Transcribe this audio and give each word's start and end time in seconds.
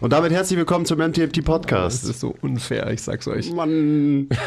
Und 0.00 0.12
damit 0.12 0.32
herzlich 0.32 0.58
willkommen 0.58 0.84
zum 0.84 0.98
MTMT 0.98 1.38
Das 1.38 1.44
Podcast. 1.44 2.04
ist 2.04 2.20
so 2.20 2.34
unfair, 2.42 2.90
ich 2.90 3.02
sag's 3.02 3.26
euch. 3.28 3.50
Mann. 3.52 4.28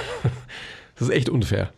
Das 0.95 1.07
ist 1.07 1.15
echt 1.15 1.29
unfair. 1.29 1.71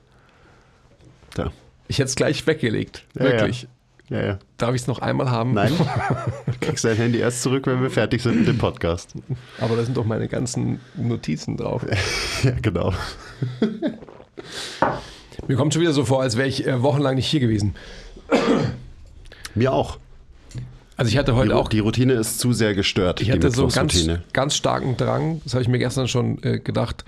Da. 1.36 1.52
Ich 1.88 2.00
hätte 2.00 2.08
es 2.08 2.16
gleich 2.16 2.48
weggelegt. 2.48 3.06
Ja, 3.14 3.26
Wirklich. 3.26 3.68
Ja, 4.10 4.20
ja. 4.26 4.40
Darf 4.58 4.74
ich 4.74 4.82
es 4.82 4.88
noch 4.88 4.98
einmal 4.98 5.30
haben? 5.30 5.54
Nein. 5.54 5.72
Du 5.78 6.54
kriegst 6.60 6.84
dein 6.86 6.96
Handy 6.98 7.20
erst 7.20 7.44
zurück, 7.44 7.68
wenn 7.68 7.84
wir 7.84 7.92
fertig 7.92 8.24
sind 8.24 8.40
mit 8.40 8.48
dem 8.48 8.58
Podcast. 8.58 9.14
Aber 9.60 9.76
da 9.76 9.84
sind 9.84 9.96
doch 9.96 10.06
meine 10.06 10.28
ganzen 10.28 10.80
Notizen 10.96 11.56
drauf. 11.56 11.86
Ja, 12.44 12.50
genau. 12.64 12.94
Mir 15.48 15.56
kommt 15.56 15.74
schon 15.76 15.84
wieder 15.84 15.94
so 15.94 16.04
vor, 16.04 16.24
als 16.24 16.36
wäre 16.36 16.48
ich 16.48 16.66
äh, 16.66 16.82
wochenlang 16.82 17.14
nicht 17.14 17.28
hier 17.28 17.40
gewesen. 17.42 17.76
Mir 19.54 19.72
auch. 19.72 20.00
Also 20.98 21.10
ich 21.10 21.18
hatte 21.18 21.32
Die, 21.32 21.38
heute 21.38 21.54
Ru- 21.54 21.58
auch 21.58 21.68
die 21.70 21.80
Routine 21.80 22.14
ist 22.14 22.40
zu 22.40 22.54
sehr 22.54 22.74
gestört. 22.76 23.22
Ich 23.22 23.28
die 23.28 23.34
hatte 23.34 23.50
so 23.52 23.64
einen 23.64 23.72
ganz, 23.72 24.08
ganz 24.34 24.56
starken 24.56 24.98
Drang, 24.98 25.42
das 25.44 25.54
habe 25.54 25.62
ich 25.64 25.68
mir 25.70 25.80
gestern 25.80 26.08
schon 26.08 26.42
äh, 26.44 26.60
gedacht, 26.60 27.06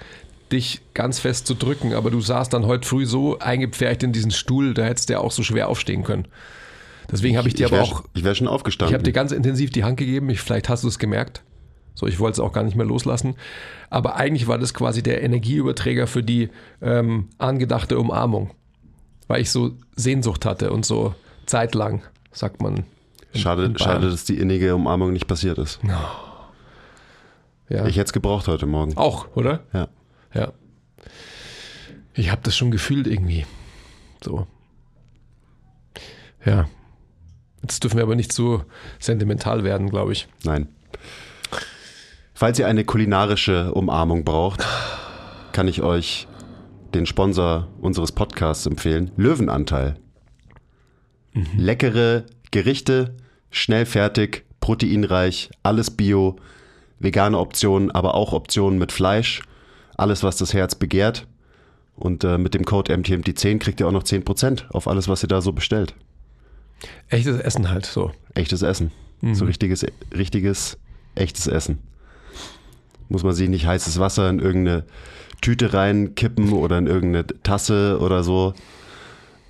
dich 0.51 0.81
ganz 0.93 1.19
fest 1.19 1.47
zu 1.47 1.53
drücken, 1.55 1.93
aber 1.93 2.09
du 2.11 2.21
saßt 2.21 2.53
dann 2.53 2.65
heute 2.65 2.87
früh 2.87 3.05
so 3.05 3.39
eingepfercht 3.39 4.03
in 4.03 4.11
diesen 4.13 4.31
Stuhl, 4.31 4.73
da 4.73 4.83
hättest 4.83 5.09
du 5.09 5.13
ja 5.13 5.19
auch 5.19 5.31
so 5.31 5.43
schwer 5.43 5.67
aufstehen 5.69 6.03
können. 6.03 6.27
Deswegen 7.11 7.37
habe 7.37 7.47
ich 7.47 7.53
dir 7.55 7.65
ich 7.67 7.73
aber 7.73 7.77
wär, 7.77 7.83
auch, 7.83 8.03
Ich 8.13 8.23
wäre 8.23 8.33
schon 8.35 8.47
ich 8.47 8.53
aufgestanden. 8.53 8.93
habe 8.93 9.03
dir 9.03 9.11
ganz 9.11 9.31
intensiv 9.31 9.71
die 9.71 9.83
Hand 9.83 9.97
gegeben, 9.97 10.29
ich, 10.29 10.39
vielleicht 10.41 10.69
hast 10.69 10.83
du 10.83 10.87
es 10.87 10.99
gemerkt. 10.99 11.43
So, 11.95 12.07
ich 12.07 12.19
wollte 12.19 12.33
es 12.33 12.39
auch 12.39 12.53
gar 12.53 12.63
nicht 12.63 12.75
mehr 12.75 12.85
loslassen. 12.87 13.35
Aber 13.91 14.15
eigentlich 14.15 14.47
war 14.47 14.57
das 14.57 14.73
quasi 14.73 15.03
der 15.03 15.21
Energieüberträger 15.21 16.07
für 16.07 16.23
die 16.23 16.49
ähm, 16.81 17.27
angedachte 17.37 17.99
Umarmung. 17.99 18.49
Weil 19.27 19.41
ich 19.41 19.51
so 19.51 19.73
Sehnsucht 19.95 20.45
hatte 20.45 20.71
und 20.71 20.85
so 20.87 21.13
zeitlang, 21.45 22.01
sagt 22.31 22.61
man. 22.63 22.85
Schade, 23.41 23.65
in 23.65 23.77
schade, 23.77 24.09
dass 24.09 24.25
die 24.25 24.37
innige 24.37 24.75
Umarmung 24.75 25.13
nicht 25.13 25.27
passiert 25.27 25.57
ist. 25.57 25.79
Ja. 25.83 27.85
Ich 27.85 27.95
hätte 27.95 28.05
es 28.05 28.13
gebraucht 28.13 28.47
heute 28.47 28.65
Morgen. 28.65 28.95
Auch, 28.97 29.35
oder? 29.35 29.61
Ja. 29.73 29.87
Ja. 30.33 30.51
Ich 32.13 32.29
habe 32.29 32.41
das 32.43 32.55
schon 32.55 32.71
gefühlt 32.71 33.07
irgendwie. 33.07 33.45
So. 34.23 34.47
Ja. 36.45 36.67
Jetzt 37.61 37.83
dürfen 37.83 37.97
wir 37.97 38.03
aber 38.03 38.15
nicht 38.15 38.33
so 38.33 38.65
sentimental 38.99 39.63
werden, 39.63 39.89
glaube 39.89 40.11
ich. 40.11 40.27
Nein. 40.43 40.67
Falls 42.33 42.59
ihr 42.59 42.67
eine 42.67 42.83
kulinarische 42.83 43.73
Umarmung 43.73 44.25
braucht, 44.25 44.65
kann 45.53 45.67
ich 45.67 45.81
euch 45.81 46.27
den 46.93 47.05
Sponsor 47.05 47.69
unseres 47.79 48.11
Podcasts 48.11 48.65
empfehlen. 48.65 49.11
Löwenanteil. 49.15 49.95
Leckere 51.57 52.25
Gerichte, 52.51 53.15
schnell 53.53 53.85
fertig, 53.85 54.43
proteinreich, 54.59 55.49
alles 55.61 55.91
bio, 55.91 56.35
vegane 56.99 57.37
Optionen, 57.37 57.91
aber 57.91 58.15
auch 58.15 58.33
Optionen 58.33 58.77
mit 58.79 58.91
Fleisch. 58.91 59.41
Alles, 59.95 60.23
was 60.23 60.37
das 60.37 60.53
Herz 60.53 60.75
begehrt. 60.75 61.27
Und 61.95 62.23
äh, 62.23 62.37
mit 62.37 62.55
dem 62.55 62.65
Code 62.65 62.93
MTMT10 62.93 63.59
kriegt 63.59 63.79
ihr 63.79 63.87
auch 63.87 63.91
noch 63.91 64.03
10% 64.03 64.69
auf 64.71 64.87
alles, 64.87 65.07
was 65.07 65.23
ihr 65.23 65.29
da 65.29 65.39
so 65.41 65.53
bestellt. 65.53 65.93
Echtes 67.09 67.39
Essen 67.39 67.69
halt 67.69 67.85
so. 67.85 68.11
Echtes 68.33 68.63
Essen. 68.63 68.91
So 69.31 69.45
richtiges, 69.45 69.85
richtiges, 70.13 70.77
echtes 71.15 71.47
Essen. 71.47 71.79
Muss 73.07 73.23
man 73.23 73.33
sich 73.33 73.47
nicht 73.47 73.65
heißes 73.65 73.99
Wasser 73.99 74.29
in 74.29 74.39
irgendeine 74.39 74.83
Tüte 75.39 75.73
reinkippen 75.73 76.51
oder 76.51 76.77
in 76.77 76.87
irgendeine 76.87 77.27
Tasse 77.27 77.99
oder 78.01 78.23
so. 78.23 78.53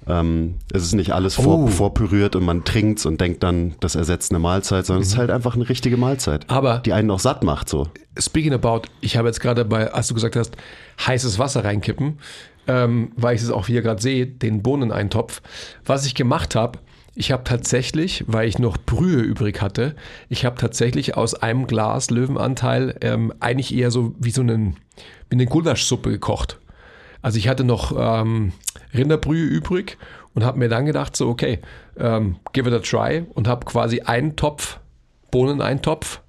Ähm, 0.07 0.55
es 0.73 0.83
ist 0.83 0.93
nicht 0.93 1.11
alles 1.13 1.35
vor, 1.35 1.59
Oh. 1.59 1.67
vorpüriert 1.67 2.35
und 2.35 2.43
man 2.43 2.63
trinkt's 2.63 3.05
und 3.05 3.21
denkt 3.21 3.43
dann, 3.43 3.75
das 3.79 3.95
ersetzt 3.95 4.31
eine 4.31 4.39
Mahlzeit, 4.39 4.85
sondern 4.85 5.01
es 5.03 5.09
ist 5.09 5.17
halt 5.17 5.29
einfach 5.31 5.55
eine 5.55 5.67
richtige 5.69 5.97
Mahlzeit, 5.97 6.49
Aber 6.49 6.79
die 6.79 6.93
einen 6.93 7.09
auch 7.11 7.19
satt 7.19 7.43
macht. 7.43 7.69
So. 7.69 7.87
speaking 8.19 8.53
about, 8.53 8.81
ich 9.01 9.15
habe 9.17 9.27
jetzt 9.29 9.39
gerade 9.39 9.63
bei, 9.65 9.91
als 9.93 10.07
du 10.07 10.13
gesagt 10.13 10.35
hast, 10.35 10.55
heißes 11.05 11.39
Wasser 11.39 11.63
reinkippen, 11.63 12.19
ähm, 12.67 13.11
weil 13.15 13.35
ich 13.35 13.41
es 13.41 13.49
auch 13.49 13.67
hier 13.67 13.81
gerade 13.81 14.01
sehe, 14.01 14.25
den 14.27 14.61
Bohneneintopf. 14.61 15.41
Was 15.85 16.05
ich 16.05 16.15
gemacht 16.15 16.55
habe, 16.55 16.79
ich 17.15 17.31
habe 17.31 17.43
tatsächlich, 17.43 18.23
weil 18.27 18.47
ich 18.47 18.57
noch 18.59 18.77
Brühe 18.77 19.21
übrig 19.21 19.61
hatte, 19.61 19.95
ich 20.29 20.45
habe 20.45 20.57
tatsächlich 20.57 21.15
aus 21.15 21.35
einem 21.35 21.67
Glas 21.67 22.09
Löwenanteil 22.09 22.95
ähm, 23.01 23.31
eigentlich 23.39 23.73
eher 23.75 23.91
so 23.91 24.15
wie 24.19 24.31
so 24.31 24.41
einen, 24.41 24.77
wie 25.29 25.35
eine 25.35 25.45
Gulaschsuppe 25.45 26.09
gekocht. 26.09 26.59
Also 27.21 27.37
ich 27.37 27.47
hatte 27.47 27.63
noch 27.63 27.93
ähm, 27.97 28.51
Rinderbrühe 28.93 29.43
übrig 29.43 29.97
und 30.33 30.43
habe 30.43 30.59
mir 30.59 30.69
dann 30.69 30.85
gedacht, 30.85 31.15
so 31.15 31.29
okay, 31.29 31.59
ähm, 31.97 32.37
give 32.53 32.69
it 32.69 32.75
a 32.75 32.79
try 32.79 33.25
und 33.33 33.47
habe 33.47 33.65
quasi 33.65 34.01
einen 34.01 34.35
Topf, 34.35 34.79
Bohneneintopf, 35.31 36.21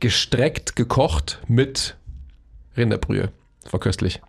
gestreckt, 0.00 0.76
gekocht 0.76 1.40
mit 1.48 1.96
Rinderbrühe. 2.76 3.30
Das 3.62 3.72
war 3.72 3.80
köstlich. 3.80 4.20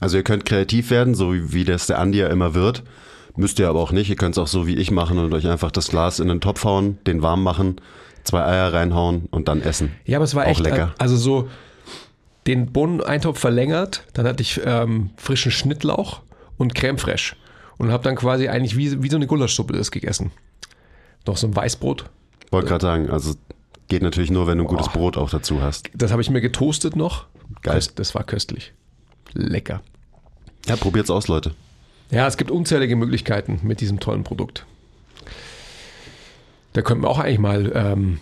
Also 0.00 0.16
ihr 0.16 0.24
könnt 0.24 0.44
kreativ 0.44 0.90
werden, 0.90 1.14
so 1.14 1.32
wie, 1.32 1.52
wie 1.52 1.64
das 1.64 1.86
der 1.86 1.98
Andi 1.98 2.18
ja 2.18 2.28
immer 2.28 2.54
wird. 2.54 2.82
Müsst 3.36 3.58
ihr 3.58 3.68
aber 3.68 3.80
auch 3.80 3.92
nicht. 3.92 4.10
Ihr 4.10 4.16
könnt 4.16 4.36
es 4.36 4.38
auch 4.38 4.46
so 4.46 4.66
wie 4.66 4.76
ich 4.76 4.90
machen 4.90 5.18
und 5.18 5.32
euch 5.32 5.48
einfach 5.48 5.70
das 5.70 5.88
Glas 5.88 6.20
in 6.20 6.28
den 6.28 6.40
Topf 6.40 6.64
hauen, 6.64 6.98
den 7.06 7.22
warm 7.22 7.42
machen, 7.42 7.76
zwei 8.24 8.44
Eier 8.44 8.72
reinhauen 8.72 9.26
und 9.30 9.48
dann 9.48 9.62
essen. 9.62 9.92
Ja, 10.04 10.18
aber 10.18 10.24
es 10.24 10.34
war 10.34 10.44
Auch 10.44 10.50
echt 10.50 10.60
lecker. 10.60 10.94
Also 10.98 11.16
so 11.16 11.48
den 12.46 12.72
Bohneneintopf 12.72 13.38
verlängert, 13.38 14.04
dann 14.14 14.26
hatte 14.26 14.42
ich 14.42 14.60
ähm, 14.64 15.10
frischen 15.16 15.52
Schnittlauch 15.52 16.22
und 16.58 16.74
Creme 16.74 16.98
fraiche 16.98 17.36
und 17.78 17.90
habe 17.90 18.02
dann 18.04 18.16
quasi 18.16 18.48
eigentlich 18.48 18.76
wie, 18.76 19.02
wie 19.02 19.08
so 19.08 19.16
eine 19.16 19.26
Gulaschsuppe 19.26 19.72
das 19.72 19.90
gegessen. 19.90 20.32
Noch 21.26 21.36
so 21.36 21.46
ein 21.46 21.54
Weißbrot. 21.54 22.10
Wollte 22.50 22.68
gerade 22.68 22.82
sagen, 22.82 23.10
also 23.10 23.34
geht 23.88 24.02
natürlich 24.02 24.30
nur, 24.30 24.46
wenn 24.46 24.58
du 24.58 24.64
ein 24.64 24.68
gutes 24.68 24.88
Boah. 24.88 24.94
Brot 24.94 25.16
auch 25.16 25.30
dazu 25.30 25.62
hast. 25.62 25.88
Das 25.94 26.10
habe 26.10 26.22
ich 26.22 26.30
mir 26.30 26.40
getoastet 26.40 26.96
noch. 26.96 27.26
Geil. 27.62 27.80
Das 27.94 28.14
war 28.14 28.24
köstlich. 28.24 28.72
Lecker. 29.34 29.82
Ja, 30.66 30.76
probiert's 30.76 31.10
aus, 31.10 31.28
Leute. 31.28 31.54
Ja, 32.10 32.26
es 32.26 32.36
gibt 32.36 32.50
unzählige 32.50 32.96
Möglichkeiten 32.96 33.60
mit 33.62 33.80
diesem 33.80 34.00
tollen 34.00 34.24
Produkt. 34.24 34.66
Da 36.72 36.82
könnten 36.82 37.04
wir 37.04 37.10
auch 37.10 37.18
eigentlich 37.18 37.38
mal 37.38 37.72
ähm, 37.74 38.20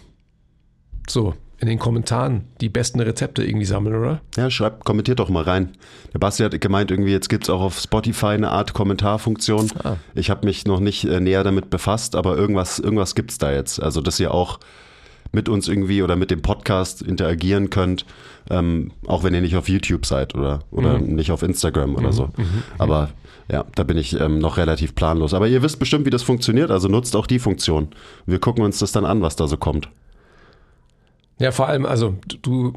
so 1.08 1.34
in 1.60 1.68
den 1.68 1.78
Kommentaren 1.78 2.44
die 2.60 2.68
besten 2.70 3.00
Rezepte 3.00 3.44
irgendwie 3.44 3.66
sammeln, 3.66 3.94
oder? 3.94 4.20
Ja, 4.36 4.50
schreibt, 4.50 4.84
kommentiert 4.84 5.18
doch 5.20 5.28
mal 5.28 5.42
rein. 5.44 5.70
Der 6.14 6.18
Basti 6.18 6.42
hat 6.42 6.58
gemeint, 6.60 6.90
irgendwie 6.90 7.12
jetzt 7.12 7.28
gibt's 7.28 7.50
auch 7.50 7.60
auf 7.60 7.78
Spotify 7.78 8.26
eine 8.28 8.50
Art 8.50 8.72
Kommentarfunktion. 8.72 9.70
Ah. 9.84 9.96
Ich 10.14 10.30
habe 10.30 10.46
mich 10.46 10.64
noch 10.66 10.80
nicht 10.80 11.04
äh, 11.04 11.20
näher 11.20 11.44
damit 11.44 11.68
befasst, 11.68 12.16
aber 12.16 12.36
irgendwas, 12.36 12.78
irgendwas 12.78 13.14
gibt's 13.14 13.36
da 13.38 13.52
jetzt. 13.52 13.82
Also, 13.82 14.00
dass 14.00 14.18
ihr 14.18 14.32
auch 14.32 14.58
mit 15.32 15.48
uns 15.48 15.68
irgendwie 15.68 16.02
oder 16.02 16.16
mit 16.16 16.30
dem 16.30 16.42
Podcast 16.42 17.02
interagieren 17.02 17.70
könnt, 17.70 18.04
ähm, 18.48 18.90
auch 19.06 19.22
wenn 19.22 19.34
ihr 19.34 19.40
nicht 19.42 19.54
auf 19.56 19.68
YouTube 19.68 20.06
seid 20.06 20.34
oder, 20.34 20.60
oder 20.70 20.98
Mhm. 20.98 21.14
nicht 21.14 21.30
auf 21.30 21.42
Instagram 21.42 21.94
oder 21.94 22.12
so. 22.12 22.30
Aber 22.78 23.10
ja, 23.52 23.64
da 23.74 23.84
bin 23.84 23.96
ich 23.98 24.18
ähm, 24.18 24.38
noch 24.38 24.56
relativ 24.56 24.94
planlos. 24.94 25.34
Aber 25.34 25.46
ihr 25.46 25.62
wisst 25.62 25.78
bestimmt, 25.78 26.06
wie 26.06 26.10
das 26.10 26.22
funktioniert, 26.22 26.70
also 26.70 26.88
nutzt 26.88 27.14
auch 27.14 27.26
die 27.26 27.38
Funktion. 27.38 27.88
Wir 28.26 28.38
gucken 28.40 28.64
uns 28.64 28.78
das 28.78 28.92
dann 28.92 29.04
an, 29.04 29.20
was 29.22 29.36
da 29.36 29.46
so 29.46 29.56
kommt. 29.56 29.88
Ja, 31.40 31.50
vor 31.52 31.68
allem, 31.68 31.86
also 31.86 32.14
du 32.42 32.74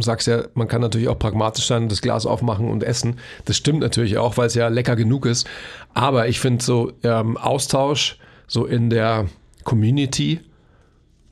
sagst 0.00 0.26
ja, 0.26 0.44
man 0.54 0.68
kann 0.68 0.80
natürlich 0.80 1.08
auch 1.08 1.18
pragmatisch 1.18 1.66
sein, 1.66 1.88
das 1.88 2.00
Glas 2.00 2.26
aufmachen 2.26 2.68
und 2.70 2.82
essen. 2.82 3.18
Das 3.44 3.56
stimmt 3.58 3.80
natürlich 3.80 4.16
auch, 4.18 4.38
weil 4.38 4.46
es 4.46 4.54
ja 4.54 4.68
lecker 4.68 4.96
genug 4.96 5.26
ist. 5.26 5.46
Aber 5.94 6.28
ich 6.28 6.40
finde 6.40 6.64
so 6.64 6.92
ähm, 7.02 7.36
Austausch 7.36 8.18
so 8.46 8.64
in 8.64 8.88
der 8.90 9.26
Community, 9.64 10.40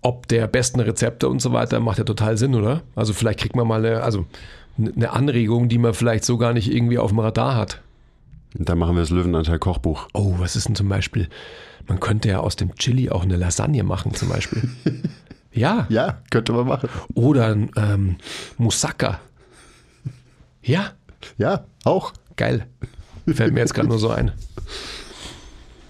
ob 0.02 0.28
der 0.28 0.46
besten 0.46 0.80
Rezepte 0.80 1.28
und 1.28 1.40
so 1.40 1.52
weiter, 1.52 1.80
macht 1.80 1.98
ja 1.98 2.04
total 2.04 2.36
Sinn, 2.36 2.54
oder? 2.54 2.82
Also 2.94 3.14
vielleicht 3.14 3.40
kriegt 3.40 3.56
man 3.56 3.66
mal 3.66 3.84
eine, 3.84 4.02
also 4.02 4.26
eine 4.78 5.10
Anregung, 5.10 5.68
die 5.70 5.78
man 5.78 5.94
vielleicht 5.94 6.24
so 6.24 6.36
gar 6.36 6.52
nicht 6.52 6.70
irgendwie 6.70 6.98
auf 6.98 7.10
dem 7.10 7.18
Radar 7.18 7.56
hat. 7.56 7.80
Und 8.58 8.68
dann 8.68 8.78
machen 8.78 8.94
wir 8.94 9.00
das 9.00 9.10
Löwenanteil 9.10 9.58
Kochbuch. 9.58 10.08
Oh, 10.12 10.34
was 10.38 10.56
ist 10.56 10.68
denn 10.68 10.74
zum 10.74 10.88
Beispiel? 10.88 11.28
Man 11.86 11.98
könnte 11.98 12.28
ja 12.28 12.40
aus 12.40 12.56
dem 12.56 12.74
Chili 12.74 13.08
auch 13.10 13.22
eine 13.22 13.36
Lasagne 13.36 13.84
machen, 13.84 14.12
zum 14.12 14.28
Beispiel. 14.28 14.68
ja. 15.52 15.86
Ja, 15.88 16.22
könnte 16.30 16.52
man 16.52 16.66
machen. 16.66 16.88
Oder 17.14 17.46
ein 17.48 17.70
ähm, 17.76 18.16
Moussaka. 18.58 19.20
Ja, 20.62 20.92
Ja, 21.38 21.64
auch. 21.84 22.12
geil. 22.36 22.66
Fällt 23.26 23.52
mir 23.54 23.60
jetzt 23.60 23.74
gerade 23.74 23.88
nur 23.88 23.98
so 23.98 24.10
ein. 24.10 24.32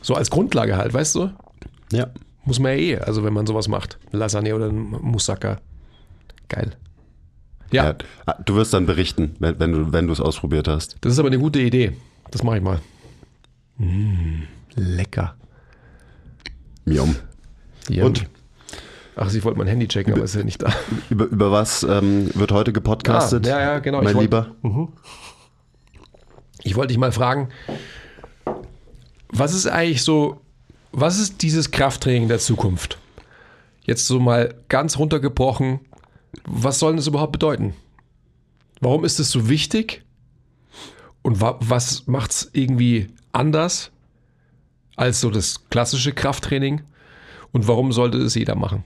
So 0.02 0.14
als 0.14 0.30
Grundlage 0.30 0.76
halt, 0.76 0.92
weißt 0.94 1.14
du? 1.14 1.30
Ja. 1.92 2.08
Muss 2.44 2.58
man 2.58 2.72
ja 2.72 2.78
eh, 2.78 2.98
also 2.98 3.22
wenn 3.24 3.32
man 3.32 3.46
sowas 3.46 3.68
macht. 3.68 3.98
Lasagne 4.12 4.54
oder 4.54 4.66
ein 4.68 4.78
Moussaka. 4.90 5.60
Geil. 6.48 6.76
Ja, 7.70 7.84
ja. 7.86 7.94
Ah, 8.26 8.34
Du 8.44 8.56
wirst 8.56 8.72
dann 8.74 8.86
berichten, 8.86 9.36
wenn, 9.38 9.58
wenn 9.60 9.72
du 9.72 9.92
wenn 9.92 10.06
du 10.06 10.12
es 10.12 10.20
ausprobiert 10.20 10.66
hast. 10.68 10.96
das 11.02 11.12
ist 11.12 11.18
aber 11.18 11.28
eine 11.28 11.38
gute 11.38 11.60
Idee. 11.60 11.96
Das 12.30 12.42
mache 12.42 12.56
ich 12.58 12.62
mal. 12.62 12.80
Mm, 13.78 14.42
lecker. 14.74 15.36
Miam. 16.84 17.14
Ja. 17.88 18.04
Und? 18.04 18.26
Ach, 19.22 19.31
ich 19.34 19.44
wollte 19.44 19.58
mein 19.58 19.67
Handy 19.67 19.87
checken, 19.87 20.14
aber 20.14 20.25
ist 20.25 20.34
ja 20.34 20.43
nicht 20.43 20.62
da. 20.62 20.72
Über, 21.11 21.26
über 21.26 21.52
was 21.52 21.82
ähm, 21.82 22.31
wird 22.34 22.52
heute 22.52 22.72
gepodcastet? 22.72 23.46
Ah, 23.46 23.50
ja, 23.50 23.61
ja, 23.61 23.78
genau. 23.81 23.99
Ich 23.99 24.05
Mein 24.05 24.14
wollt- 24.14 24.22
Lieber. 24.25 24.56
Ich 26.62 26.75
wollte 26.75 26.88
dich 26.88 26.96
mal 26.99 27.12
fragen, 27.12 27.50
was 29.28 29.52
ist 29.52 29.67
eigentlich 29.67 30.02
so, 30.05 30.40
was 30.93 31.19
ist 31.19 31.43
dieses 31.43 31.70
Krafttraining 31.70 32.28
der 32.28 32.38
Zukunft? 32.38 32.99
Jetzt 33.84 34.06
so 34.06 34.20
mal 34.20 34.55
ganz 34.69 34.99
runtergebrochen, 34.99 35.81
was 36.46 36.78
soll 36.78 36.96
das 36.96 37.06
überhaupt 37.06 37.32
bedeuten? 37.32 37.75
Warum 38.81 39.05
ist 39.05 39.20
es 39.20 39.31
so 39.31 39.50
wichtig? 39.50 40.02
Und 41.20 41.43
wa 41.43 41.56
was 41.61 42.06
macht 42.06 42.31
es 42.31 42.50
irgendwie 42.55 43.08
anders 43.32 43.90
als 44.96 45.20
so 45.20 45.28
das 45.31 45.69
klassische 45.69 46.12
Krafttraining? 46.12 46.81
Und 47.52 47.69
warum 47.69 47.93
sollte 47.93 48.16
es 48.19 48.34
jeder 48.34 48.55
machen? 48.55 48.82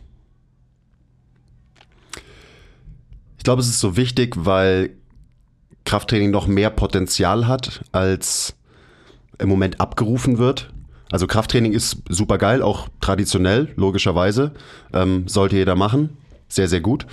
Ich 3.44 3.46
glaube, 3.46 3.61
es 3.61 3.69
ist 3.69 3.81
so 3.81 3.99
wichtig, 3.99 4.37
weil 4.38 4.96
Krafttraining 5.85 6.31
noch 6.31 6.46
mehr 6.46 6.70
Potenzial 6.70 7.46
hat, 7.46 7.82
als 7.93 8.56
im 9.37 9.50
Moment 9.50 9.82
abgerufen 9.82 10.38
wird. 10.38 10.70
Also 11.11 11.26
Krafttraining 11.26 11.75
ist 11.75 11.99
super 12.08 12.38
geil, 12.38 12.62
auch 12.62 12.88
traditionell, 13.02 13.69
logischerweise. 13.76 14.52
Ähm, 14.94 15.29
sollte 15.29 15.56
jeder 15.56 15.76
machen. 15.76 16.17
Sehr, 16.49 16.69
sehr 16.69 16.81
gut. 16.81 17.06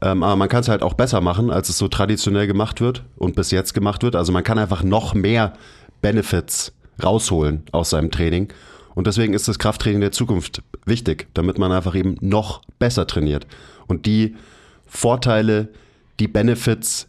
Ähm, 0.00 0.22
aber 0.22 0.36
man 0.36 0.48
kann 0.48 0.60
es 0.60 0.68
halt 0.68 0.82
auch 0.82 0.94
besser 0.94 1.20
machen, 1.20 1.50
als 1.50 1.68
es 1.68 1.78
so 1.78 1.88
traditionell 1.88 2.46
gemacht 2.46 2.80
wird 2.80 3.02
und 3.16 3.34
bis 3.34 3.50
jetzt 3.50 3.74
gemacht 3.74 4.04
wird. 4.04 4.14
Also 4.14 4.30
man 4.30 4.44
kann 4.44 4.60
einfach 4.60 4.84
noch 4.84 5.14
mehr 5.14 5.54
Benefits 6.00 6.74
rausholen 7.02 7.64
aus 7.72 7.90
seinem 7.90 8.12
Training. 8.12 8.52
Und 8.94 9.08
deswegen 9.08 9.34
ist 9.34 9.48
das 9.48 9.58
Krafttraining 9.58 10.00
der 10.00 10.12
Zukunft 10.12 10.62
wichtig, 10.84 11.26
damit 11.34 11.58
man 11.58 11.72
einfach 11.72 11.96
eben 11.96 12.18
noch 12.20 12.62
besser 12.78 13.08
trainiert. 13.08 13.48
Und 13.88 14.06
die 14.06 14.36
Vorteile, 14.86 15.68
die 16.20 16.28
Benefits, 16.28 17.08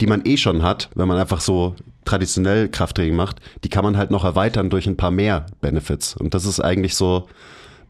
die 0.00 0.06
man 0.06 0.22
eh 0.24 0.36
schon 0.36 0.62
hat, 0.62 0.90
wenn 0.94 1.08
man 1.08 1.18
einfach 1.18 1.40
so 1.40 1.74
traditionell 2.04 2.68
Krafttraining 2.68 3.14
macht, 3.14 3.36
die 3.64 3.68
kann 3.68 3.84
man 3.84 3.96
halt 3.96 4.10
noch 4.10 4.24
erweitern 4.24 4.70
durch 4.70 4.86
ein 4.86 4.96
paar 4.96 5.10
mehr 5.10 5.46
Benefits. 5.60 6.16
Und 6.16 6.34
das 6.34 6.44
ist 6.44 6.60
eigentlich 6.60 6.94
so, 6.96 7.28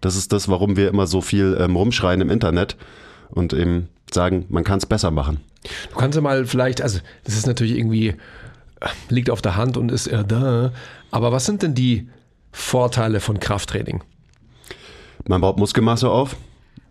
das 0.00 0.17
ist 0.17 0.32
das, 0.32 0.49
warum 0.49 0.76
wir 0.76 0.88
immer 0.88 1.06
so 1.06 1.20
viel 1.20 1.56
ähm, 1.58 1.76
rumschreien 1.76 2.20
im 2.20 2.31
Internet 2.31 2.76
und 3.31 3.52
eben 3.52 3.88
sagen, 4.12 4.44
man 4.49 4.64
kann 4.64 4.79
es 4.79 4.87
besser 4.87 5.11
machen. 5.11 5.40
Du 5.90 5.96
kannst 5.96 6.17
ja 6.17 6.23
mal 6.23 6.44
vielleicht, 6.44 6.82
also 6.82 6.99
das 7.25 7.34
ist 7.34 7.46
natürlich 7.46 7.76
irgendwie, 7.76 8.14
liegt 9.08 9.31
auf 9.31 9.40
der 9.40 9.56
Hand 9.56 9.76
und 9.76 9.90
ist 9.90 10.08
äh, 10.08 10.25
da, 10.25 10.73
aber 11.11 11.32
was 11.32 11.46
sind 11.46 11.62
denn 11.62 11.75
die 11.75 12.08
Vorteile 12.50 13.20
von 13.20 13.40
Krafttraining? 13.40 14.02
Man 15.26 15.40
baut 15.40 15.58
Muskelmasse 15.58 16.11
auf. 16.11 16.37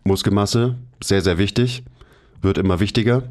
Muskelmasse, 0.04 0.78
sehr, 1.04 1.22
sehr 1.22 1.38
wichtig, 1.38 1.84
wird 2.42 2.58
immer 2.58 2.80
wichtiger. 2.80 3.24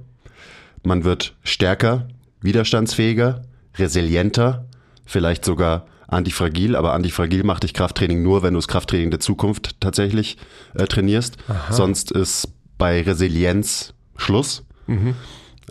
Man 0.83 1.05
wird 1.05 1.35
stärker, 1.43 2.09
widerstandsfähiger, 2.41 3.43
resilienter, 3.77 4.67
vielleicht 5.05 5.45
sogar 5.45 5.87
antifragil, 6.09 6.75
aber 6.75 6.93
antifragil 6.93 7.45
macht 7.45 7.63
dich 7.63 7.75
Krafttraining 7.75 8.23
nur, 8.23 8.43
wenn 8.43 8.55
du 8.55 8.59
das 8.59 8.69
Krafttraining 8.69 9.11
der 9.11 9.21
Zukunft 9.21 9.81
tatsächlich 9.81 10.39
äh, 10.75 10.85
trainierst. 10.85 11.37
Sonst 11.71 12.11
ist 12.11 12.49
bei 12.79 13.03
Resilienz 13.03 13.95
Schluss. 14.17 14.65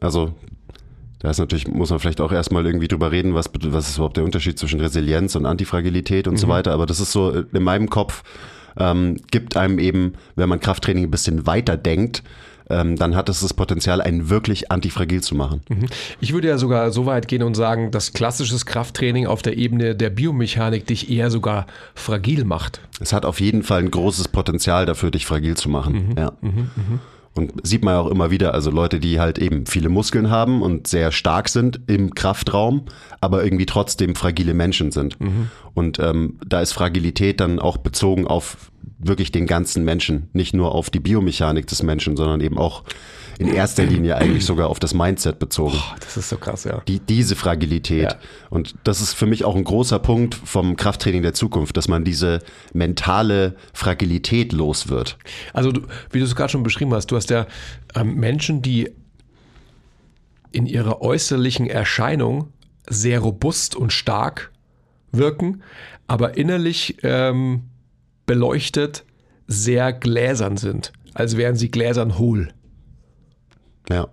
Also 0.02 0.34
da 1.20 1.30
ist 1.30 1.40
natürlich, 1.40 1.68
muss 1.68 1.90
man 1.90 2.00
vielleicht 2.00 2.22
auch 2.22 2.32
erstmal 2.32 2.66
irgendwie 2.66 2.88
drüber 2.88 3.12
reden, 3.12 3.34
was, 3.34 3.50
was 3.54 3.90
ist 3.90 3.98
überhaupt 3.98 4.16
der 4.16 4.24
Unterschied 4.24 4.58
zwischen 4.58 4.80
Resilienz 4.80 5.36
und 5.36 5.46
Antifragilität 5.46 6.28
und 6.28 6.38
so 6.38 6.48
weiter. 6.48 6.72
Aber 6.72 6.86
das 6.86 7.02
ist 7.02 7.12
so 7.12 7.32
äh, 7.34 7.44
in 7.52 7.64
meinem 7.64 7.90
Kopf, 7.90 8.24
ähm, 8.78 9.18
gibt 9.30 9.58
einem 9.58 9.80
eben, 9.80 10.14
wenn 10.36 10.48
man 10.48 10.62
Krafttraining 10.62 11.06
ein 11.06 11.12
bisschen 11.12 11.46
weiter 11.46 11.76
denkt, 11.76 12.24
ähm, 12.70 12.96
dann 12.96 13.16
hat 13.16 13.30
es 13.30 13.42
das 13.42 13.54
Potenzial, 13.54 14.02
einen 14.02 14.30
wirklich 14.30 14.72
antifragil 14.72 15.22
zu 15.22 15.36
machen. 15.36 15.62
Ich 16.22 16.34
würde 16.34 16.48
ja 16.48 16.58
sogar 16.58 16.92
so 16.92 17.06
weit 17.06 17.28
gehen 17.28 17.44
und 17.44 17.56
sagen, 17.56 17.92
dass 17.92 18.14
klassisches 18.14 18.66
Krafttraining 18.66 19.26
auf 19.28 19.42
der 19.42 19.58
Ebene 19.58 19.96
der 19.96 20.10
Biomechanik 20.10 20.86
dich 20.86 21.10
eher 21.10 21.32
sogar 21.32 21.66
fragil 21.96 22.46
macht. 22.46 22.82
Es 23.00 23.14
hat 23.14 23.26
auf 23.26 23.40
jeden 23.40 23.64
Fall 23.64 23.80
ein 23.80 23.92
großes 23.92 24.28
Potenzial 24.28 24.86
dafür, 24.86 25.12
dich 25.12 25.26
fragil 25.26 25.58
zu 25.58 25.70
machen. 25.70 26.16
Ja. 26.18 26.34
Und 27.36 27.54
sieht 27.66 27.84
man 27.84 27.94
ja 27.94 28.02
auch 28.02 28.10
immer 28.10 28.32
wieder, 28.32 28.54
also 28.54 28.70
Leute, 28.70 29.00
die 29.00 29.20
halt 29.20 29.38
eben 29.38 29.66
viele 29.66 29.90
Muskeln 29.90 30.30
haben 30.30 30.62
und 30.62 30.88
sehr 30.88 31.12
stark 31.12 31.48
sind 31.48 31.80
im 31.88 32.14
Kraftraum, 32.14 32.84
aber 33.22 33.44
irgendwie 33.44 33.66
trotzdem 33.66 34.16
fragile 34.16 34.54
Menschen 34.54 34.92
sind. 34.92 35.18
Und 35.74 36.00
ähm, 36.00 36.40
da 36.46 36.60
ist 36.62 36.74
Fragilität 36.74 37.40
dann 37.40 37.60
auch 37.60 37.78
bezogen 37.78 38.28
auf 38.28 38.72
wirklich 39.00 39.32
den 39.32 39.48
ganzen 39.48 39.84
Menschen, 39.86 40.30
nicht 40.34 40.54
nur 40.54 40.76
auf 40.76 40.90
die 40.90 41.00
Biomechanik 41.00 41.68
des 41.68 41.84
Menschen, 41.84 42.18
sondern 42.18 42.42
eben 42.42 42.58
auch 42.58 42.84
in 43.40 43.48
erster 43.48 43.86
Linie 43.86 44.18
eigentlich 44.18 44.46
sogar 44.46 44.68
auf 44.68 44.80
das 44.80 44.94
Mindset 44.94 45.40
bezogen. 45.40 45.72
Boah, 45.72 45.96
das 46.02 46.18
ist 46.18 46.28
so 46.28 46.38
krass, 46.38 46.66
ja. 46.66 46.82
Die, 46.90 47.00
diese 47.00 47.38
Fragilität. 47.38 48.04
Ja. 48.04 48.16
Und 48.50 48.76
das 48.84 49.00
ist 49.00 49.14
für 49.14 49.26
mich 49.26 49.46
auch 49.46 49.56
ein 49.56 49.64
großer 49.64 49.98
Punkt 49.98 50.36
vom 50.36 50.76
Krafttraining 50.76 51.22
der 51.22 51.34
Zukunft, 51.34 51.78
dass 51.78 51.88
man 51.88 52.04
diese 52.04 52.40
mentale 52.74 53.56
Fragilität 53.74 54.52
los 54.52 54.90
wird. 54.90 55.18
Also, 55.54 55.72
du, 55.72 55.82
wie 56.12 56.20
du 56.20 56.26
es 56.26 56.36
gerade 56.36 56.52
schon 56.52 56.64
beschrieben 56.64 56.94
hast, 56.94 57.08
du 57.08 57.16
hast 57.16 57.30
ja 57.30 57.48
ähm, 57.96 58.16
Menschen, 58.16 58.62
die 58.62 58.92
in 60.52 60.66
ihrer 60.66 61.02
äußerlichen 61.02 61.68
Erscheinung 61.68 62.52
sehr 62.90 63.20
robust 63.20 63.74
und 63.76 63.94
stark 63.94 64.52
wirken, 65.14 65.64
aber 66.08 66.36
innerlich 66.36 66.98
ähm, 67.04 67.70
beleuchtet 68.30 69.06
sehr 69.48 69.92
gläsern 69.92 70.56
sind, 70.56 70.94
als 71.16 71.36
wären 71.36 71.56
sie 71.56 71.72
gläsern 71.72 72.20
hohl. 72.20 72.50
Ja. 73.90 74.08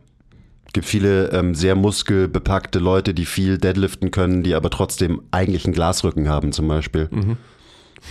Es 0.65 0.73
gibt 0.73 0.87
viele 0.87 1.29
ähm, 1.33 1.55
sehr 1.55 1.75
muskelbepackte 1.75 2.79
Leute, 2.79 3.13
die 3.13 3.27
viel 3.27 3.59
deadliften 3.59 4.11
können, 4.11 4.43
die 4.43 4.55
aber 4.55 4.71
trotzdem 4.71 5.21
eigentlich 5.33 5.67
einen 5.67 5.75
Glasrücken 5.75 6.31
haben 6.31 6.53
zum 6.53 6.67
Beispiel. 6.67 7.11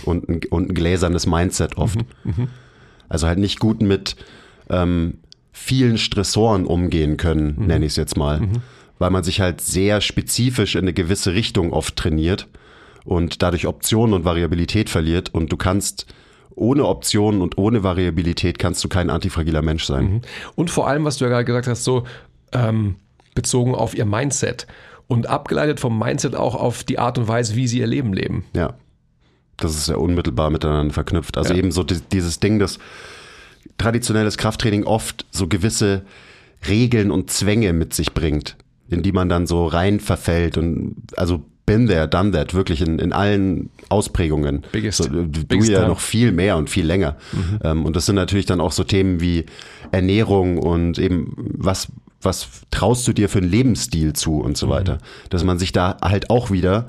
Und, 0.04 0.28
ein, 0.28 0.40
und 0.50 0.70
ein 0.70 0.74
gläsernes 0.74 1.26
Mindset 1.26 1.76
oft. 1.76 1.98
Also 3.08 3.26
halt 3.26 3.40
nicht 3.40 3.58
gut 3.58 3.82
mit 3.82 4.14
ähm, 4.70 5.18
vielen 5.50 5.98
Stressoren 5.98 6.66
umgehen 6.66 7.16
können, 7.16 7.66
nenne 7.66 7.84
ich 7.84 7.92
es 7.92 7.96
jetzt 7.96 8.16
mal. 8.16 8.42
Weil 9.00 9.10
man 9.10 9.24
sich 9.24 9.40
halt 9.40 9.60
sehr 9.60 10.00
spezifisch 10.00 10.76
in 10.76 10.82
eine 10.82 10.92
gewisse 10.92 11.34
Richtung 11.34 11.72
oft 11.72 11.96
trainiert 11.96 12.46
und 13.06 13.40
dadurch 13.42 13.66
Optionen 13.66 14.14
und 14.14 14.24
Variabilität 14.26 14.90
verliert. 14.90 15.32
Und 15.32 15.50
du 15.50 15.56
kannst 15.56 16.06
ohne 16.54 16.84
Optionen 16.86 17.40
und 17.40 17.56
ohne 17.56 17.82
Variabilität 17.82 18.58
kannst 18.58 18.82
du 18.84 18.88
kein 18.88 19.08
antifragiler 19.10 19.62
Mensch 19.62 19.84
sein. 19.84 20.22
Und 20.54 20.70
vor 20.70 20.88
allem, 20.88 21.04
was 21.04 21.16
du 21.16 21.24
ja 21.24 21.30
gerade 21.30 21.44
gesagt 21.44 21.66
hast, 21.68 21.84
so 21.84 22.04
ähm, 22.52 22.96
bezogen 23.34 23.74
auf 23.74 23.94
ihr 23.96 24.04
Mindset 24.06 24.66
und 25.06 25.28
abgeleitet 25.28 25.80
vom 25.80 25.98
Mindset 25.98 26.34
auch 26.34 26.54
auf 26.54 26.82
die 26.84 26.98
Art 26.98 27.16
und 27.18 27.28
Weise, 27.28 27.54
wie 27.56 27.68
sie 27.68 27.78
ihr 27.80 27.86
Leben 27.86 28.12
leben. 28.12 28.44
Ja. 28.54 28.74
Das 29.58 29.74
ist 29.76 29.88
ja 29.88 29.96
unmittelbar 29.96 30.50
miteinander 30.50 30.92
verknüpft. 30.92 31.38
Also 31.38 31.52
Ja. 31.54 31.58
eben 31.58 31.70
so 31.72 31.82
di- 31.82 32.00
dieses 32.12 32.40
Ding, 32.40 32.58
dass 32.58 32.78
traditionelles 33.78 34.36
Krafttraining 34.38 34.84
oft 34.84 35.26
so 35.30 35.46
gewisse 35.46 36.02
Regeln 36.68 37.10
und 37.10 37.30
Zwänge 37.30 37.72
mit 37.72 37.94
sich 37.94 38.12
bringt, 38.14 38.56
in 38.88 39.02
die 39.02 39.12
man 39.12 39.28
dann 39.28 39.46
so 39.46 39.66
rein 39.66 40.00
verfällt 40.00 40.56
und 40.58 40.96
also 41.16 41.42
been 41.66 41.86
there, 41.88 42.08
done 42.08 42.30
that, 42.32 42.54
wirklich 42.54 42.80
in, 42.80 42.98
in 42.98 43.12
allen 43.12 43.70
Ausprägungen. 43.88 44.62
Biggest- 44.72 44.98
so, 44.98 45.08
du, 45.08 45.26
biggest 45.26 45.70
ja 45.70 45.78
time. 45.80 45.88
noch 45.88 46.00
viel 46.00 46.32
mehr 46.32 46.56
und 46.56 46.70
viel 46.70 46.86
länger. 46.86 47.16
Ähm, 47.62 47.84
und 47.84 47.96
das 47.96 48.06
sind 48.06 48.14
natürlich 48.14 48.46
dann 48.46 48.60
auch 48.60 48.72
so 48.72 48.84
Themen 48.84 49.20
wie 49.20 49.44
Ernährung 49.90 50.58
und 50.58 50.98
eben 50.98 51.34
was, 51.36 51.88
was 52.22 52.48
traust 52.70 53.06
du 53.08 53.12
dir 53.12 53.28
für 53.28 53.38
einen 53.38 53.50
Lebensstil 53.50 54.12
zu 54.12 54.40
und 54.40 54.56
so 54.56 54.68
weiter. 54.68 54.98
Dass 55.30 55.44
man 55.44 55.58
sich 55.58 55.72
da 55.72 55.96
halt 56.02 56.30
auch 56.30 56.50
wieder 56.50 56.86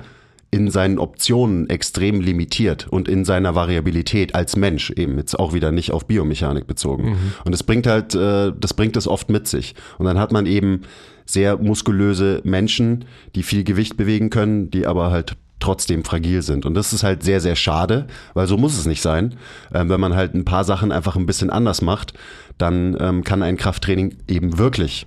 in 0.50 0.70
seinen 0.70 0.98
Optionen 0.98 1.68
extrem 1.68 2.20
limitiert 2.20 2.86
und 2.88 3.06
in 3.06 3.24
seiner 3.24 3.54
Variabilität 3.54 4.34
als 4.34 4.56
Mensch 4.56 4.90
eben 4.90 5.18
jetzt 5.18 5.38
auch 5.38 5.52
wieder 5.52 5.72
nicht 5.72 5.92
auf 5.92 6.06
Biomechanik 6.06 6.66
bezogen. 6.66 7.10
Mhm. 7.10 7.32
Und 7.44 7.52
das 7.52 7.62
bringt 7.62 7.86
halt, 7.86 8.14
äh, 8.14 8.52
das 8.58 8.72
bringt 8.72 8.96
es 8.96 9.06
oft 9.06 9.28
mit 9.28 9.46
sich. 9.46 9.74
Und 9.98 10.06
dann 10.06 10.18
hat 10.18 10.32
man 10.32 10.46
eben 10.46 10.82
sehr 11.26 11.58
muskulöse 11.58 12.40
Menschen, 12.44 13.04
die 13.34 13.42
viel 13.42 13.62
Gewicht 13.62 13.98
bewegen 13.98 14.30
können, 14.30 14.70
die 14.70 14.86
aber 14.86 15.10
halt 15.10 15.36
trotzdem 15.60 16.04
fragil 16.04 16.40
sind. 16.40 16.64
Und 16.64 16.74
das 16.74 16.92
ist 16.92 17.02
halt 17.02 17.22
sehr, 17.22 17.40
sehr 17.40 17.56
schade, 17.56 18.06
weil 18.32 18.46
so 18.46 18.56
muss 18.56 18.78
es 18.78 18.86
nicht 18.86 19.02
sein. 19.02 19.34
Ähm, 19.74 19.90
wenn 19.90 20.00
man 20.00 20.14
halt 20.14 20.34
ein 20.34 20.44
paar 20.44 20.64
Sachen 20.64 20.92
einfach 20.92 21.16
ein 21.16 21.26
bisschen 21.26 21.50
anders 21.50 21.82
macht, 21.82 22.14
dann 22.56 22.96
ähm, 23.00 23.24
kann 23.24 23.42
ein 23.42 23.56
Krafttraining 23.56 24.16
eben 24.28 24.56
wirklich 24.56 25.06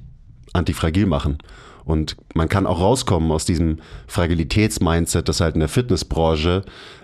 antifragil 0.54 1.06
machen. 1.06 1.38
Und 1.84 2.16
man 2.34 2.50
kann 2.50 2.68
auch 2.68 2.80
rauskommen 2.80 3.32
aus 3.32 3.46
diesem 3.46 3.78
Fragilitätsmindset, 4.08 5.28
das 5.28 5.42
halt 5.42 5.56
in 5.56 5.62
der 5.62 5.70
Fitnessbranche 5.70 6.64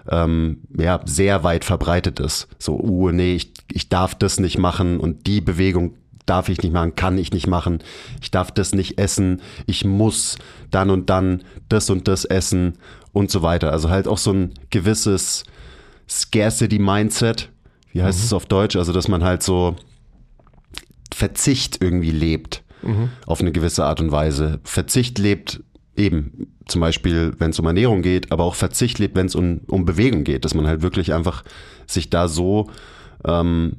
ähm, 0.10 0.62
ja 0.78 1.02
sehr 1.06 1.44
weit 1.44 1.66
verbreitet 1.66 2.20
ist. 2.20 2.48
So, 2.60 2.80
uh, 2.80 3.12
nee, 3.12 3.36
ich, 3.36 3.54
ich 3.72 3.90
darf 3.90 4.16
das 4.16 4.40
nicht 4.40 4.58
machen 4.58 5.00
und 5.00 5.28
die 5.28 5.42
Bewegung 5.42 5.96
darf 6.26 6.50
ich 6.50 6.62
nicht 6.62 6.74
machen, 6.74 6.96
kann 6.96 7.18
ich 7.18 7.32
nicht 7.32 7.48
machen, 7.48 7.80
ich 8.22 8.32
darf 8.32 8.52
das 8.52 8.74
nicht 8.74 9.00
essen, 9.00 9.42
ich 9.66 9.86
muss 9.86 10.38
dann 10.72 10.90
und 10.90 11.10
dann 11.10 11.44
das 11.70 11.90
und 11.90 12.08
das 12.08 12.26
essen 12.26 12.78
und 13.14 13.32
so 13.32 13.42
weiter. 13.42 13.72
Also 13.72 13.90
halt 13.90 14.08
auch 14.08 14.18
so 14.18 14.32
ein 14.32 14.54
gewisses 14.70 15.46
Scarcity-Mindset, 16.10 17.50
wie 17.94 18.04
heißt 18.04 18.20
mhm. 18.20 18.26
es 18.26 18.34
auf 18.34 18.46
Deutsch? 18.46 18.76
Also, 18.76 18.94
dass 18.94 19.08
man 19.08 19.24
halt 19.24 19.42
so 19.42 19.76
Verzicht 21.14 21.82
irgendwie 21.82 22.12
lebt 22.12 22.64
mhm. 22.82 23.10
auf 23.26 23.42
eine 23.42 23.52
gewisse 23.52 23.86
Art 23.86 24.02
und 24.02 24.12
Weise. 24.12 24.60
Verzicht 24.64 25.20
lebt 25.20 25.62
eben 25.96 26.48
zum 26.68 26.82
Beispiel, 26.82 27.34
wenn 27.40 27.52
es 27.52 27.60
um 27.60 27.66
Ernährung 27.66 28.02
geht, 28.02 28.32
aber 28.32 28.44
auch 28.44 28.56
Verzicht 28.56 29.00
lebt, 29.00 29.16
wenn 29.16 29.26
es 29.26 29.36
um, 29.36 29.62
um 29.68 29.86
Bewegung 29.86 30.24
geht, 30.24 30.46
dass 30.46 30.54
man 30.54 30.68
halt 30.68 30.82
wirklich 30.82 31.14
einfach 31.14 31.44
sich 31.88 32.10
da 32.10 32.28
so 32.28 32.70
ähm, 33.26 33.78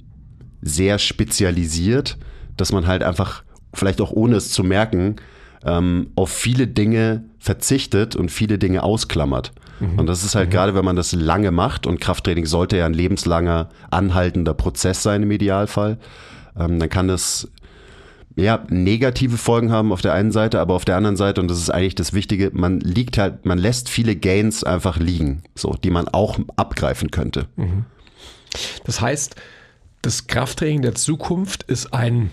sehr 0.63 0.99
spezialisiert, 0.99 2.19
dass 2.57 2.73
man 2.73 2.87
halt 2.87 3.03
einfach, 3.03 3.45
vielleicht 3.73 4.01
auch 4.01 4.11
ohne 4.11 4.37
es 4.37 4.51
zu 4.51 4.65
merken, 4.65 5.17
ähm, 5.65 6.11
auf 6.17 6.31
viele 6.31 6.67
Dinge 6.67 7.25
verzichtet 7.39 8.17
und 8.17 8.31
viele 8.31 8.59
Dinge 8.59 8.83
ausklammert. 8.83 9.53
Mhm. 9.81 9.99
Und 9.99 10.07
das 10.07 10.25
ist 10.25 10.35
halt 10.35 10.49
mhm. 10.49 10.53
gerade, 10.53 10.75
wenn 10.75 10.85
man 10.85 10.97
das 10.97 11.13
lange 11.13 11.51
macht 11.51 11.87
und 11.87 12.01
Krafttraining 12.01 12.47
sollte 12.47 12.79
ja 12.79 12.87
ein 12.87 12.95
lebenslanger, 12.95 13.69
anhaltender 13.91 14.55
Prozess 14.55 15.03
sein 15.03 15.23
im 15.23 15.31
Idealfall, 15.31 15.99
ähm, 16.59 16.79
dann 16.79 16.89
kann 16.89 17.09
das 17.09 17.49
ja, 18.39 18.65
negative 18.69 19.37
Folgen 19.37 19.73
haben 19.73 19.93
auf 19.93 20.01
der 20.01 20.13
einen 20.13 20.31
Seite, 20.31 20.61
aber 20.61 20.75
auf 20.75 20.85
der 20.85 20.97
anderen 20.97 21.17
Seite, 21.17 21.41
und 21.41 21.49
das 21.49 21.59
ist 21.59 21.71
eigentlich 21.71 21.97
das 21.97 22.13
Wichtige, 22.13 22.51
man 22.55 22.79
liegt 22.79 23.19
halt, 23.19 23.45
man 23.45 23.59
lässt 23.59 23.89
viele 23.89 24.15
Gains 24.15 24.63
einfach 24.63 24.97
liegen, 24.99 25.43
so, 25.57 25.75
die 25.75 25.91
man 25.91 26.07
auch 26.07 26.39
abgreifen 26.55 27.11
könnte. 27.11 27.47
Mhm. 27.57 27.85
Das 28.85 29.01
heißt, 29.01 29.35
das 30.03 30.29
Krafttraining 30.29 30.83
der 30.83 30.95
Zukunft 30.95 31.65
ist 31.65 31.93
ein 31.93 32.31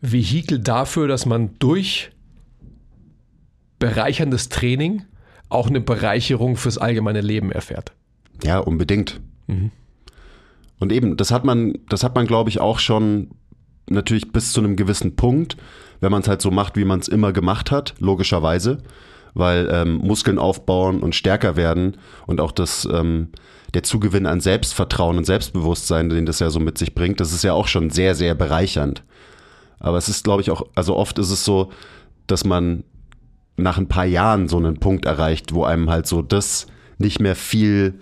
Vehikel 0.00 0.60
dafür, 0.60 1.08
dass 1.08 1.26
man 1.26 1.50
durch 1.58 2.10
bereicherndes 3.78 4.48
Training 4.48 5.02
auch 5.50 5.68
eine 5.68 5.82
Bereicherung 5.82 6.56
fürs 6.56 6.78
allgemeine 6.78 7.20
Leben 7.20 7.52
erfährt. 7.52 7.92
Ja, 8.42 8.60
unbedingt. 8.60 9.20
Mhm. 9.46 9.72
Und 10.78 10.90
eben, 10.90 11.18
das 11.18 11.32
hat 11.32 11.44
man, 11.44 11.74
das 11.90 12.02
hat 12.02 12.14
man, 12.14 12.26
glaube 12.26 12.48
ich, 12.48 12.60
auch 12.60 12.78
schon 12.78 13.32
natürlich 13.90 14.32
bis 14.32 14.52
zu 14.52 14.60
einem 14.60 14.76
gewissen 14.76 15.16
Punkt, 15.16 15.56
wenn 16.00 16.12
man 16.12 16.22
es 16.22 16.28
halt 16.28 16.42
so 16.42 16.50
macht, 16.50 16.76
wie 16.76 16.84
man 16.84 17.00
es 17.00 17.08
immer 17.08 17.32
gemacht 17.32 17.70
hat, 17.70 17.94
logischerweise, 17.98 18.78
weil 19.34 19.68
ähm, 19.72 19.96
Muskeln 19.98 20.38
aufbauen 20.38 21.00
und 21.00 21.14
stärker 21.14 21.56
werden 21.56 21.96
und 22.26 22.40
auch 22.40 22.52
das 22.52 22.86
ähm, 22.90 23.28
der 23.74 23.82
Zugewinn 23.82 24.26
an 24.26 24.40
Selbstvertrauen 24.40 25.18
und 25.18 25.24
Selbstbewusstsein, 25.24 26.08
den 26.08 26.26
das 26.26 26.38
ja 26.38 26.50
so 26.50 26.60
mit 26.60 26.78
sich 26.78 26.94
bringt, 26.94 27.20
das 27.20 27.32
ist 27.32 27.44
ja 27.44 27.52
auch 27.52 27.68
schon 27.68 27.90
sehr, 27.90 28.14
sehr 28.14 28.34
bereichernd. 28.34 29.02
Aber 29.78 29.98
es 29.98 30.08
ist, 30.08 30.24
glaube 30.24 30.42
ich, 30.42 30.50
auch, 30.50 30.62
also 30.74 30.96
oft 30.96 31.18
ist 31.18 31.30
es 31.30 31.44
so, 31.44 31.70
dass 32.26 32.44
man 32.44 32.84
nach 33.56 33.78
ein 33.78 33.88
paar 33.88 34.06
Jahren 34.06 34.48
so 34.48 34.56
einen 34.56 34.78
Punkt 34.78 35.04
erreicht, 35.04 35.52
wo 35.52 35.64
einem 35.64 35.90
halt 35.90 36.06
so 36.06 36.22
das 36.22 36.66
nicht 36.98 37.20
mehr 37.20 37.36
viel 37.36 37.94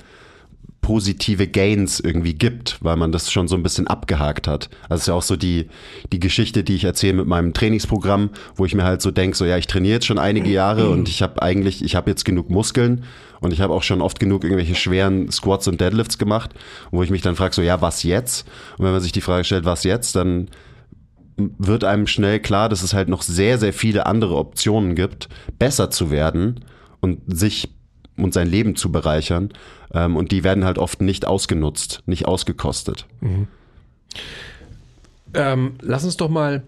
positive 0.86 1.48
Gains 1.48 1.98
irgendwie 1.98 2.34
gibt, 2.34 2.78
weil 2.80 2.94
man 2.94 3.10
das 3.10 3.32
schon 3.32 3.48
so 3.48 3.56
ein 3.56 3.64
bisschen 3.64 3.88
abgehakt 3.88 4.46
hat. 4.46 4.70
Also 4.88 5.00
ist 5.00 5.06
ja 5.08 5.14
auch 5.14 5.22
so 5.22 5.34
die, 5.34 5.66
die 6.12 6.20
Geschichte, 6.20 6.62
die 6.62 6.76
ich 6.76 6.84
erzähle 6.84 7.14
mit 7.14 7.26
meinem 7.26 7.52
Trainingsprogramm, 7.54 8.30
wo 8.54 8.66
ich 8.66 8.74
mir 8.76 8.84
halt 8.84 9.02
so 9.02 9.10
denke, 9.10 9.36
so 9.36 9.44
ja, 9.44 9.56
ich 9.58 9.66
trainiere 9.66 9.94
jetzt 9.94 10.06
schon 10.06 10.20
einige 10.20 10.48
Jahre 10.48 10.88
und 10.90 11.08
ich 11.08 11.22
habe 11.22 11.42
eigentlich, 11.42 11.84
ich 11.84 11.96
habe 11.96 12.08
jetzt 12.08 12.24
genug 12.24 12.50
Muskeln 12.50 13.02
und 13.40 13.52
ich 13.52 13.60
habe 13.60 13.74
auch 13.74 13.82
schon 13.82 14.00
oft 14.00 14.20
genug 14.20 14.44
irgendwelche 14.44 14.76
schweren 14.76 15.28
Squats 15.32 15.66
und 15.66 15.80
Deadlifts 15.80 16.18
gemacht, 16.18 16.54
wo 16.92 17.02
ich 17.02 17.10
mich 17.10 17.20
dann 17.20 17.34
frage, 17.34 17.52
so 17.52 17.62
ja, 17.62 17.80
was 17.80 18.04
jetzt? 18.04 18.46
Und 18.78 18.84
wenn 18.84 18.92
man 18.92 19.00
sich 19.00 19.10
die 19.10 19.20
Frage 19.20 19.42
stellt, 19.42 19.64
was 19.64 19.82
jetzt, 19.82 20.14
dann 20.14 20.50
wird 21.36 21.82
einem 21.82 22.06
schnell 22.06 22.38
klar, 22.38 22.68
dass 22.68 22.84
es 22.84 22.94
halt 22.94 23.08
noch 23.08 23.22
sehr, 23.22 23.58
sehr 23.58 23.72
viele 23.72 24.06
andere 24.06 24.36
Optionen 24.36 24.94
gibt, 24.94 25.28
besser 25.58 25.90
zu 25.90 26.12
werden 26.12 26.64
und 27.00 27.22
sich 27.26 27.75
und 28.16 28.34
sein 28.34 28.48
Leben 28.48 28.76
zu 28.76 28.90
bereichern. 28.90 29.50
Ähm, 29.92 30.16
und 30.16 30.32
die 30.32 30.44
werden 30.44 30.64
halt 30.64 30.78
oft 30.78 31.00
nicht 31.00 31.26
ausgenutzt, 31.26 32.02
nicht 32.06 32.26
ausgekostet. 32.26 33.06
Mhm. 33.20 33.48
Ähm, 35.34 35.74
lass 35.80 36.04
uns 36.04 36.16
doch 36.16 36.28
mal, 36.28 36.62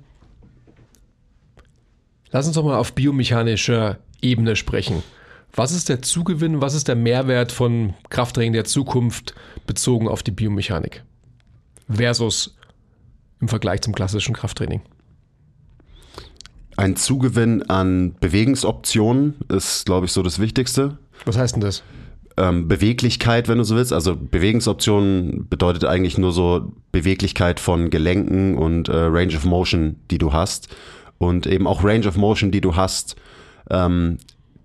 lass 2.31 2.47
uns 2.47 2.57
doch 2.57 2.65
mal 2.65 2.77
auf 2.77 2.95
biomechanischer 2.95 3.99
Ebene 4.21 4.57
sprechen. 4.57 5.03
Was 5.55 5.73
ist 5.73 5.89
der 5.89 6.03
Zugewinn, 6.03 6.61
was 6.61 6.75
ist 6.75 6.89
der 6.89 6.97
Mehrwert 6.97 7.53
von 7.53 7.95
Krafttraining 8.11 8.53
der 8.53 8.65
Zukunft 8.65 9.35
bezogen 9.67 10.09
auf 10.09 10.23
die 10.23 10.31
Biomechanik 10.31 11.03
versus 11.89 12.57
im 13.41 13.49
Vergleich 13.49 13.81
zum 13.81 13.95
klassischen 13.95 14.35
Krafttraining? 14.35 14.83
Ein 16.77 16.95
Zugewinn 16.95 17.69
an 17.69 18.15
Bewegungsoptionen 18.21 19.35
ist, 19.49 19.85
glaube 19.87 20.07
ich, 20.07 20.13
so 20.13 20.23
das 20.23 20.39
Wichtigste. 20.39 20.99
Was 21.25 21.37
heißt 21.37 21.55
denn 21.55 21.61
das? 21.61 21.83
Ähm, 22.37 22.69
Beweglichkeit, 22.69 23.49
wenn 23.49 23.59
du 23.59 23.65
so 23.65 23.77
willst. 23.77 23.93
Also 23.93 24.17
Bewegungsoptionen 24.17 25.49
bedeutet 25.49 25.85
eigentlich 25.85 26.19
nur 26.19 26.33
so 26.33 26.73
Beweglichkeit 26.93 27.59
von 27.61 27.91
Gelenken 27.91 28.57
und 28.57 28.89
äh, 28.89 28.97
Range 28.97 29.35
of 29.37 29.45
Motion, 29.45 29.97
die 30.11 30.19
du 30.19 30.33
hast. 30.33 30.69
Und 31.19 31.47
eben 31.47 31.67
auch 31.67 31.83
Range 31.83 32.07
of 32.07 32.17
Motion, 32.17 32.51
die 32.51 32.61
du 32.61 32.77
hast, 32.77 33.17
ähm, 33.71 34.19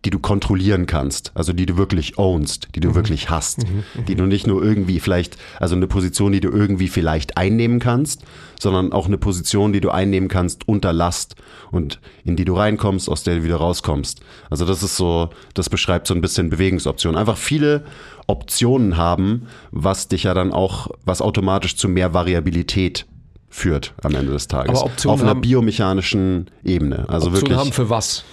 die 0.05 0.09
du 0.09 0.19
kontrollieren 0.19 0.85
kannst, 0.85 1.31
also 1.33 1.53
die 1.53 1.65
du 1.65 1.77
wirklich 1.77 2.17
ownst, 2.17 2.69
die 2.75 2.81
du 2.81 2.89
mhm. 2.89 2.95
wirklich 2.95 3.29
hast, 3.29 3.59
mhm. 3.59 3.83
mhm. 3.93 4.05
die 4.05 4.15
du 4.15 4.25
nicht 4.25 4.47
nur 4.47 4.61
irgendwie 4.61 4.99
vielleicht, 4.99 5.37
also 5.59 5.75
eine 5.75 5.87
Position, 5.87 6.33
die 6.33 6.41
du 6.41 6.49
irgendwie 6.49 6.89
vielleicht 6.89 7.37
einnehmen 7.37 7.79
kannst, 7.79 8.21
sondern 8.59 8.91
auch 8.91 9.07
eine 9.07 9.17
Position, 9.17 9.71
die 9.71 9.81
du 9.81 9.89
einnehmen 9.89 10.29
kannst 10.29 10.67
unter 10.67 10.91
Last 10.91 11.35
und 11.71 11.99
in 12.25 12.35
die 12.35 12.45
du 12.45 12.55
reinkommst, 12.55 13.09
aus 13.09 13.23
der 13.23 13.35
du 13.35 13.43
wieder 13.43 13.57
rauskommst. 13.57 14.21
Also 14.49 14.65
das 14.65 14.83
ist 14.83 14.97
so, 14.97 15.29
das 15.53 15.69
beschreibt 15.69 16.07
so 16.07 16.13
ein 16.13 16.21
bisschen 16.21 16.49
Bewegungsoptionen. 16.49 17.19
Einfach 17.19 17.37
viele 17.37 17.85
Optionen 18.27 18.97
haben, 18.97 19.47
was 19.71 20.07
dich 20.09 20.23
ja 20.23 20.33
dann 20.33 20.51
auch, 20.51 20.89
was 21.05 21.21
automatisch 21.21 21.75
zu 21.77 21.87
mehr 21.87 22.13
Variabilität 22.13 23.05
führt 23.49 23.93
am 24.01 24.15
Ende 24.15 24.31
des 24.33 24.47
Tages. 24.47 24.79
Aber 24.79 24.85
Optionen 24.85 25.13
Auf 25.13 25.21
einer 25.21 25.35
biomechanischen 25.35 26.49
Ebene. 26.63 27.05
Also 27.07 27.27
Optionen 27.27 27.33
wirklich. 27.33 27.57
haben 27.59 27.71
für 27.71 27.89
was? 27.89 28.23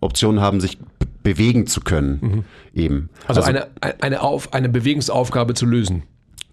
Optionen 0.00 0.40
haben, 0.40 0.60
sich 0.60 0.78
bewegen 1.26 1.66
zu 1.66 1.80
können. 1.80 2.18
Mhm. 2.22 2.44
Eben. 2.80 3.10
Also, 3.26 3.40
also, 3.40 3.50
eine, 3.50 3.66
eine, 4.00 4.22
Auf, 4.22 4.54
eine 4.54 4.68
Bewegungsaufgabe 4.68 5.54
zu 5.54 5.66
lösen. 5.66 6.04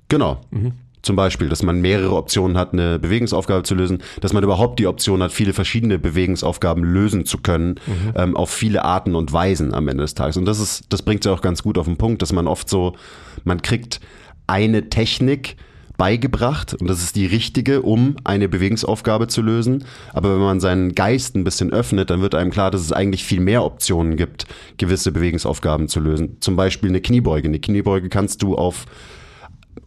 Genau. 0.09 0.41
Mhm. 0.49 0.71
Zum 1.03 1.15
Beispiel, 1.15 1.47
dass 1.47 1.61
man 1.61 1.79
mehrere 1.79 2.15
Optionen 2.15 2.57
hat, 2.57 2.73
eine 2.73 2.97
Bewegungsaufgabe 2.97 3.61
zu 3.63 3.75
lösen, 3.75 4.01
dass 4.21 4.33
man 4.33 4.43
überhaupt 4.43 4.79
die 4.79 4.87
Option 4.87 5.21
hat, 5.21 5.31
viele 5.31 5.53
verschiedene 5.53 5.99
Bewegungsaufgaben 5.99 6.83
lösen 6.83 7.25
zu 7.25 7.37
können, 7.37 7.75
mhm. 7.85 8.13
ähm, 8.15 8.35
auf 8.35 8.49
viele 8.49 8.83
Arten 8.83 9.13
und 9.13 9.31
Weisen 9.31 9.75
am 9.75 9.87
Ende 9.89 10.03
des 10.03 10.15
Tages. 10.15 10.37
Und 10.37 10.45
das 10.45 10.59
ist, 10.59 10.85
das 10.89 11.03
bringt 11.03 11.23
ja 11.25 11.33
auch 11.33 11.41
ganz 11.41 11.61
gut 11.61 11.77
auf 11.77 11.85
den 11.85 11.97
Punkt, 11.97 12.23
dass 12.23 12.33
man 12.33 12.47
oft 12.47 12.67
so, 12.67 12.95
man 13.43 13.61
kriegt 13.61 13.99
eine 14.47 14.89
Technik, 14.89 15.55
beigebracht 15.97 16.73
und 16.73 16.89
das 16.89 17.03
ist 17.03 17.15
die 17.15 17.25
richtige, 17.25 17.81
um 17.81 18.15
eine 18.23 18.49
Bewegungsaufgabe 18.49 19.27
zu 19.27 19.41
lösen. 19.41 19.85
Aber 20.13 20.33
wenn 20.33 20.41
man 20.41 20.59
seinen 20.59 20.95
Geist 20.95 21.35
ein 21.35 21.43
bisschen 21.43 21.71
öffnet, 21.71 22.09
dann 22.09 22.21
wird 22.21 22.35
einem 22.35 22.51
klar, 22.51 22.71
dass 22.71 22.81
es 22.81 22.91
eigentlich 22.91 23.23
viel 23.23 23.39
mehr 23.39 23.63
Optionen 23.63 24.17
gibt, 24.17 24.47
gewisse 24.77 25.11
Bewegungsaufgaben 25.11 25.87
zu 25.87 25.99
lösen. 25.99 26.37
Zum 26.39 26.55
Beispiel 26.55 26.89
eine 26.89 27.01
Kniebeuge. 27.01 27.47
Eine 27.47 27.59
Kniebeuge 27.59 28.09
kannst 28.09 28.41
du 28.41 28.55
auf 28.55 28.85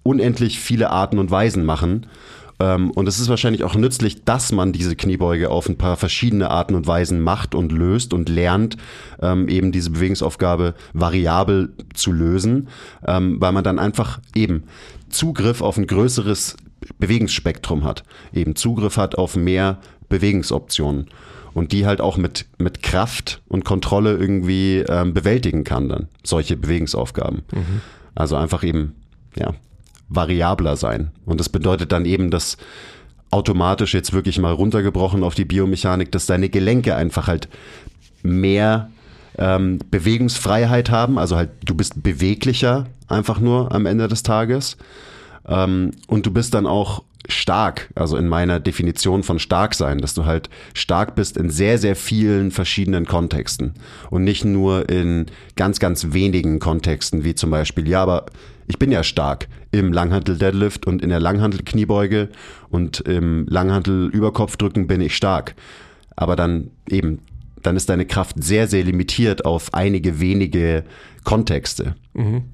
unendlich 0.02 0.60
viele 0.60 0.90
Arten 0.90 1.18
und 1.18 1.30
Weisen 1.30 1.64
machen. 1.64 2.06
Ähm, 2.58 2.90
und 2.92 3.06
es 3.06 3.18
ist 3.18 3.28
wahrscheinlich 3.28 3.64
auch 3.64 3.74
nützlich, 3.74 4.24
dass 4.24 4.52
man 4.52 4.72
diese 4.72 4.96
Kniebeuge 4.96 5.50
auf 5.50 5.68
ein 5.68 5.76
paar 5.76 5.96
verschiedene 5.96 6.50
Arten 6.50 6.74
und 6.74 6.86
Weisen 6.86 7.20
macht 7.20 7.54
und 7.54 7.72
löst 7.72 8.14
und 8.14 8.28
lernt, 8.28 8.76
ähm, 9.20 9.48
eben 9.48 9.72
diese 9.72 9.90
Bewegungsaufgabe 9.90 10.74
variabel 10.94 11.72
zu 11.94 12.12
lösen, 12.12 12.68
ähm, 13.06 13.40
weil 13.40 13.52
man 13.52 13.64
dann 13.64 13.78
einfach 13.78 14.20
eben 14.34 14.64
Zugriff 15.16 15.62
auf 15.62 15.76
ein 15.78 15.86
größeres 15.86 16.56
Bewegungsspektrum 16.98 17.84
hat, 17.84 18.04
eben 18.32 18.54
Zugriff 18.54 18.96
hat 18.96 19.16
auf 19.16 19.34
mehr 19.36 19.78
Bewegungsoptionen 20.08 21.08
und 21.54 21.72
die 21.72 21.86
halt 21.86 22.00
auch 22.00 22.18
mit, 22.18 22.44
mit 22.58 22.82
Kraft 22.82 23.40
und 23.48 23.64
Kontrolle 23.64 24.16
irgendwie 24.16 24.84
ähm, 24.88 25.14
bewältigen 25.14 25.64
kann 25.64 25.88
dann, 25.88 26.08
solche 26.22 26.56
Bewegungsaufgaben. 26.56 27.42
Mhm. 27.50 27.80
Also 28.14 28.36
einfach 28.36 28.62
eben, 28.62 28.94
ja, 29.36 29.54
variabler 30.08 30.76
sein. 30.76 31.10
Und 31.24 31.40
das 31.40 31.48
bedeutet 31.48 31.92
dann 31.92 32.04
eben, 32.04 32.30
dass 32.30 32.58
automatisch 33.30 33.94
jetzt 33.94 34.12
wirklich 34.12 34.38
mal 34.38 34.52
runtergebrochen 34.52 35.24
auf 35.24 35.34
die 35.34 35.44
Biomechanik, 35.44 36.12
dass 36.12 36.26
deine 36.26 36.48
Gelenke 36.48 36.94
einfach 36.94 37.26
halt 37.26 37.48
mehr 38.22 38.90
ähm, 39.38 39.78
Bewegungsfreiheit 39.90 40.90
haben. 40.90 41.18
Also 41.18 41.36
halt, 41.36 41.50
du 41.64 41.74
bist 41.74 42.02
beweglicher 42.02 42.86
einfach 43.08 43.40
nur 43.40 43.72
am 43.72 43.86
Ende 43.86 44.08
des 44.08 44.22
Tages. 44.22 44.76
Ähm, 45.46 45.92
und 46.06 46.26
du 46.26 46.32
bist 46.32 46.54
dann 46.54 46.66
auch 46.66 47.02
stark, 47.28 47.90
also 47.94 48.16
in 48.16 48.28
meiner 48.28 48.60
Definition 48.60 49.22
von 49.22 49.38
stark 49.38 49.74
sein, 49.74 49.98
dass 49.98 50.14
du 50.14 50.24
halt 50.24 50.48
stark 50.74 51.14
bist 51.14 51.36
in 51.36 51.50
sehr, 51.50 51.78
sehr 51.78 51.96
vielen 51.96 52.50
verschiedenen 52.50 53.04
Kontexten 53.04 53.74
und 54.10 54.24
nicht 54.24 54.44
nur 54.44 54.88
in 54.88 55.26
ganz, 55.56 55.80
ganz 55.80 56.12
wenigen 56.12 56.60
Kontexten, 56.60 57.24
wie 57.24 57.34
zum 57.34 57.50
Beispiel, 57.50 57.88
ja, 57.88 58.02
aber 58.02 58.26
ich 58.68 58.78
bin 58.78 58.90
ja 58.90 59.02
stark 59.02 59.48
im 59.70 59.92
Langhantel 59.92 60.38
Deadlift 60.38 60.86
und 60.86 61.02
in 61.02 61.08
der 61.08 61.20
Langhantel 61.20 61.62
Kniebeuge 61.64 62.28
und 62.70 63.00
im 63.00 63.46
Langhantel 63.48 64.08
Überkopfdrücken 64.08 64.86
bin 64.86 65.00
ich 65.00 65.16
stark. 65.16 65.54
Aber 66.16 66.34
dann 66.34 66.70
eben, 66.88 67.20
dann 67.66 67.76
ist 67.76 67.88
deine 67.88 68.06
Kraft 68.06 68.42
sehr, 68.42 68.68
sehr 68.68 68.84
limitiert 68.84 69.44
auf 69.44 69.74
einige 69.74 70.20
wenige 70.20 70.84
Kontexte. 71.24 71.96
Mhm. 72.14 72.44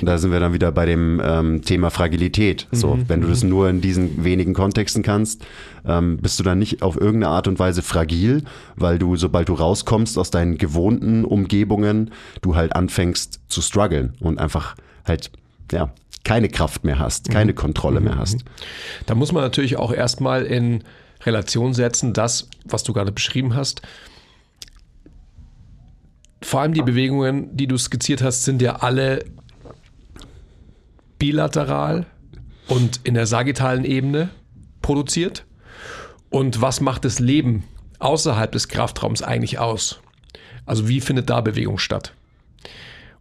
Und 0.00 0.06
da 0.06 0.16
sind 0.16 0.32
wir 0.32 0.40
dann 0.40 0.54
wieder 0.54 0.72
bei 0.72 0.86
dem 0.86 1.20
ähm, 1.22 1.62
Thema 1.62 1.90
Fragilität. 1.90 2.66
So, 2.72 2.94
mhm. 2.94 3.08
wenn 3.08 3.20
du 3.20 3.28
das 3.28 3.42
nur 3.42 3.68
in 3.68 3.80
diesen 3.82 4.24
wenigen 4.24 4.54
Kontexten 4.54 5.02
kannst, 5.02 5.44
ähm, 5.86 6.16
bist 6.16 6.38
du 6.38 6.42
dann 6.42 6.58
nicht 6.58 6.82
auf 6.82 6.96
irgendeine 6.96 7.28
Art 7.28 7.46
und 7.46 7.58
Weise 7.58 7.82
fragil, 7.82 8.42
weil 8.76 8.98
du, 8.98 9.16
sobald 9.16 9.48
du 9.48 9.54
rauskommst 9.54 10.16
aus 10.18 10.30
deinen 10.30 10.56
gewohnten 10.56 11.24
Umgebungen, 11.24 12.10
du 12.40 12.56
halt 12.56 12.74
anfängst 12.74 13.40
zu 13.48 13.60
strugglen 13.60 14.14
und 14.20 14.38
einfach 14.38 14.76
halt, 15.04 15.30
ja, 15.70 15.92
keine 16.24 16.48
Kraft 16.48 16.84
mehr 16.84 16.98
hast, 16.98 17.30
keine 17.30 17.52
mhm. 17.52 17.56
Kontrolle 17.56 18.00
mehr 18.00 18.14
mhm. 18.14 18.20
hast. 18.20 18.44
Da 19.04 19.14
muss 19.14 19.32
man 19.32 19.42
natürlich 19.42 19.76
auch 19.76 19.92
erstmal 19.92 20.44
in 20.44 20.82
Relation 21.24 21.74
setzen, 21.74 22.12
das, 22.12 22.48
was 22.64 22.82
du 22.82 22.92
gerade 22.92 23.12
beschrieben 23.12 23.54
hast. 23.54 23.82
Vor 26.42 26.60
allem 26.60 26.74
die 26.74 26.82
Bewegungen, 26.82 27.56
die 27.56 27.66
du 27.66 27.78
skizziert 27.78 28.22
hast, 28.22 28.44
sind 28.44 28.60
ja 28.62 28.76
alle 28.76 29.24
bilateral 31.18 32.06
und 32.68 33.00
in 33.04 33.14
der 33.14 33.26
sagittalen 33.26 33.84
Ebene 33.84 34.30
produziert? 34.82 35.46
Und 36.30 36.60
was 36.60 36.80
macht 36.80 37.04
das 37.04 37.18
Leben 37.18 37.64
außerhalb 37.98 38.52
des 38.52 38.68
Kraftraums 38.68 39.22
eigentlich 39.22 39.58
aus? 39.58 40.00
Also 40.66 40.88
wie 40.88 41.00
findet 41.00 41.30
da 41.30 41.40
Bewegung 41.40 41.78
statt? 41.78 42.12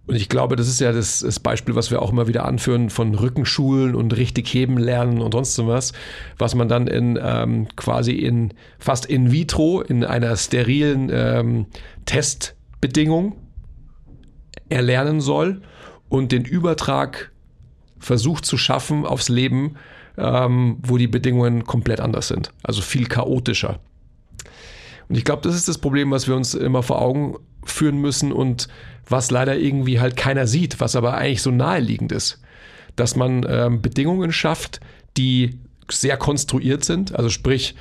Und 0.07 0.15
ich 0.15 0.29
glaube, 0.29 0.55
das 0.55 0.67
ist 0.67 0.79
ja 0.79 0.91
das, 0.91 1.22
das, 1.22 1.39
Beispiel, 1.39 1.75
was 1.75 1.89
wir 1.89 2.01
auch 2.01 2.12
immer 2.12 2.27
wieder 2.27 2.45
anführen 2.45 2.91
von 2.91 3.15
Rückenschulen 3.15 3.95
und 3.95 4.15
richtig 4.15 4.53
heben 4.53 4.77
lernen 4.77 5.19
und 5.19 5.31
sonst 5.34 5.57
was, 5.65 5.93
was 6.38 6.53
man 6.53 6.67
dann 6.67 6.86
in 6.86 7.17
ähm, 7.19 7.67
quasi 7.75 8.12
in 8.12 8.53
fast 8.77 9.07
in 9.07 9.31
vitro 9.31 9.81
in 9.81 10.03
einer 10.03 10.36
sterilen 10.38 11.10
ähm, 11.12 11.65
Testbedingung 12.86 13.36
erlernen 14.70 15.22
soll 15.22 15.62
und 16.10 16.32
den 16.32 16.46
Übertrag 16.46 17.32
versucht 18.00 18.46
zu 18.46 18.58
schaffen 18.58 19.06
aufs 19.06 19.30
Leben, 19.30 19.75
ähm, 20.18 20.77
wo 20.82 20.98
die 20.98 21.08
Bedingungen 21.08 21.65
komplett 21.65 22.00
anders 22.00 22.27
sind. 22.27 22.51
Also 22.63 22.82
viel 22.82 23.08
chaotischer. 23.08 23.80
Und 25.08 25.18
ich 25.18 25.24
glaube, 25.24 25.42
das 25.44 25.56
ist 25.56 25.68
das 25.68 25.77
Problem, 25.77 26.12
was 26.12 26.27
wir 26.27 26.36
uns 26.36 26.54
immer 26.54 26.84
vor 26.84 27.01
Augen 27.01 27.36
führen 27.63 28.00
müssen 28.00 28.32
und 28.32 28.68
was 29.08 29.30
leider 29.30 29.56
irgendwie 29.58 30.00
halt 30.00 30.15
keiner 30.15 30.48
sieht, 30.48 30.80
was 30.80 30.96
aber 30.96 31.15
eigentlich 31.15 31.42
so 31.42 31.51
naheliegend 31.51 32.12
ist. 32.12 32.42
Dass 32.96 33.15
man 33.15 33.46
ähm, 33.48 33.82
Bedingungen 33.82 34.32
schafft, 34.32 34.80
die 35.18 35.60
sehr 35.89 36.18
konstruiert 36.18 36.86
sind. 36.86 37.13
Also 37.15 37.30
sprich, 37.30 37.75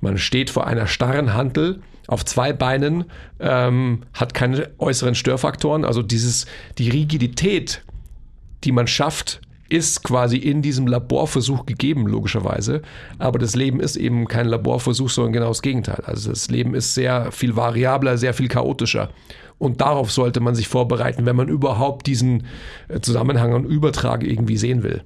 man 0.00 0.18
steht 0.18 0.50
vor 0.50 0.66
einer 0.66 0.86
starren 0.86 1.34
Hantel 1.34 1.80
auf 2.06 2.24
zwei 2.24 2.52
Beinen, 2.52 3.04
ähm, 3.40 4.02
hat 4.12 4.34
keine 4.34 4.70
äußeren 4.78 5.14
Störfaktoren. 5.14 5.84
Also 5.84 6.02
dieses, 6.02 6.46
die 6.78 6.88
Rigidität, 6.88 7.82
die 8.64 8.72
man 8.72 8.86
schafft, 8.86 9.40
ist 9.68 10.04
quasi 10.04 10.36
in 10.36 10.62
diesem 10.62 10.86
Laborversuch 10.86 11.66
gegeben, 11.66 12.06
logischerweise. 12.06 12.82
Aber 13.18 13.38
das 13.38 13.56
Leben 13.56 13.80
ist 13.80 13.96
eben 13.96 14.28
kein 14.28 14.46
Laborversuch, 14.46 15.10
sondern 15.10 15.32
genau 15.32 15.48
das 15.48 15.62
Gegenteil. 15.62 16.02
Also 16.04 16.30
das 16.30 16.48
Leben 16.48 16.74
ist 16.74 16.94
sehr 16.94 17.32
viel 17.32 17.56
variabler, 17.56 18.16
sehr 18.16 18.34
viel 18.34 18.48
chaotischer. 18.48 19.10
Und 19.58 19.80
darauf 19.80 20.12
sollte 20.12 20.40
man 20.40 20.54
sich 20.54 20.68
vorbereiten, 20.68 21.26
wenn 21.26 21.36
man 21.36 21.48
überhaupt 21.48 22.06
diesen 22.06 22.46
äh, 22.88 23.00
Zusammenhang 23.00 23.54
und 23.54 23.64
Übertrag 23.64 24.22
irgendwie 24.22 24.56
sehen 24.56 24.82
will. 24.82 25.02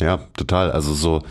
Ja, 0.00 0.20
total. 0.36 0.70
Also 0.70 0.94
so 0.94 1.22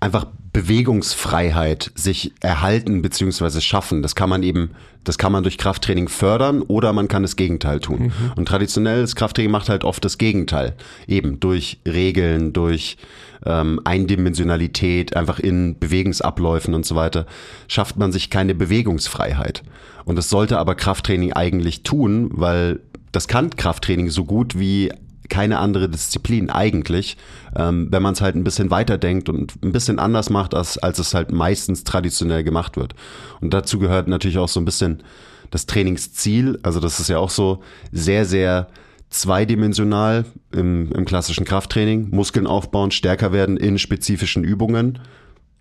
einfach 0.00 0.26
Bewegungsfreiheit 0.54 1.90
sich 1.96 2.32
erhalten 2.40 3.02
bzw. 3.02 3.60
schaffen. 3.60 4.02
Das 4.02 4.14
kann 4.14 4.30
man 4.30 4.44
eben, 4.44 4.70
das 5.02 5.18
kann 5.18 5.32
man 5.32 5.42
durch 5.42 5.58
Krafttraining 5.58 6.08
fördern 6.08 6.62
oder 6.62 6.92
man 6.92 7.08
kann 7.08 7.22
das 7.22 7.34
Gegenteil 7.34 7.80
tun. 7.80 8.04
Mhm. 8.04 8.32
Und 8.36 8.46
traditionelles 8.46 9.16
Krafttraining 9.16 9.50
macht 9.50 9.68
halt 9.68 9.82
oft 9.82 10.04
das 10.04 10.16
Gegenteil. 10.16 10.74
Eben 11.08 11.40
durch 11.40 11.80
Regeln, 11.84 12.52
durch 12.52 12.96
ähm, 13.44 13.80
Eindimensionalität, 13.82 15.16
einfach 15.16 15.40
in 15.40 15.76
Bewegungsabläufen 15.80 16.72
und 16.72 16.86
so 16.86 16.94
weiter, 16.94 17.26
schafft 17.66 17.96
man 17.96 18.12
sich 18.12 18.30
keine 18.30 18.54
Bewegungsfreiheit. 18.54 19.64
Und 20.04 20.14
das 20.14 20.30
sollte 20.30 20.58
aber 20.58 20.76
Krafttraining 20.76 21.32
eigentlich 21.32 21.82
tun, 21.82 22.30
weil 22.30 22.78
das 23.10 23.26
kann 23.26 23.50
Krafttraining 23.50 24.08
so 24.08 24.24
gut 24.24 24.56
wie 24.56 24.92
keine 25.28 25.58
andere 25.58 25.88
Disziplin 25.88 26.50
eigentlich, 26.50 27.16
ähm, 27.56 27.88
wenn 27.90 28.02
man 28.02 28.12
es 28.14 28.20
halt 28.20 28.34
ein 28.36 28.44
bisschen 28.44 28.70
weiterdenkt 28.70 29.28
und 29.28 29.54
ein 29.62 29.72
bisschen 29.72 29.98
anders 29.98 30.30
macht, 30.30 30.54
als, 30.54 30.78
als 30.78 30.98
es 30.98 31.14
halt 31.14 31.32
meistens 31.32 31.84
traditionell 31.84 32.44
gemacht 32.44 32.76
wird. 32.76 32.94
Und 33.40 33.54
dazu 33.54 33.78
gehört 33.78 34.08
natürlich 34.08 34.38
auch 34.38 34.48
so 34.48 34.60
ein 34.60 34.64
bisschen 34.64 35.02
das 35.50 35.66
Trainingsziel. 35.66 36.58
Also 36.62 36.80
das 36.80 37.00
ist 37.00 37.08
ja 37.08 37.18
auch 37.18 37.30
so 37.30 37.62
sehr, 37.92 38.24
sehr 38.24 38.68
zweidimensional 39.10 40.24
im, 40.52 40.90
im 40.92 41.04
klassischen 41.04 41.44
Krafttraining. 41.44 42.10
Muskeln 42.10 42.46
aufbauen, 42.46 42.90
stärker 42.90 43.32
werden 43.32 43.56
in 43.56 43.78
spezifischen 43.78 44.42
Übungen 44.42 44.98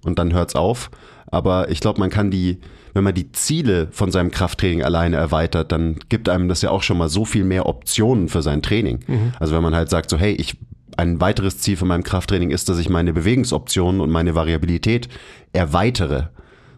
und 0.04 0.20
dann 0.20 0.34
hört's 0.34 0.56
auf. 0.56 0.90
Aber 1.28 1.70
ich 1.70 1.80
glaube, 1.80 2.00
man 2.00 2.10
kann 2.10 2.32
die, 2.32 2.60
wenn 2.94 3.04
man 3.04 3.14
die 3.14 3.32
Ziele 3.32 3.88
von 3.92 4.12
seinem 4.12 4.32
Krafttraining 4.32 4.84
alleine 4.84 5.18
erweitert, 5.18 5.72
dann 5.72 5.98
gibt 6.10 6.30
einem 6.30 6.48
das 6.48 6.62
ja 6.62 6.70
auch 6.70 6.84
schon 6.84 6.98
mal 6.98 7.10
so 7.10 7.26
viel 7.26 7.44
mehr 7.44 7.66
Optionen 7.66 8.30
für 8.30 8.42
sein 8.42 8.62
Training. 8.62 9.00
Mhm. 9.08 9.34
Also 9.40 9.56
wenn 9.56 9.64
man 9.64 9.76
halt 9.76 9.90
sagt 9.90 10.10
so, 10.10 10.18
hey, 10.18 10.34
ich 10.34 10.58
ein 10.96 11.20
weiteres 11.20 11.58
Ziel 11.60 11.76
von 11.76 11.88
meinem 11.88 12.04
Krafttraining 12.04 12.52
ist, 12.52 12.70
dass 12.70 12.78
ich 12.78 12.90
meine 12.90 13.14
Bewegungsoptionen 13.14 14.00
und 14.00 14.12
meine 14.12 14.36
Variabilität 14.36 15.10
erweitere. 15.52 16.30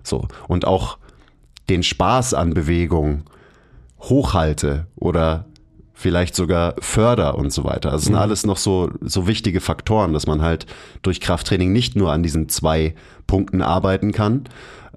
So. 0.03 0.27
Und 0.47 0.65
auch 0.65 0.97
den 1.69 1.83
Spaß 1.83 2.33
an 2.33 2.53
Bewegung 2.53 3.23
hochhalte 3.99 4.87
oder 4.95 5.45
vielleicht 5.93 6.35
sogar 6.35 6.75
förder 6.79 7.37
und 7.37 7.51
so 7.51 7.63
weiter. 7.63 7.91
Also 7.91 7.97
das 7.97 8.03
sind 8.05 8.13
mhm. 8.13 8.19
alles 8.19 8.45
noch 8.45 8.57
so, 8.57 8.91
so 9.01 9.27
wichtige 9.27 9.61
Faktoren, 9.61 10.13
dass 10.13 10.27
man 10.27 10.41
halt 10.41 10.65
durch 11.01 11.21
Krafttraining 11.21 11.71
nicht 11.71 11.95
nur 11.95 12.11
an 12.11 12.21
diesen 12.21 12.49
zwei 12.49 12.95
Punkten 13.27 13.61
arbeiten 13.61 14.11
kann, 14.11 14.43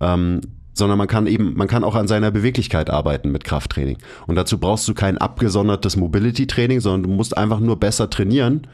ähm, 0.00 0.40
sondern 0.78 0.96
man 0.96 1.08
kann 1.08 1.26
eben, 1.26 1.54
man 1.54 1.68
kann 1.68 1.84
auch 1.84 1.94
an 1.94 2.08
seiner 2.08 2.30
Beweglichkeit 2.30 2.88
arbeiten 2.88 3.30
mit 3.30 3.44
Krafttraining. 3.44 3.98
Und 4.26 4.36
dazu 4.36 4.58
brauchst 4.58 4.88
du 4.88 4.94
kein 4.94 5.18
abgesondertes 5.18 5.96
Mobility-Training, 5.96 6.80
sondern 6.80 7.02
du 7.02 7.10
musst 7.10 7.36
einfach 7.36 7.60
nur 7.60 7.78
besser 7.78 8.08
trainieren. 8.08 8.66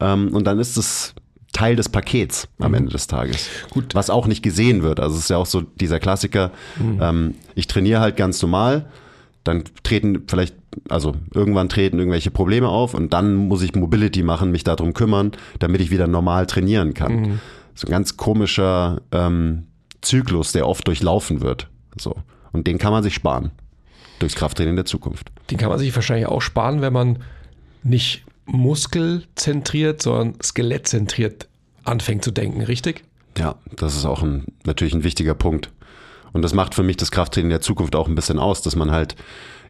Ähm, 0.00 0.28
und 0.34 0.44
dann 0.44 0.58
ist 0.58 0.76
es 0.76 1.14
Teil 1.52 1.74
des 1.74 1.88
Pakets 1.88 2.48
am 2.58 2.72
mhm. 2.72 2.76
Ende 2.76 2.92
des 2.92 3.06
Tages. 3.06 3.48
Gut. 3.70 3.94
Was 3.94 4.10
auch 4.10 4.26
nicht 4.26 4.42
gesehen 4.42 4.82
wird. 4.82 5.00
Also 5.00 5.16
es 5.16 5.22
ist 5.22 5.30
ja 5.30 5.38
auch 5.38 5.46
so 5.46 5.62
dieser 5.62 5.98
Klassiker, 5.98 6.52
mhm. 6.78 6.98
ähm, 7.00 7.34
ich 7.54 7.66
trainiere 7.66 8.00
halt 8.00 8.16
ganz 8.16 8.40
normal, 8.42 8.86
dann 9.42 9.64
treten 9.82 10.24
vielleicht, 10.26 10.54
also 10.90 11.14
irgendwann 11.32 11.70
treten 11.70 11.98
irgendwelche 11.98 12.30
Probleme 12.30 12.68
auf 12.68 12.92
und 12.92 13.14
dann 13.14 13.34
muss 13.34 13.62
ich 13.62 13.74
Mobility 13.74 14.22
machen, 14.22 14.50
mich 14.50 14.64
darum 14.64 14.92
kümmern, 14.92 15.32
damit 15.58 15.80
ich 15.80 15.90
wieder 15.90 16.06
normal 16.06 16.46
trainieren 16.46 16.92
kann. 16.92 17.16
Mhm. 17.16 17.40
So 17.74 17.86
ein 17.86 17.90
ganz 17.90 18.18
komischer 18.18 19.00
ähm, 19.12 19.64
Zyklus, 20.06 20.52
der 20.52 20.66
oft 20.66 20.86
durchlaufen 20.86 21.40
wird. 21.40 21.68
So. 21.98 22.14
Und 22.52 22.66
den 22.66 22.78
kann 22.78 22.92
man 22.92 23.02
sich 23.02 23.14
sparen. 23.14 23.50
Durchs 24.18 24.34
Krafttraining 24.34 24.76
der 24.76 24.86
Zukunft. 24.86 25.30
Den 25.50 25.58
kann 25.58 25.68
man 25.68 25.78
sich 25.78 25.94
wahrscheinlich 25.94 26.26
auch 26.26 26.40
sparen, 26.40 26.80
wenn 26.80 26.92
man 26.92 27.18
nicht 27.82 28.24
muskelzentriert, 28.46 30.00
sondern 30.00 30.40
skelettzentriert 30.42 31.48
anfängt 31.84 32.24
zu 32.24 32.30
denken, 32.30 32.62
richtig? 32.62 33.04
Ja, 33.36 33.56
das 33.76 33.96
ist 33.96 34.06
auch 34.06 34.22
ein, 34.22 34.44
natürlich 34.64 34.94
ein 34.94 35.04
wichtiger 35.04 35.34
Punkt. 35.34 35.70
Und 36.32 36.42
das 36.42 36.54
macht 36.54 36.74
für 36.74 36.82
mich 36.82 36.96
das 36.96 37.10
Krafttraining 37.10 37.50
der 37.50 37.60
Zukunft 37.60 37.94
auch 37.94 38.08
ein 38.08 38.14
bisschen 38.14 38.38
aus, 38.38 38.62
dass 38.62 38.76
man 38.76 38.90
halt 38.90 39.16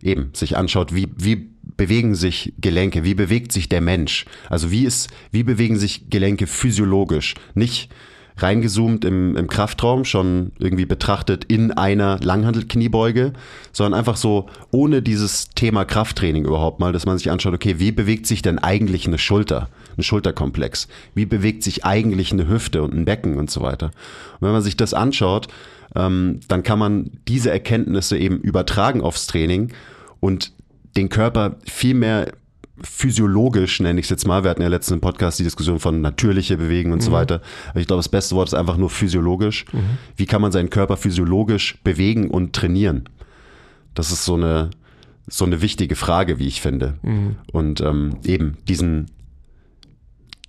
eben 0.02 0.30
sich 0.34 0.56
anschaut, 0.56 0.94
wie, 0.94 1.08
wie 1.16 1.50
bewegen 1.62 2.14
sich 2.14 2.54
Gelenke, 2.60 3.04
wie 3.04 3.14
bewegt 3.14 3.52
sich 3.52 3.68
der 3.68 3.80
Mensch. 3.80 4.24
Also 4.48 4.70
wie 4.70 4.84
ist, 4.84 5.10
wie 5.30 5.42
bewegen 5.42 5.78
sich 5.78 6.10
Gelenke 6.10 6.46
physiologisch? 6.46 7.34
Nicht 7.54 7.90
reingezoomt 8.38 9.04
im, 9.04 9.36
im 9.36 9.48
Kraftraum, 9.48 10.04
schon 10.04 10.52
irgendwie 10.58 10.84
betrachtet 10.84 11.44
in 11.44 11.72
einer 11.72 12.18
Langhandelkniebeuge, 12.20 13.32
sondern 13.72 13.98
einfach 13.98 14.16
so 14.16 14.46
ohne 14.70 15.00
dieses 15.02 15.48
Thema 15.50 15.84
Krafttraining 15.84 16.44
überhaupt 16.44 16.78
mal, 16.78 16.92
dass 16.92 17.06
man 17.06 17.16
sich 17.16 17.30
anschaut, 17.30 17.54
okay, 17.54 17.78
wie 17.78 17.92
bewegt 17.92 18.26
sich 18.26 18.42
denn 18.42 18.58
eigentlich 18.58 19.06
eine 19.06 19.18
Schulter, 19.18 19.68
ein 19.96 20.02
Schulterkomplex? 20.02 20.88
Wie 21.14 21.26
bewegt 21.26 21.62
sich 21.62 21.84
eigentlich 21.84 22.32
eine 22.32 22.48
Hüfte 22.48 22.82
und 22.82 22.94
ein 22.94 23.04
Becken 23.06 23.38
und 23.38 23.50
so 23.50 23.62
weiter? 23.62 23.86
Und 23.86 24.42
wenn 24.42 24.52
man 24.52 24.62
sich 24.62 24.76
das 24.76 24.92
anschaut, 24.92 25.48
ähm, 25.94 26.40
dann 26.48 26.62
kann 26.62 26.78
man 26.78 27.10
diese 27.28 27.50
Erkenntnisse 27.50 28.18
eben 28.18 28.40
übertragen 28.40 29.00
aufs 29.00 29.26
Training 29.26 29.72
und 30.20 30.52
den 30.96 31.08
Körper 31.08 31.56
viel 31.64 31.94
mehr 31.94 32.32
physiologisch, 32.82 33.80
nenne 33.80 34.00
ich 34.00 34.06
es 34.06 34.10
jetzt 34.10 34.26
mal. 34.26 34.42
Wir 34.44 34.50
hatten 34.50 34.62
ja 34.62 34.68
letzten 34.68 35.00
Podcast 35.00 35.38
die 35.38 35.44
Diskussion 35.44 35.80
von 35.80 36.00
natürliche 36.00 36.56
Bewegen 36.56 36.92
und 36.92 36.98
mhm. 36.98 37.04
so 37.04 37.12
weiter. 37.12 37.40
Aber 37.70 37.80
ich 37.80 37.86
glaube, 37.86 38.00
das 38.00 38.08
beste 38.08 38.34
Wort 38.34 38.48
ist 38.48 38.54
einfach 38.54 38.76
nur 38.76 38.90
physiologisch. 38.90 39.64
Mhm. 39.72 39.98
Wie 40.16 40.26
kann 40.26 40.42
man 40.42 40.52
seinen 40.52 40.70
Körper 40.70 40.96
physiologisch 40.96 41.78
bewegen 41.84 42.30
und 42.30 42.52
trainieren? 42.52 43.08
Das 43.94 44.12
ist 44.12 44.24
so 44.24 44.34
eine, 44.34 44.70
so 45.26 45.44
eine 45.44 45.62
wichtige 45.62 45.96
Frage, 45.96 46.38
wie 46.38 46.46
ich 46.46 46.60
finde. 46.60 46.94
Mhm. 47.02 47.36
Und 47.50 47.80
ähm, 47.80 48.18
eben 48.24 48.58
diesen, 48.68 49.06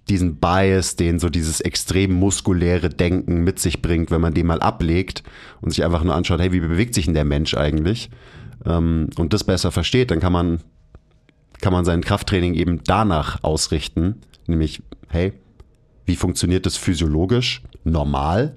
diesen 0.09 0.35
Bias, 0.35 0.97
den 0.97 1.19
so 1.19 1.29
dieses 1.29 1.61
extrem 1.61 2.11
muskuläre 2.11 2.89
Denken 2.89 3.43
mit 3.43 3.59
sich 3.59 3.81
bringt, 3.81 4.11
wenn 4.11 4.21
man 4.21 4.33
den 4.33 4.47
mal 4.47 4.59
ablegt 4.59 5.23
und 5.61 5.71
sich 5.71 5.85
einfach 5.85 6.03
nur 6.03 6.15
anschaut, 6.15 6.41
hey, 6.41 6.51
wie 6.51 6.59
bewegt 6.59 6.93
sich 6.93 7.05
denn 7.05 7.13
der 7.13 7.25
Mensch 7.25 7.55
eigentlich? 7.55 8.09
Ähm, 8.65 9.09
und 9.17 9.31
das 9.31 9.45
besser 9.45 9.71
versteht, 9.71 10.11
dann 10.11 10.19
kann 10.19 10.33
man 10.33 10.59
kann 11.61 11.73
man 11.73 11.85
sein 11.85 12.03
Krafttraining 12.03 12.53
eben 12.53 12.83
danach 12.83 13.43
ausrichten, 13.43 14.21
nämlich, 14.47 14.81
hey, 15.09 15.33
wie 16.05 16.15
funktioniert 16.15 16.65
das 16.65 16.77
physiologisch 16.77 17.61
normal? 17.83 18.55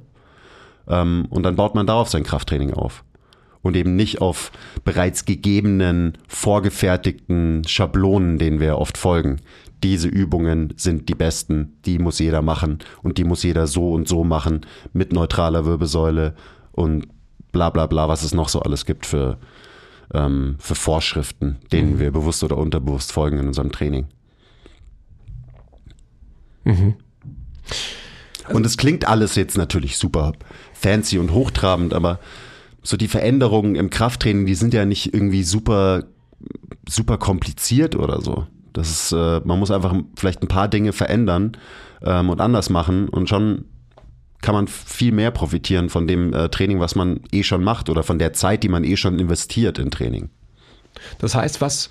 Ähm, 0.89 1.27
und 1.31 1.43
dann 1.43 1.57
baut 1.57 1.75
man 1.75 1.87
darauf 1.87 2.09
sein 2.09 2.23
Krafttraining 2.23 2.73
auf. 2.73 3.05
Und 3.63 3.77
eben 3.77 3.95
nicht 3.95 4.23
auf 4.23 4.53
bereits 4.85 5.27
gegebenen, 5.27 6.17
vorgefertigten 6.29 7.63
Schablonen, 7.67 8.39
denen 8.39 8.59
wir 8.59 8.79
oft 8.79 8.97
folgen. 8.97 9.41
Diese 9.83 10.09
Übungen 10.09 10.73
sind 10.77 11.09
die 11.09 11.15
besten, 11.15 11.77
die 11.85 11.99
muss 11.99 12.19
jeder 12.19 12.43
machen 12.43 12.79
und 13.03 13.19
die 13.19 13.25
muss 13.25 13.43
jeder 13.43 13.67
so 13.67 13.93
und 13.93 14.09
so 14.09 14.25
machen 14.25 14.63
mit 14.93 15.13
neutraler 15.13 15.67
Wirbelsäule 15.67 16.35
und 16.73 17.09
bla 17.53 17.71
bla 17.71 17.87
bla, 17.87 18.09
was 18.09 18.23
es 18.23 18.35
noch 18.35 18.49
so 18.49 18.61
alles 18.61 18.87
gibt 18.87 19.07
für, 19.07 19.39
ähm, 20.15 20.57
für 20.59 20.75
Vorschriften, 20.75 21.59
denen 21.73 21.95
mhm. 21.95 21.99
wir 22.01 22.11
bewusst 22.11 22.43
oder 22.45 22.57
unterbewusst 22.57 23.13
folgen 23.13 23.39
in 23.39 23.47
unserem 23.49 23.73
Training. 23.73 24.07
Mhm. 26.63 26.95
und 28.53 28.67
es 28.67 28.77
klingt 28.77 29.09
alles 29.09 29.35
jetzt 29.35 29.57
natürlich 29.57 29.97
super 29.97 30.33
fancy 30.75 31.19
und 31.19 31.33
hochtrabend, 31.33 31.95
aber 31.95 32.21
so 32.83 32.97
die 32.97 33.09
Veränderungen 33.09 33.77
im 33.77 33.89
Krafttraining, 33.91 34.45
die 34.45 34.55
sind 34.55 34.75
ja 34.75 34.85
nicht 34.85 35.15
irgendwie 35.15 35.43
super, 35.43 36.05
super 36.89 37.19
kompliziert 37.19 37.97
oder 37.97 38.21
so. 38.21 38.47
Das 38.73 38.91
ist, 38.91 39.13
äh, 39.13 39.41
man 39.45 39.59
muss 39.59 39.71
einfach 39.71 39.95
vielleicht 40.17 40.43
ein 40.43 40.49
paar 40.49 40.69
Dinge 40.69 40.93
verändern 40.93 41.57
ähm, 42.03 42.31
und 42.31 42.41
anders 42.41 42.71
machen 42.71 43.09
und 43.09 43.29
schon 43.29 43.65
kann 44.43 44.55
man 44.55 44.69
viel 44.69 45.13
mehr 45.13 45.31
profitieren 45.31 45.91
von 45.91 46.07
dem 46.07 46.33
äh, 46.33 46.49
Training, 46.49 46.81
was 46.81 46.95
man 46.95 47.21
eh 47.33 47.43
schon 47.43 47.63
macht 47.63 47.89
oder 47.91 48.03
von 48.03 48.19
der 48.19 48.33
Zeit, 48.33 48.63
die 48.63 48.69
man 48.69 48.85
eh 48.85 48.97
schon 48.97 49.19
investiert 49.19 49.79
in 49.79 49.91
Training. 49.91 50.31
Das 51.19 51.35
heißt, 51.35 51.61
was 51.61 51.91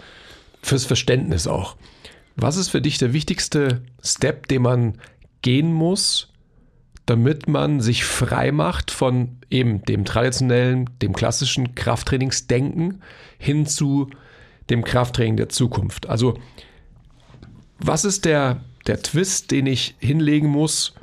fürs 0.62 0.86
Verständnis 0.86 1.48
auch. 1.48 1.76
Was 2.36 2.58
ist 2.58 2.70
für 2.70 2.82
dich 2.82 2.98
der 2.98 3.14
wichtigste 3.14 3.82
Step, 4.04 4.48
den 4.48 4.62
man 4.62 4.98
gehen 5.42 5.74
muss, 5.74 6.30
damit 7.06 7.48
man 7.48 7.82
sich 7.82 8.04
frei 8.04 8.52
macht 8.52 8.92
von 8.92 9.38
eben 9.50 9.84
dem 9.84 10.06
traditionellen, 10.06 10.90
dem 11.02 11.14
klassischen 11.14 11.76
Krafttrainingsdenken 11.76 13.02
hin 13.38 13.66
zu 13.66 14.10
dem 14.70 14.84
Krafttraining 14.84 15.38
der 15.38 15.50
Zukunft? 15.50 16.08
Also, 16.08 16.40
was 17.80 18.06
ist 18.06 18.26
der, 18.26 18.64
der 18.88 19.02
Twist, 19.02 19.52
den 19.52 19.66
ich 19.66 19.96
hinlegen 20.00 20.50
muss, 20.50 20.94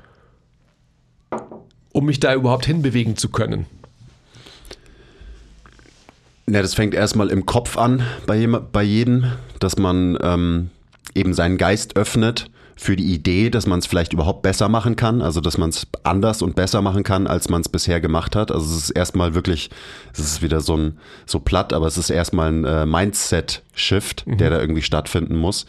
um 1.97 2.05
mich 2.05 2.21
da 2.21 2.35
überhaupt 2.35 2.67
hinbewegen 2.67 3.17
zu 3.17 3.31
können? 3.31 3.65
Ja, 6.47 6.61
das 6.61 6.75
fängt 6.75 6.93
erstmal 6.93 7.31
im 7.31 7.47
Kopf 7.47 7.79
an 7.79 8.03
bei, 8.27 8.47
bei 8.47 8.83
jedem, 8.83 9.33
dass 9.61 9.79
man 9.79 10.19
ähm, 10.21 10.71
eben 11.15 11.33
seinen 11.33 11.57
Geist 11.57 11.97
öffnet 11.97 12.51
für 12.77 12.97
die 12.97 13.15
Idee, 13.15 13.49
dass 13.49 13.67
man 13.67 13.79
es 13.79 13.87
vielleicht 13.87 14.13
überhaupt 14.13 14.43
besser 14.43 14.69
machen 14.69 14.97
kann, 14.97 15.23
also 15.23 15.41
dass 15.41 15.57
man 15.57 15.71
es 15.71 15.87
anders 16.03 16.43
und 16.43 16.55
besser 16.55 16.83
machen 16.83 17.03
kann, 17.03 17.27
als 17.27 17.49
man 17.49 17.63
es 17.63 17.71
bisher 17.71 17.99
gemacht 17.99 18.37
hat. 18.37 18.53
Also 18.53 18.67
es 18.67 18.85
ist 18.85 18.91
erstmal 18.91 19.35
wirklich, 19.35 19.71
es 20.13 20.19
ist 20.19 20.43
wieder 20.43 20.61
so 20.61 20.77
ein 20.77 20.99
so 21.25 21.41
platt, 21.41 21.73
aber 21.73 21.87
es 21.87 21.97
ist 21.97 22.11
erstmal 22.11 22.53
ein 22.53 22.65
äh, 22.67 22.85
Mindset-Shift, 22.85 24.27
mhm. 24.27 24.37
der 24.37 24.51
da 24.51 24.61
irgendwie 24.61 24.83
stattfinden 24.83 25.37
muss. 25.37 25.65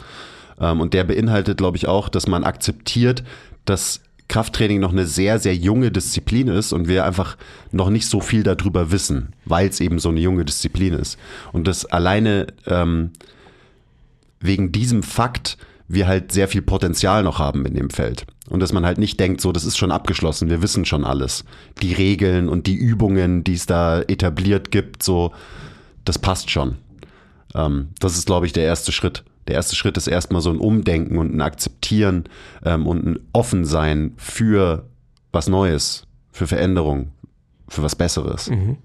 Ähm, 0.59 0.81
und 0.81 0.93
der 0.93 1.05
beinhaltet, 1.05 1.57
glaube 1.57 1.77
ich, 1.77 1.87
auch, 1.87 2.09
dass 2.09 2.27
man 2.27 2.43
akzeptiert, 2.43 3.23
dass 3.63 4.01
Krafttraining 4.27 4.79
noch 4.79 4.91
eine 4.91 5.05
sehr, 5.05 5.39
sehr 5.39 5.55
junge 5.55 5.91
Disziplin 5.91 6.47
ist 6.47 6.73
und 6.73 6.87
wir 6.87 7.05
einfach 7.05 7.37
noch 7.71 7.89
nicht 7.89 8.07
so 8.07 8.19
viel 8.19 8.43
darüber 8.43 8.91
wissen, 8.91 9.33
weil 9.45 9.69
es 9.69 9.79
eben 9.79 9.99
so 9.99 10.09
eine 10.09 10.19
junge 10.19 10.43
Disziplin 10.43 10.93
ist. 10.93 11.17
Und 11.53 11.67
das 11.67 11.85
alleine 11.85 12.47
ähm, 12.65 13.11
wegen 14.39 14.71
diesem 14.71 15.03
Fakt 15.03 15.57
wir 15.87 16.07
halt 16.07 16.31
sehr 16.31 16.47
viel 16.47 16.61
Potenzial 16.61 17.23
noch 17.23 17.39
haben 17.39 17.65
in 17.65 17.73
dem 17.73 17.89
Feld. 17.89 18.25
Und 18.49 18.59
dass 18.59 18.73
man 18.73 18.85
halt 18.85 18.97
nicht 18.97 19.19
denkt, 19.19 19.41
so, 19.41 19.51
das 19.51 19.65
ist 19.65 19.77
schon 19.77 19.91
abgeschlossen, 19.91 20.49
wir 20.49 20.61
wissen 20.61 20.85
schon 20.85 21.05
alles. 21.05 21.45
Die 21.81 21.93
Regeln 21.93 22.49
und 22.49 22.67
die 22.67 22.75
Übungen, 22.75 23.43
die 23.43 23.53
es 23.53 23.65
da 23.65 24.01
etabliert 24.01 24.71
gibt, 24.71 25.03
so, 25.03 25.31
das 26.05 26.19
passt 26.19 26.49
schon. 26.51 26.75
Ähm, 27.55 27.89
das 27.99 28.17
ist, 28.17 28.25
glaube 28.25 28.45
ich, 28.45 28.53
der 28.53 28.65
erste 28.65 28.91
Schritt 28.91 29.23
der 29.47 29.55
erste 29.55 29.75
Schritt 29.75 29.97
ist 29.97 30.07
erstmal 30.07 30.41
so 30.41 30.49
ein 30.49 30.57
Umdenken 30.57 31.17
und 31.17 31.33
ein 31.33 31.41
Akzeptieren 31.41 32.25
ähm, 32.65 32.85
und 32.85 33.05
ein 33.05 33.19
Offensein 33.33 34.13
für 34.17 34.85
was 35.31 35.47
Neues, 35.47 36.05
für 36.31 36.47
Veränderung, 36.47 37.11
für 37.67 37.83
was 37.83 37.95
Besseres. 37.95 38.49
Mhm. 38.49 38.77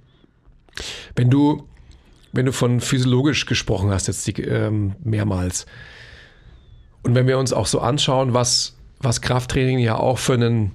Wenn 1.15 1.31
du, 1.31 1.69
wenn 2.33 2.47
du 2.47 2.53
von 2.53 2.81
physiologisch 2.81 3.47
gesprochen 3.47 3.91
hast, 3.91 4.09
jetzt 4.09 4.27
die, 4.27 4.43
ähm, 4.43 4.95
mehrmals, 5.03 5.67
und 7.03 7.15
wenn 7.15 7.27
wir 7.27 7.39
uns 7.39 7.53
auch 7.53 7.67
so 7.67 7.81
anschauen, 7.81 8.33
was, 8.33 8.77
was 9.01 9.21
Krafttraining 9.21 9.81
ja 9.81 9.97
auch 9.97 10.19
für 10.19 10.35
einen 10.35 10.73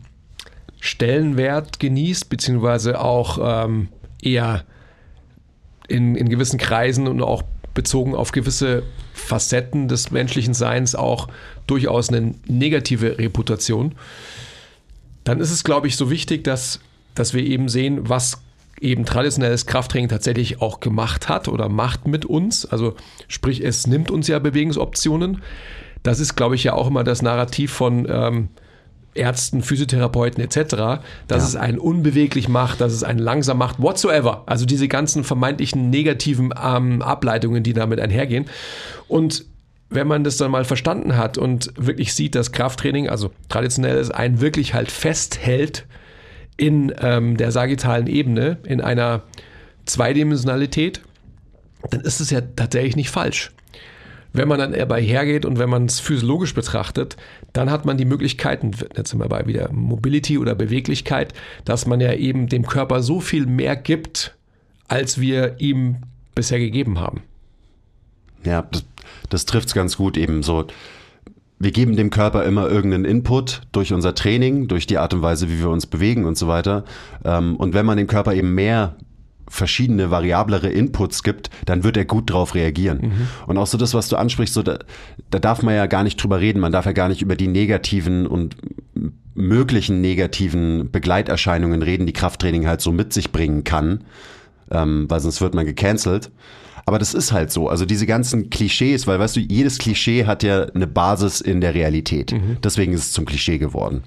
Stellenwert 0.80 1.80
genießt, 1.80 2.30
beziehungsweise 2.30 3.00
auch 3.00 3.40
ähm, 3.42 3.88
eher 4.22 4.66
in, 5.88 6.16
in 6.16 6.28
gewissen 6.28 6.60
Kreisen 6.60 7.08
und 7.08 7.22
auch 7.22 7.44
bezogen 7.78 8.16
auf 8.16 8.32
gewisse 8.32 8.82
Facetten 9.14 9.88
des 9.88 10.10
menschlichen 10.10 10.56
Seins 10.56 10.96
auch 10.96 11.28
durchaus 11.68 12.10
eine 12.10 12.34
negative 12.48 13.20
Reputation, 13.20 13.94
dann 15.24 15.40
ist 15.40 15.52
es, 15.52 15.64
glaube 15.64 15.88
ich, 15.88 15.96
so 15.96 16.10
wichtig, 16.10 16.44
dass, 16.44 16.80
dass 17.14 17.36
wir 17.36 17.44
eben 17.44 17.70
sehen, 17.70 18.10
was 18.10 18.42
eben 18.82 19.06
traditionelles 19.06 19.68
Krafttraining 19.68 20.10
tatsächlich 20.10 20.60
auch 20.60 20.80
gemacht 20.80 21.30
hat 21.30 21.48
oder 21.48 21.70
macht 21.70 22.08
mit 22.08 22.26
uns. 22.26 22.66
Also 22.66 22.96
sprich, 23.28 23.64
es 23.64 23.86
nimmt 23.86 24.10
uns 24.10 24.28
ja 24.28 24.40
Bewegungsoptionen. 24.40 25.44
Das 26.02 26.20
ist, 26.20 26.36
glaube 26.36 26.56
ich, 26.56 26.64
ja 26.64 26.74
auch 26.74 26.88
immer 26.88 27.04
das 27.04 27.22
Narrativ 27.22 27.72
von 27.74 28.08
ähm, 28.10 28.48
Ärzten, 29.18 29.62
Physiotherapeuten 29.62 30.44
etc., 30.44 31.02
dass 31.28 31.44
ja. 31.44 31.48
es 31.48 31.56
einen 31.56 31.80
unbeweglich 31.80 32.48
macht, 32.48 32.82
dass 32.82 32.94
es 32.94 33.04
einen 33.04 33.20
langsam 33.20 33.58
macht, 33.58 33.82
whatsoever. 33.82 34.44
Also 34.46 34.66
diese 34.66 34.88
ganzen 34.88 35.24
vermeintlichen 35.24 35.90
negativen 35.90 36.54
ähm, 36.62 37.02
Ableitungen, 37.02 37.64
die 37.64 37.74
damit 37.74 38.00
einhergehen. 38.00 38.46
Und 39.08 39.46
wenn 39.90 40.08
man 40.08 40.24
das 40.24 40.38
dann 40.38 40.52
mal 40.52 40.66
verstanden 40.66 41.16
hat 41.16 41.38
und 41.38 41.72
wirklich 41.78 42.14
sieht, 42.14 42.36
dass 42.36 42.52
Krafttraining, 42.52 43.10
also 43.10 43.32
traditionelles, 43.50 44.12
einen 44.12 44.42
wirklich 44.42 44.74
halt 44.74 44.92
festhält 44.92 45.86
in 46.58 46.94
ähm, 47.00 47.38
der 47.38 47.52
sagittalen 47.52 48.08
Ebene, 48.08 48.58
in 48.66 48.82
einer 48.82 49.24
Zweidimensionalität, 49.86 51.02
dann 51.90 52.02
ist 52.02 52.20
es 52.20 52.32
ja 52.32 52.42
tatsächlich 52.42 52.96
nicht 52.96 53.10
falsch. 53.10 53.52
Wenn 54.38 54.48
man 54.48 54.60
dann 54.60 54.74
dabei 54.74 55.02
hergeht 55.02 55.46
und 55.46 55.58
wenn 55.58 55.70
man 55.70 55.86
es 55.86 56.00
physiologisch 56.00 56.54
betrachtet, 56.54 57.18
dann 57.54 57.72
hat 57.72 57.86
man 57.86 57.98
die 57.98 58.06
Möglichkeiten, 58.06 58.70
jetzt 58.96 59.10
sind 59.10 59.20
wir 59.20 59.28
bei 59.28 59.48
wieder 59.48 59.72
Mobility 59.72 60.38
oder 60.38 60.54
Beweglichkeit, 60.54 61.34
dass 61.66 61.88
man 61.88 62.00
ja 62.00 62.14
eben 62.14 62.48
dem 62.48 62.68
Körper 62.68 63.02
so 63.02 63.20
viel 63.20 63.48
mehr 63.48 63.76
gibt, 63.76 64.38
als 64.88 65.20
wir 65.20 65.56
ihm 65.60 65.98
bisher 66.36 66.60
gegeben 66.60 67.00
haben. 67.00 67.24
Ja, 68.46 68.62
das, 68.62 68.86
das 69.30 69.46
trifft 69.46 69.70
es 69.70 69.74
ganz 69.74 69.98
gut 69.98 70.18
eben 70.18 70.44
so. 70.44 70.68
Wir 71.58 71.72
geben 71.72 71.96
dem 71.96 72.12
Körper 72.12 72.44
immer 72.44 72.70
irgendeinen 72.70 73.06
Input 73.06 73.62
durch 73.72 73.92
unser 73.92 74.14
Training, 74.14 74.68
durch 74.68 74.86
die 74.86 75.00
Art 75.00 75.16
und 75.16 75.24
Weise, 75.24 75.50
wie 75.50 75.58
wir 75.58 75.70
uns 75.70 75.88
bewegen 75.88 76.26
und 76.26 76.38
so 76.38 76.48
weiter. 76.48 76.86
Ähm, 77.26 77.56
und 77.56 77.74
wenn 77.74 77.88
man 77.88 77.98
dem 77.98 78.06
Körper 78.06 78.36
eben 78.36 78.54
mehr 78.54 78.98
verschiedene 79.48 80.12
variablere 80.12 80.70
Inputs 80.70 81.24
gibt, 81.24 81.50
dann 81.66 81.84
wird 81.84 81.98
er 81.98 82.06
gut 82.06 82.30
drauf 82.30 82.56
reagieren. 82.56 83.00
Mhm. 83.02 83.28
Und 83.48 83.58
auch 83.58 83.68
so 83.68 83.78
das, 83.78 83.94
was 83.94 84.10
du 84.10 84.18
ansprichst, 84.18 84.54
so 84.54 84.64
da, 84.64 84.80
da 85.30 85.40
darf 85.40 85.64
man 85.64 85.76
ja 85.76 85.86
gar 85.86 86.04
nicht 86.04 86.22
drüber 86.22 86.40
reden, 86.40 86.60
man 86.60 86.72
darf 86.72 86.86
ja 86.86 86.92
gar 86.92 87.10
nicht 87.10 87.22
über 87.22 87.36
die 87.36 87.48
negativen 87.48 88.28
und 88.28 88.56
möglichen 89.36 90.02
negativen 90.02 90.92
Begleiterscheinungen 90.92 91.82
reden, 91.82 92.08
die 92.08 92.14
Krafttraining 92.14 92.68
halt 92.68 92.82
so 92.82 92.92
mit 92.92 93.14
sich 93.14 93.32
bringen 93.32 93.64
kann, 93.64 94.04
ähm, 94.72 95.06
weil 95.10 95.20
sonst 95.20 95.42
wird 95.42 95.54
man 95.54 95.66
gecancelt. 95.66 96.32
Aber 96.86 97.00
das 97.00 97.14
ist 97.14 97.34
halt 97.34 97.52
so. 97.52 97.68
Also 97.68 97.86
diese 97.86 98.06
ganzen 98.06 98.50
Klischees, 98.50 99.08
weil 99.08 99.20
weißt 99.20 99.36
du, 99.36 99.42
jedes 99.42 99.78
Klischee 99.78 100.26
hat 100.26 100.42
ja 100.42 100.64
eine 100.64 100.88
Basis 100.88 101.42
in 101.42 101.60
der 101.60 101.74
Realität. 101.74 102.32
Mhm. 102.32 102.58
Deswegen 102.64 102.94
ist 102.94 103.02
es 103.02 103.12
zum 103.12 103.26
Klischee 103.26 103.58
geworden. 103.58 104.04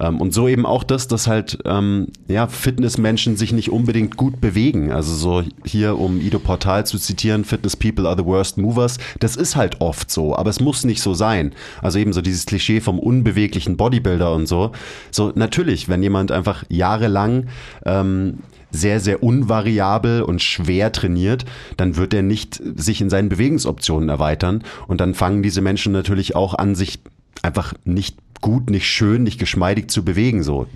Ähm, 0.00 0.20
und 0.20 0.32
so 0.34 0.48
eben 0.48 0.66
auch 0.66 0.82
das, 0.82 1.06
dass 1.06 1.26
halt 1.26 1.58
ähm, 1.64 2.08
ja, 2.26 2.46
Fitnessmenschen 2.46 3.36
sich 3.36 3.52
nicht 3.52 3.70
unbedingt 3.70 4.16
gut 4.16 4.40
bewegen. 4.40 4.90
Also 4.90 5.14
so 5.14 5.42
hier, 5.64 5.98
um 5.98 6.20
Ido 6.20 6.38
Portal 6.38 6.86
zu 6.86 6.98
zitieren, 6.98 7.44
Fitness 7.44 7.76
People 7.76 8.08
are 8.08 8.16
the 8.16 8.24
worst 8.24 8.58
movers. 8.58 8.98
Das 9.18 9.36
ist 9.36 9.56
halt 9.56 9.80
oft 9.80 10.10
so, 10.10 10.34
aber 10.34 10.50
es 10.50 10.60
muss 10.60 10.84
nicht 10.84 11.02
so 11.02 11.14
sein. 11.14 11.52
Also 11.82 11.98
eben 11.98 12.12
so 12.12 12.22
dieses 12.22 12.46
Klischee 12.46 12.80
vom 12.80 12.98
unbeweglichen 12.98 13.76
Bodybuilder 13.76 14.32
und 14.32 14.46
so. 14.46 14.72
So 15.10 15.32
natürlich, 15.34 15.88
wenn 15.88 16.02
jemand 16.02 16.32
einfach 16.32 16.64
jahrelang 16.68 17.46
ähm, 17.84 18.38
sehr, 18.70 19.00
sehr 19.00 19.22
unvariabel 19.22 20.22
und 20.22 20.42
schwer 20.42 20.92
trainiert, 20.92 21.44
dann 21.76 21.96
wird 21.96 22.14
er 22.14 22.22
nicht 22.22 22.62
sich 22.76 23.00
in 23.00 23.10
seinen 23.10 23.28
Bewegungsoptionen 23.28 24.08
erweitern. 24.08 24.62
Und 24.86 25.00
dann 25.00 25.14
fangen 25.14 25.42
diese 25.42 25.60
Menschen 25.60 25.92
natürlich 25.92 26.36
auch 26.36 26.54
an, 26.54 26.74
sich 26.74 27.00
einfach 27.42 27.74
nicht 27.84 28.16
gut, 28.40 28.70
nicht 28.70 28.88
schön, 28.88 29.22
nicht 29.22 29.38
geschmeidig 29.38 29.90
zu 29.90 30.04
bewegen. 30.04 30.42
So, 30.42 30.66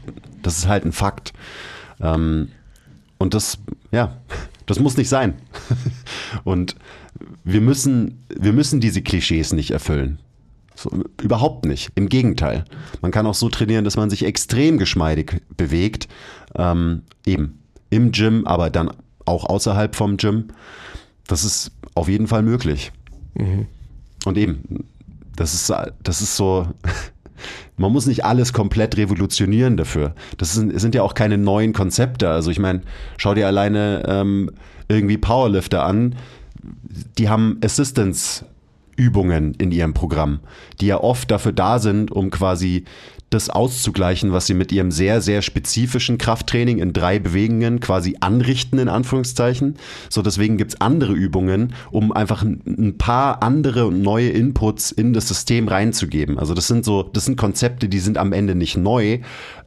das 0.43 0.59
ist 0.59 0.69
halt 0.69 0.85
ein 0.85 0.93
Fakt. 0.93 1.33
Ähm, 2.01 2.49
und 3.19 3.35
das, 3.35 3.59
ja, 3.91 4.17
das 4.67 4.81
muss 4.81 4.97
nicht 4.97 5.09
sein. 5.09 5.35
und 6.45 6.77
wir 7.45 7.61
müssen, 7.61 8.25
wir 8.29 8.53
müssen 8.53 8.81
diese 8.81 9.03
Klischees 9.03 9.53
nicht 9.53 9.71
erfüllen. 9.71 10.19
So, 10.75 10.91
überhaupt 11.23 11.67
nicht. 11.67 11.91
Im 11.95 12.09
Gegenteil. 12.09 12.65
Man 13.01 13.13
kann 13.13 13.27
auch 13.27 13.35
so 13.35 13.49
trainieren, 13.49 13.85
dass 13.85 13.97
man 13.97 14.11
sich 14.11 14.25
extrem 14.25 14.79
geschmeidig 14.79 15.41
bewegt. 15.57 16.09
Ähm, 16.57 17.03
eben 17.25 17.61
im 17.91 18.11
Gym, 18.11 18.47
aber 18.47 18.71
dann 18.71 18.91
auch 19.25 19.45
außerhalb 19.45 19.95
vom 19.95 20.17
Gym. 20.17 20.49
Das 21.27 21.45
ist 21.45 21.71
auf 21.95 22.09
jeden 22.09 22.27
Fall 22.27 22.43
möglich. 22.43 22.93
Mhm. 23.35 23.67
Und 24.25 24.37
eben, 24.37 24.85
das 25.37 25.55
ist, 25.55 25.73
das 26.03 26.23
ist 26.23 26.37
so, 26.37 26.67
man 27.77 27.93
muss 27.93 28.07
nicht 28.07 28.25
alles 28.25 28.53
komplett 28.53 28.97
revolutionieren 28.97 29.77
dafür. 29.77 30.15
Das 30.39 30.55
sind, 30.55 30.79
sind 30.79 30.95
ja 30.95 31.03
auch 31.03 31.15
keine 31.15 31.39
neuen 31.39 31.73
Konzepte. 31.73 32.31
Also 32.31 32.51
ich 32.51 32.59
meine, 32.59 32.83
schau 33.17 33.35
dir 33.35 33.47
alleine 33.47 34.05
ähm, 34.07 34.51
irgendwie 34.89 35.19
Powerlifter 35.19 35.85
an. 35.85 36.15
Die 37.19 37.29
haben 37.29 37.59
Assistance 37.65 38.45
Übungen 38.97 39.55
in 39.55 39.73
ihrem 39.73 39.93
Programm, 39.93 40.41
die 40.81 40.87
ja 40.87 41.01
oft 41.01 41.31
dafür 41.31 41.53
da 41.53 41.79
sind, 41.79 42.13
um 42.13 42.31
quasi 42.31 42.85
das 43.31 43.51
auszugleichen, 43.51 44.33
was 44.33 44.47
sie 44.47 44.55
mit 44.55 44.71
ihrem 44.71 44.91
sehr, 44.91 45.21
sehr 45.21 45.43
spezifischen 45.43 46.19
Krafttraining 46.19 46.79
in 46.79 46.93
drei 46.93 47.19
Bewegungen 47.19 47.81
quasi 47.81 48.17
anrichten, 48.21 48.79
in 48.79 48.89
Anführungszeichen. 48.89 49.77
So, 50.09 50.23
deswegen 50.23 50.57
gibt's 50.57 50.81
andere 50.81 51.13
Übungen, 51.13 51.75
um 51.91 52.13
einfach 52.13 52.43
ein 52.43 52.97
paar 52.97 53.43
andere 53.43 53.87
und 53.87 54.03
neue 54.03 54.29
Inputs 54.29 54.93
in 54.93 55.13
das 55.13 55.29
System 55.29 55.69
reinzugeben. 55.69 56.39
Also 56.39 56.55
das 56.55 56.69
sind 56.69 56.85
so, 56.85 57.03
das 57.03 57.25
sind 57.25 57.37
Konzepte, 57.37 57.89
die 57.89 57.99
sind 57.99 58.19
am 58.19 58.33
Ende 58.33 58.55
nicht 58.55 58.77
neu, 58.77 59.19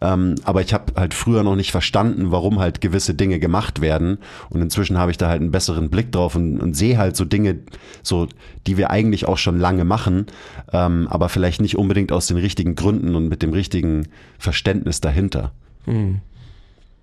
ähm, 0.01 0.35
aber 0.43 0.61
ich 0.61 0.73
habe 0.73 0.93
halt 0.95 1.13
früher 1.13 1.43
noch 1.43 1.55
nicht 1.55 1.71
verstanden, 1.71 2.31
warum 2.31 2.59
halt 2.59 2.81
gewisse 2.81 3.13
Dinge 3.13 3.39
gemacht 3.39 3.81
werden. 3.81 4.19
Und 4.49 4.61
inzwischen 4.61 4.97
habe 4.97 5.11
ich 5.11 5.17
da 5.17 5.29
halt 5.29 5.41
einen 5.41 5.51
besseren 5.51 5.89
Blick 5.89 6.11
drauf 6.11 6.35
und, 6.35 6.59
und 6.59 6.75
sehe 6.75 6.97
halt 6.97 7.15
so 7.15 7.25
Dinge, 7.25 7.59
so, 8.03 8.27
die 8.67 8.77
wir 8.77 8.91
eigentlich 8.91 9.27
auch 9.27 9.37
schon 9.37 9.59
lange 9.59 9.85
machen, 9.85 10.27
ähm, 10.71 11.07
aber 11.09 11.29
vielleicht 11.29 11.61
nicht 11.61 11.77
unbedingt 11.77 12.11
aus 12.11 12.27
den 12.27 12.37
richtigen 12.37 12.75
Gründen 12.75 13.15
und 13.15 13.27
mit 13.27 13.41
dem 13.41 13.53
richtigen 13.53 14.07
Verständnis 14.37 15.01
dahinter. 15.01 15.51
Mhm. 15.85 16.21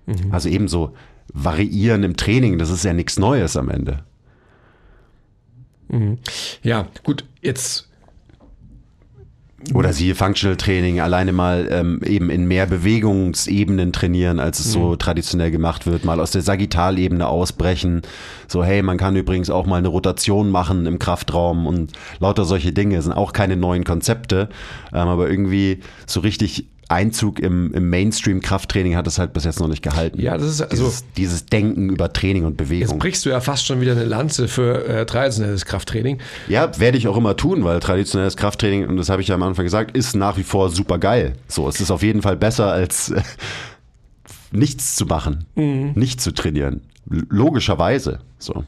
Mhm. 0.07 0.17
Also 0.31 0.49
ebenso 0.49 0.95
variieren 1.33 2.03
im 2.03 2.17
Training, 2.17 2.59
das 2.59 2.71
ist 2.71 2.85
ja 2.85 2.93
nichts 2.93 3.19
Neues 3.19 3.57
am 3.57 3.71
Ende. 3.71 4.05
Mhm. 5.89 6.19
Ja, 6.63 6.89
gut, 7.03 7.25
jetzt 7.41 7.89
oder 9.73 9.93
siehe 9.93 10.15
Functional 10.15 10.57
Training, 10.57 11.01
alleine 11.01 11.33
mal 11.33 11.69
ähm, 11.71 12.01
eben 12.05 12.29
in 12.29 12.47
mehr 12.47 12.67
Bewegungsebenen 12.67 13.93
trainieren, 13.93 14.39
als 14.39 14.61
es 14.61 14.69
mhm. 14.69 14.73
so 14.73 14.97
traditionell 14.97 15.51
gemacht 15.51 15.87
wird, 15.87 16.05
mal 16.05 16.21
aus 16.21 16.33
der 16.33 16.43
Sagittalebene 16.43 17.27
ausbrechen. 17.27 18.03
So, 18.47 18.63
hey, 18.63 18.83
man 18.83 18.99
kann 18.99 19.17
übrigens 19.17 19.49
auch 19.49 19.67
mal 19.67 19.79
eine 19.79 19.89
Rotation 19.89 20.51
machen 20.51 20.87
im 20.87 20.99
Kraftraum 20.99 21.67
und 21.67 21.93
lauter 22.19 22.45
solche 22.45 22.73
Dinge 22.73 23.01
sind 23.01 23.13
auch 23.13 23.33
keine 23.33 23.57
neuen 23.57 23.85
Konzepte, 23.85 24.49
ähm, 24.93 25.09
aber 25.09 25.31
irgendwie 25.31 25.81
so 26.07 26.21
richtig 26.21 26.67
Einzug 26.89 27.39
im, 27.39 27.73
im 27.73 27.89
Mainstream-Krafttraining 27.91 28.97
hat 28.97 29.07
es 29.07 29.19
halt 29.19 29.33
bis 29.33 29.45
jetzt 29.45 29.61
noch 29.61 29.69
nicht 29.69 29.83
gehalten. 29.83 30.21
Ja, 30.21 30.37
das 30.37 30.49
ist 30.49 30.63
also. 30.63 30.85
Dieses, 30.85 31.05
dieses, 31.17 31.47
Denken 31.47 31.91
über 31.91 32.13
Training 32.13 32.45
und 32.45 32.57
Bewegung. 32.57 32.89
Jetzt 32.89 32.99
brichst 32.99 33.25
du 33.25 33.31
ja 33.31 33.41
fast 33.41 33.67
schon 33.67 33.81
wieder 33.81 33.93
eine 33.93 34.05
Lanze 34.05 34.49
für 34.49 34.87
äh, 34.87 35.07
traditionelles 35.07 35.65
Krafttraining. 35.65 36.19
Ja, 36.49 36.79
werde 36.79 36.99
ich 36.99 37.09
auch 37.09 37.17
immer 37.17 37.37
tun, 37.37 37.65
weil 37.65 37.81
traditionelles 37.81 38.37
Krafttraining, 38.37 38.87
und 38.87 38.97
das 38.97 39.09
habe 39.09 39.23
ich 39.23 39.29
ja 39.29 39.35
am 39.35 39.43
Anfang 39.43 39.65
gesagt, 39.65 39.97
ist 39.97 40.15
nach 40.15 40.37
wie 40.37 40.43
vor 40.43 40.71
super 40.71 40.99
geil. 40.99 41.35
So, 41.49 41.69
es 41.69 41.81
ist 41.81 41.91
auf 41.91 42.03
jeden 42.03 42.23
Fall 42.23 42.37
besser 42.37 42.73
als 42.73 43.11
äh, 43.11 43.23
nichts 44.53 44.97
zu 44.97 45.07
machen, 45.07 45.47
mhm. 45.55 45.93
nicht 45.95 46.21
zu 46.21 46.33
trainieren. 46.33 46.83
Logischerweise. 47.07 48.21
So. 48.39 48.65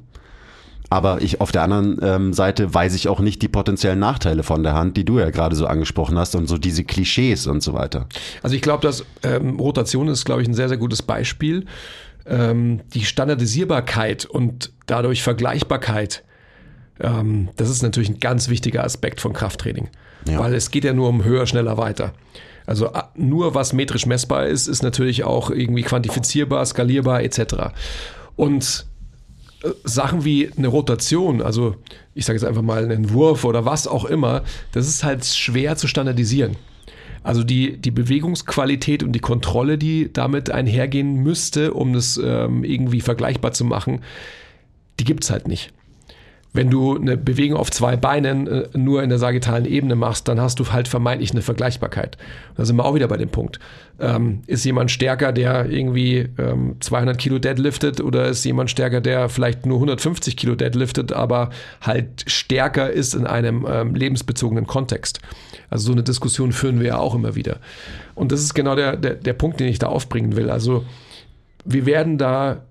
Aber 0.89 1.21
ich 1.21 1.41
auf 1.41 1.53
der 1.53 1.63
anderen 1.63 1.99
ähm, 2.03 2.33
Seite 2.33 2.73
weiß 2.73 2.95
ich 2.95 3.09
auch 3.09 3.21
nicht 3.21 3.43
die 3.43 3.49
potenziellen 3.49 3.99
Nachteile 3.99 4.43
von 4.43 4.63
der 4.63 4.75
Hand, 4.75 4.97
die 4.97 5.05
du 5.05 5.19
ja 5.19 5.31
gerade 5.31 5.57
so 5.57 5.67
angesprochen 5.67 6.19
hast 6.19 6.35
und 6.37 6.47
so 6.47 6.59
diese 6.59 6.85
Klischees 6.85 7.47
und 7.47 7.63
so 7.63 7.75
weiter. 7.75 8.07
Also 8.43 8.55
ich 8.55 8.63
glaube, 8.63 8.83
dass 8.83 9.05
ähm, 9.23 9.59
Rotation 9.59 10.09
ist, 10.09 10.25
glaube 10.25 10.43
ich, 10.43 10.49
ein 10.49 10.55
sehr, 10.55 10.69
sehr 10.69 10.79
gutes 10.79 11.03
Beispiel. 11.03 11.67
Ähm, 12.25 12.81
die 12.95 13.05
Standardisierbarkeit 13.05 14.27
und 14.27 14.73
dadurch 14.87 15.23
Vergleichbarkeit, 15.23 16.25
ähm, 17.01 17.49
das 17.57 17.69
ist 17.69 17.83
natürlich 17.83 18.09
ein 18.09 18.21
ganz 18.21 18.49
wichtiger 18.49 18.85
Aspekt 18.85 19.21
von 19.21 19.33
Krafttraining. 19.33 19.89
Ja. 20.29 20.39
Weil 20.39 20.55
es 20.55 20.71
geht 20.71 20.85
ja 20.85 20.93
nur 20.93 21.09
um 21.09 21.25
höher, 21.25 21.47
schneller, 21.47 21.77
weiter. 21.79 22.13
Also 22.67 22.91
nur 23.15 23.55
was 23.55 23.73
metrisch 23.73 24.07
messbar 24.07 24.47
ist, 24.47 24.67
ist 24.67 24.83
natürlich 24.83 25.23
auch 25.23 25.51
irgendwie 25.51 25.83
quantifizierbar, 25.83 26.67
skalierbar 26.67 27.23
etc. 27.23 27.71
Und 28.35 28.87
Sachen 29.85 30.25
wie 30.25 30.51
eine 30.57 30.69
Rotation, 30.69 31.43
also 31.43 31.77
ich 32.15 32.25
sage 32.25 32.39
jetzt 32.39 32.47
einfach 32.47 32.63
mal 32.63 32.85
einen 32.85 33.11
Wurf 33.13 33.45
oder 33.45 33.65
was 33.65 33.87
auch 33.87 34.05
immer, 34.05 34.43
das 34.73 34.89
ist 34.89 35.05
halt 35.05 35.25
schwer 35.25 35.77
zu 35.77 35.89
standardisieren. 35.89 36.57
Also 37.23 37.43
die, 37.43 37.77
die 37.77 37.91
Bewegungsqualität 37.91 39.03
und 39.03 39.13
die 39.13 39.21
Kontrolle, 39.21 39.79
die 39.79 40.13
damit 40.13 40.51
einhergehen 40.51 41.23
müsste, 41.23 41.75
um 41.75 41.93
das 41.93 42.21
ähm, 42.23 42.63
irgendwie 42.63 43.01
vergleichbar 43.01 43.53
zu 43.53 43.65
machen, 43.65 44.03
die 45.01 45.05
gibt 45.05 45.25
es 45.25 45.31
halt 45.31 45.49
nicht. 45.49 45.73
Wenn 46.57 46.71
du 46.71 46.97
eine 46.97 47.19
Bewegung 47.19 47.59
auf 47.59 47.71
zwei 47.71 47.97
Beinen 47.97 48.47
äh, 48.47 48.69
nur 48.73 49.03
in 49.03 49.11
der 49.11 49.19
sagittalen 49.19 49.67
Ebene 49.67 49.95
machst, 49.95 50.27
dann 50.27 50.41
hast 50.41 50.59
du 50.59 50.73
halt 50.73 50.89
vermeintlich 50.89 51.33
eine 51.33 51.43
Vergleichbarkeit. 51.43 52.17
Da 52.57 52.65
sind 52.65 52.77
wir 52.77 52.85
auch 52.87 52.95
wieder 52.95 53.09
bei 53.09 53.19
dem 53.19 53.29
Punkt. 53.29 53.61
Ähm, 54.01 54.41
ist 54.47 54.65
jemand 54.65 54.91
stärker, 54.91 55.33
der 55.33 55.71
irgendwie 55.71 56.29
ähm, 56.39 56.77
200 56.81 57.19
Kilo 57.19 57.39
deadliftet 57.39 58.01
oder 58.01 58.27
ist 58.27 58.45
jemand 58.45 58.71
stärker, 58.71 59.03
der 59.03 59.29
vielleicht 59.29 59.67
nur 59.67 59.77
150 59.77 60.37
Kilo 60.37 60.55
deadliftet, 60.55 61.13
aber 61.13 61.51
halt 61.83 62.25
stärker 62.27 62.91
ist 62.91 63.15
in 63.15 63.27
einem 63.27 63.67
ähm, 63.69 63.95
lebensbezogenen 63.95 64.67
Kontext? 64.67 65.21
Also 65.69 65.87
so 65.87 65.93
eine 65.93 66.03
Diskussion 66.03 66.53
führen 66.53 66.81
wir 66.81 66.87
ja 66.87 66.99
auch 66.99 67.15
immer 67.15 67.35
wieder. 67.35 67.59
Und 68.15 68.33
das 68.33 68.41
ist 68.41 68.55
genau 68.55 68.77
der, 68.77 68.97
der, 68.97 69.15
der 69.15 69.33
Punkt, 69.35 69.61
den 69.61 69.69
ich 69.69 69.79
da 69.79 69.89
aufbringen 69.89 70.37
will. 70.37 70.49
Also 70.49 70.85
wir 71.67 71.85
werden 71.85 72.17
da 72.17 72.63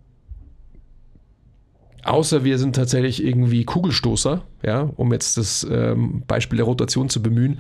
Außer 2.05 2.43
wir 2.43 2.59
sind 2.59 2.75
tatsächlich 2.75 3.23
irgendwie 3.23 3.65
Kugelstoßer, 3.65 4.43
ja, 4.63 4.89
um 4.95 5.11
jetzt 5.11 5.37
das 5.37 5.65
ähm, 5.69 6.21
Beispiel 6.27 6.57
der 6.57 6.65
Rotation 6.65 7.09
zu 7.09 7.21
bemühen. 7.21 7.59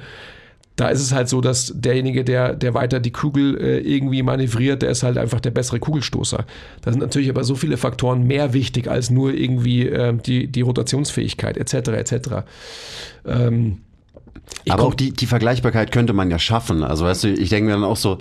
Da 0.75 0.89
ist 0.89 1.01
es 1.01 1.13
halt 1.13 1.29
so, 1.29 1.41
dass 1.41 1.71
derjenige, 1.73 2.23
der, 2.23 2.53
der 2.53 2.73
weiter 2.73 2.99
die 2.99 3.11
Kugel 3.11 3.57
äh, 3.57 3.79
irgendwie 3.79 4.21
manövriert, 4.21 4.83
der 4.83 4.91
ist 4.91 5.03
halt 5.03 5.17
einfach 5.17 5.39
der 5.39 5.49
bessere 5.49 5.79
Kugelstoßer. 5.79 6.45
Da 6.81 6.91
sind 6.91 6.99
natürlich 6.99 7.29
aber 7.29 7.43
so 7.43 7.55
viele 7.55 7.77
Faktoren 7.77 8.27
mehr 8.27 8.53
wichtig 8.53 8.87
als 8.87 9.09
nur 9.09 9.33
irgendwie 9.33 9.87
äh, 9.87 10.13
die, 10.13 10.47
die 10.47 10.61
Rotationsfähigkeit 10.61 11.57
etc. 11.57 11.89
etc. 11.89 12.29
Ähm, 13.25 13.79
aber 14.69 14.83
auch 14.83 14.93
die, 14.93 15.11
die 15.11 15.25
Vergleichbarkeit 15.25 15.91
könnte 15.91 16.13
man 16.13 16.29
ja 16.29 16.37
schaffen. 16.37 16.83
Also 16.83 17.05
weißt 17.05 17.23
du, 17.23 17.27
ich 17.29 17.49
denke 17.49 17.67
mir 17.67 17.73
dann 17.73 17.83
auch 17.83 17.97
so. 17.97 18.13
Ähm, 18.13 18.19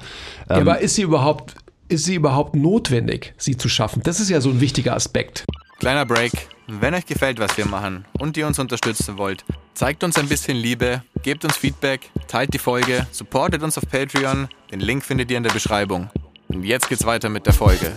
ja, 0.49 0.57
aber 0.57 0.81
ist 0.81 0.95
sie 0.95 1.03
überhaupt, 1.03 1.55
ist 1.89 2.05
sie 2.05 2.15
überhaupt 2.15 2.57
notwendig, 2.57 3.35
sie 3.37 3.59
zu 3.59 3.69
schaffen? 3.69 4.01
Das 4.05 4.21
ist 4.21 4.31
ja 4.31 4.41
so 4.41 4.49
ein 4.49 4.63
wichtiger 4.63 4.95
Aspekt. 4.95 5.45
Kleiner 5.79 6.07
Break. 6.07 6.33
Wenn 6.67 6.95
euch 6.95 7.05
gefällt, 7.05 7.39
was 7.39 7.57
wir 7.59 7.67
machen 7.67 8.07
und 8.19 8.37
ihr 8.37 8.47
uns 8.47 8.59
unterstützen 8.59 9.19
wollt, 9.19 9.45
zeigt 9.75 10.03
uns 10.03 10.17
ein 10.17 10.29
bisschen 10.29 10.57
Liebe, 10.57 11.03
gebt 11.23 11.45
uns 11.45 11.57
Feedback, 11.57 12.11
teilt 12.27 12.55
die 12.55 12.59
Folge, 12.59 13.07
supportet 13.11 13.63
uns 13.63 13.77
auf 13.77 13.85
Patreon. 13.91 14.49
Den 14.71 14.81
Link 14.81 15.05
findet 15.05 15.31
ihr 15.31 15.37
in 15.37 15.43
der 15.43 15.53
Beschreibung. 15.53 16.09
Und 16.49 16.63
jetzt 16.63 16.89
geht's 16.89 17.05
weiter 17.05 17.29
mit 17.29 17.45
der 17.47 17.53
Folge. 17.53 17.93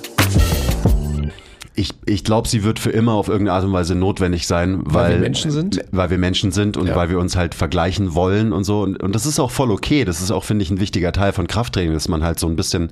Ich, 1.79 1.91
ich 2.07 2.23
glaube, 2.23 2.47
sie 2.47 2.63
wird 2.63 2.79
für 2.79 2.89
immer 2.89 3.13
auf 3.13 3.27
irgendeine 3.27 3.55
Art 3.55 3.63
und 3.63 3.71
Weise 3.71 3.93
notwendig 3.93 4.47
sein, 4.47 4.81
weil, 4.83 5.03
Weil 5.03 5.11
wir 5.11 5.19
Menschen 5.19 5.51
sind? 5.51 5.79
Weil 5.91 6.09
wir 6.09 6.17
Menschen 6.17 6.51
sind 6.51 6.75
und 6.75 6.87
Ja. 6.87 6.95
weil 6.95 7.09
wir 7.09 7.19
uns 7.19 7.35
halt 7.35 7.53
vergleichen 7.53 8.15
wollen 8.15 8.51
und 8.51 8.63
so. 8.63 8.81
Und, 8.81 9.01
und 9.03 9.13
das 9.13 9.27
ist 9.27 9.39
auch 9.39 9.51
voll 9.51 9.69
okay. 9.69 10.03
Das 10.03 10.19
ist 10.19 10.31
auch, 10.31 10.43
finde 10.43 10.63
ich, 10.63 10.71
ein 10.71 10.79
wichtiger 10.79 11.11
Teil 11.11 11.33
von 11.33 11.45
Krafttraining, 11.45 11.93
dass 11.93 12.07
man 12.07 12.23
halt 12.23 12.39
so 12.39 12.47
ein 12.47 12.55
bisschen 12.55 12.89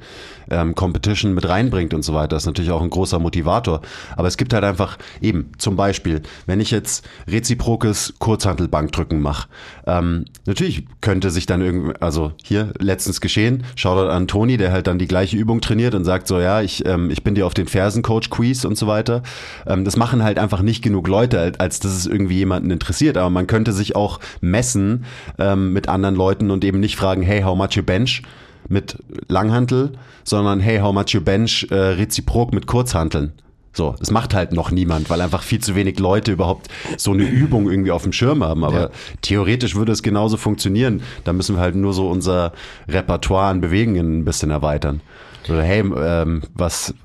ähm, 0.51 0.75
Competition 0.75 1.33
mit 1.33 1.49
reinbringt 1.49 1.95
und 1.95 2.03
so 2.03 2.13
weiter. 2.13 2.27
Das 2.35 2.43
ist 2.43 2.47
natürlich 2.47 2.69
auch 2.69 2.83
ein 2.83 2.91
großer 2.91 3.17
Motivator. 3.17 3.81
Aber 4.15 4.27
es 4.27 4.37
gibt 4.37 4.53
halt 4.53 4.63
einfach 4.63 4.99
eben, 5.19 5.49
zum 5.57 5.75
Beispiel, 5.75 6.21
wenn 6.45 6.59
ich 6.59 6.69
jetzt 6.69 7.07
reziprokes 7.27 8.13
Kurzhantelbankdrücken 8.19 9.19
mache, 9.19 9.47
ähm, 9.87 10.25
natürlich 10.45 10.85
könnte 11.01 11.31
sich 11.31 11.47
dann 11.47 11.61
irgendwie, 11.61 11.93
also 11.99 12.33
hier 12.43 12.71
letztens 12.79 13.19
geschehen, 13.19 13.63
Shoutout 13.75 14.09
an 14.11 14.27
Toni, 14.27 14.57
der 14.57 14.71
halt 14.71 14.85
dann 14.85 14.99
die 14.99 15.07
gleiche 15.07 15.37
Übung 15.37 15.61
trainiert 15.61 15.95
und 15.95 16.05
sagt 16.05 16.27
so, 16.27 16.39
ja, 16.39 16.61
ich, 16.61 16.85
ähm, 16.85 17.09
ich 17.09 17.23
bin 17.23 17.33
dir 17.33 17.47
auf 17.47 17.55
den 17.55 17.65
Fersen, 17.67 18.03
Coach 18.03 18.29
Quiz 18.29 18.63
und 18.65 18.74
so 18.77 18.87
weiter. 18.87 19.23
Ähm, 19.67 19.85
das 19.85 19.97
machen 19.97 20.23
halt 20.23 20.39
einfach 20.39 20.61
nicht 20.61 20.81
genug 20.81 21.07
Leute, 21.07 21.39
als, 21.39 21.59
als 21.59 21.79
dass 21.79 21.91
es 21.93 22.05
irgendwie 22.05 22.35
jemanden 22.37 22.71
interessiert. 22.71 23.17
Aber 23.17 23.29
man 23.29 23.47
könnte 23.47 23.73
sich 23.73 23.95
auch 23.95 24.19
messen 24.41 25.05
ähm, 25.39 25.73
mit 25.73 25.89
anderen 25.89 26.15
Leuten 26.15 26.51
und 26.51 26.63
eben 26.63 26.79
nicht 26.79 26.95
fragen, 26.95 27.21
hey, 27.21 27.41
how 27.41 27.57
much 27.57 27.71
you 27.73 27.83
bench? 27.83 28.21
mit 28.67 28.97
Langhantel, 29.27 29.91
sondern 30.23 30.59
hey, 30.59 30.79
how 30.79 30.91
much 30.91 31.09
you 31.09 31.21
bench 31.21 31.67
äh, 31.69 31.75
reziprok 31.75 32.51
mit 32.51 32.65
Kurzhanteln. 32.65 33.33
So, 33.73 33.93
das 33.99 34.09
macht 34.09 34.33
halt 34.33 34.53
noch 34.53 34.71
niemand, 34.71 35.09
weil 35.11 35.21
einfach 35.21 35.43
viel 35.43 35.59
zu 35.59 35.75
wenig 35.75 35.99
Leute 35.99 36.31
überhaupt 36.31 36.69
so 36.97 37.11
eine 37.11 37.25
Übung 37.25 37.69
irgendwie 37.69 37.91
auf 37.91 38.01
dem 38.03 38.11
Schirm 38.11 38.43
haben. 38.43 38.63
Aber 38.63 38.79
Ja. 38.79 38.89
theoretisch 39.21 39.75
würde 39.75 39.91
es 39.91 40.01
genauso 40.01 40.37
funktionieren. 40.37 41.03
Da 41.25 41.33
müssen 41.33 41.57
wir 41.57 41.61
halt 41.61 41.75
nur 41.75 41.93
so 41.93 42.09
unser 42.09 42.53
Repertoire 42.87 43.47
an 43.49 43.61
Bewegungen 43.61 44.19
ein 44.21 44.25
bisschen 44.25 44.49
erweitern. 44.49 45.01
Oder 45.49 45.61
hey, 45.61 45.81
ähm, 45.81 46.41
was, 46.55 46.95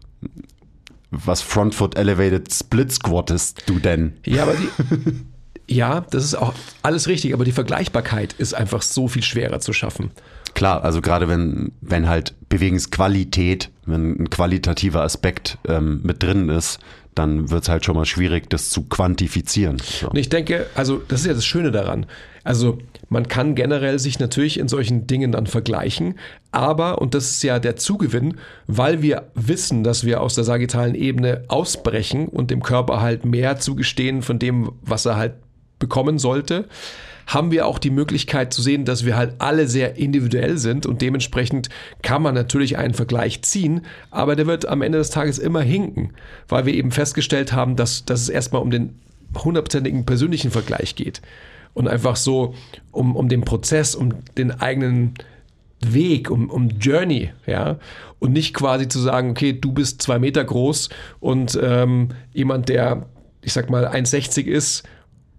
was 1.11 1.43
Front 1.43 1.75
Foot 1.75 1.97
Elevated 1.97 2.53
Split 2.53 2.93
Squattest 2.93 3.63
du 3.67 3.79
denn? 3.79 4.15
Ja, 4.25 4.45
aber 4.45 4.55
die. 4.55 4.69
Ja, 5.71 6.01
das 6.11 6.25
ist 6.25 6.35
auch 6.35 6.53
alles 6.83 7.07
richtig, 7.07 7.33
aber 7.33 7.45
die 7.45 7.53
Vergleichbarkeit 7.53 8.33
ist 8.33 8.55
einfach 8.55 8.83
so 8.83 9.07
viel 9.07 9.23
schwerer 9.23 9.61
zu 9.61 9.73
schaffen. 9.73 10.11
Klar, 10.55 10.83
also 10.83 11.01
gerade 11.01 11.29
wenn, 11.29 11.71
wenn 11.81 12.09
halt 12.09 12.35
Bewegungsqualität, 12.49 13.71
wenn 13.87 14.21
ein 14.21 14.31
qualitativer 14.31 15.03
Aspekt 15.03 15.59
ähm, 15.69 16.01
mit 16.03 16.25
drin 16.25 16.49
ist, 16.49 16.81
dann 17.15 17.51
wird 17.51 17.63
es 17.63 17.69
halt 17.69 17.85
schon 17.85 17.95
mal 17.95 18.05
schwierig, 18.05 18.51
das 18.51 18.71
zu 18.71 18.83
quantifizieren. 18.83 19.79
So. 19.79 20.09
Und 20.09 20.17
ich 20.17 20.29
denke, 20.29 20.67
also 20.75 21.01
das 21.07 21.21
ist 21.21 21.27
ja 21.27 21.35
das 21.35 21.47
Schöne 21.47 21.71
daran. 21.71 22.07
Also 22.43 22.79
man 23.11 23.27
kann 23.29 23.57
generell 23.57 23.99
sich 23.99 24.19
natürlich 24.19 24.59
in 24.59 24.69
solchen 24.69 25.07
Dingen 25.07 25.33
dann 25.33 25.47
vergleichen, 25.47 26.15
aber, 26.53 27.03
und 27.03 27.13
das 27.13 27.33
ist 27.33 27.43
ja 27.43 27.59
der 27.59 27.77
Zugewinn, 27.77 28.39
weil 28.67 29.03
wir 29.03 29.31
wissen, 29.35 29.85
dass 29.85 30.05
wir 30.05 30.23
aus 30.23 30.37
der 30.37 30.45
sagittalen 30.45 30.95
Ebene 30.95 31.45
ausbrechen 31.49 32.29
und 32.29 32.51
dem 32.51 32.63
Körper 32.63 33.01
halt 33.01 33.25
mehr 33.25 33.59
zugestehen 33.59 34.23
von 34.23 34.39
dem, 34.39 34.71
was 34.81 35.05
er 35.07 35.17
halt 35.17 35.35
bekommen 35.81 36.19
sollte, 36.19 36.67
haben 37.27 37.51
wir 37.51 37.67
auch 37.67 37.79
die 37.79 37.91
Möglichkeit 37.91 38.53
zu 38.53 38.63
sehen, 38.63 38.85
dass 38.85 39.05
wir 39.05 39.17
halt 39.17 39.35
alle 39.39 39.67
sehr 39.67 39.97
individuell 39.97 40.57
sind 40.59 40.87
und 40.87 41.03
dementsprechend 41.03 41.69
kann 42.03 42.23
man 42.23 42.35
natürlich 42.35 42.79
einen 42.79 42.95
Vergleich 42.95 43.43
ziehen, 43.43 43.83
aber 44.13 44.37
der 44.37 44.47
wird 44.47 44.67
am 44.67 44.83
Ende 44.83 44.99
des 44.99 45.11
Tages 45.11 45.39
immer 45.39 45.63
hinken, 45.63 46.13
weil 46.49 46.65
wir 46.65 46.75
eben 46.75 46.93
festgestellt 46.93 47.53
haben, 47.53 47.75
dass, 47.75 48.05
dass 48.05 48.21
es 48.21 48.29
erstmal 48.29 48.63
um 48.63 48.71
den 48.71 49.01
hundertprozentigen 49.37 50.07
persönlichen 50.07 50.53
Vergleich 50.53 50.95
geht 50.95 51.21
und 51.75 51.89
einfach 51.89 52.17
so 52.17 52.55
um, 52.91 53.17
um 53.17 53.29
den 53.29 53.43
Prozess, 53.43 53.95
um 53.95 54.15
den 54.37 54.61
eigenen 54.61 55.15
Weg, 55.81 56.31
um, 56.31 56.51
um 56.51 56.69
Journey, 56.69 57.31
ja, 57.47 57.79
und 58.19 58.33
nicht 58.33 58.55
quasi 58.55 58.89
zu 58.89 58.99
sagen, 58.99 59.31
okay, 59.31 59.53
du 59.53 59.73
bist 59.73 60.03
zwei 60.03 60.19
Meter 60.19 60.45
groß 60.45 60.91
und 61.21 61.59
ähm, 61.63 62.11
jemand, 62.33 62.69
der, 62.69 63.07
ich 63.41 63.53
sag 63.53 63.71
mal, 63.71 63.87
1,60 63.87 64.45
ist, 64.45 64.85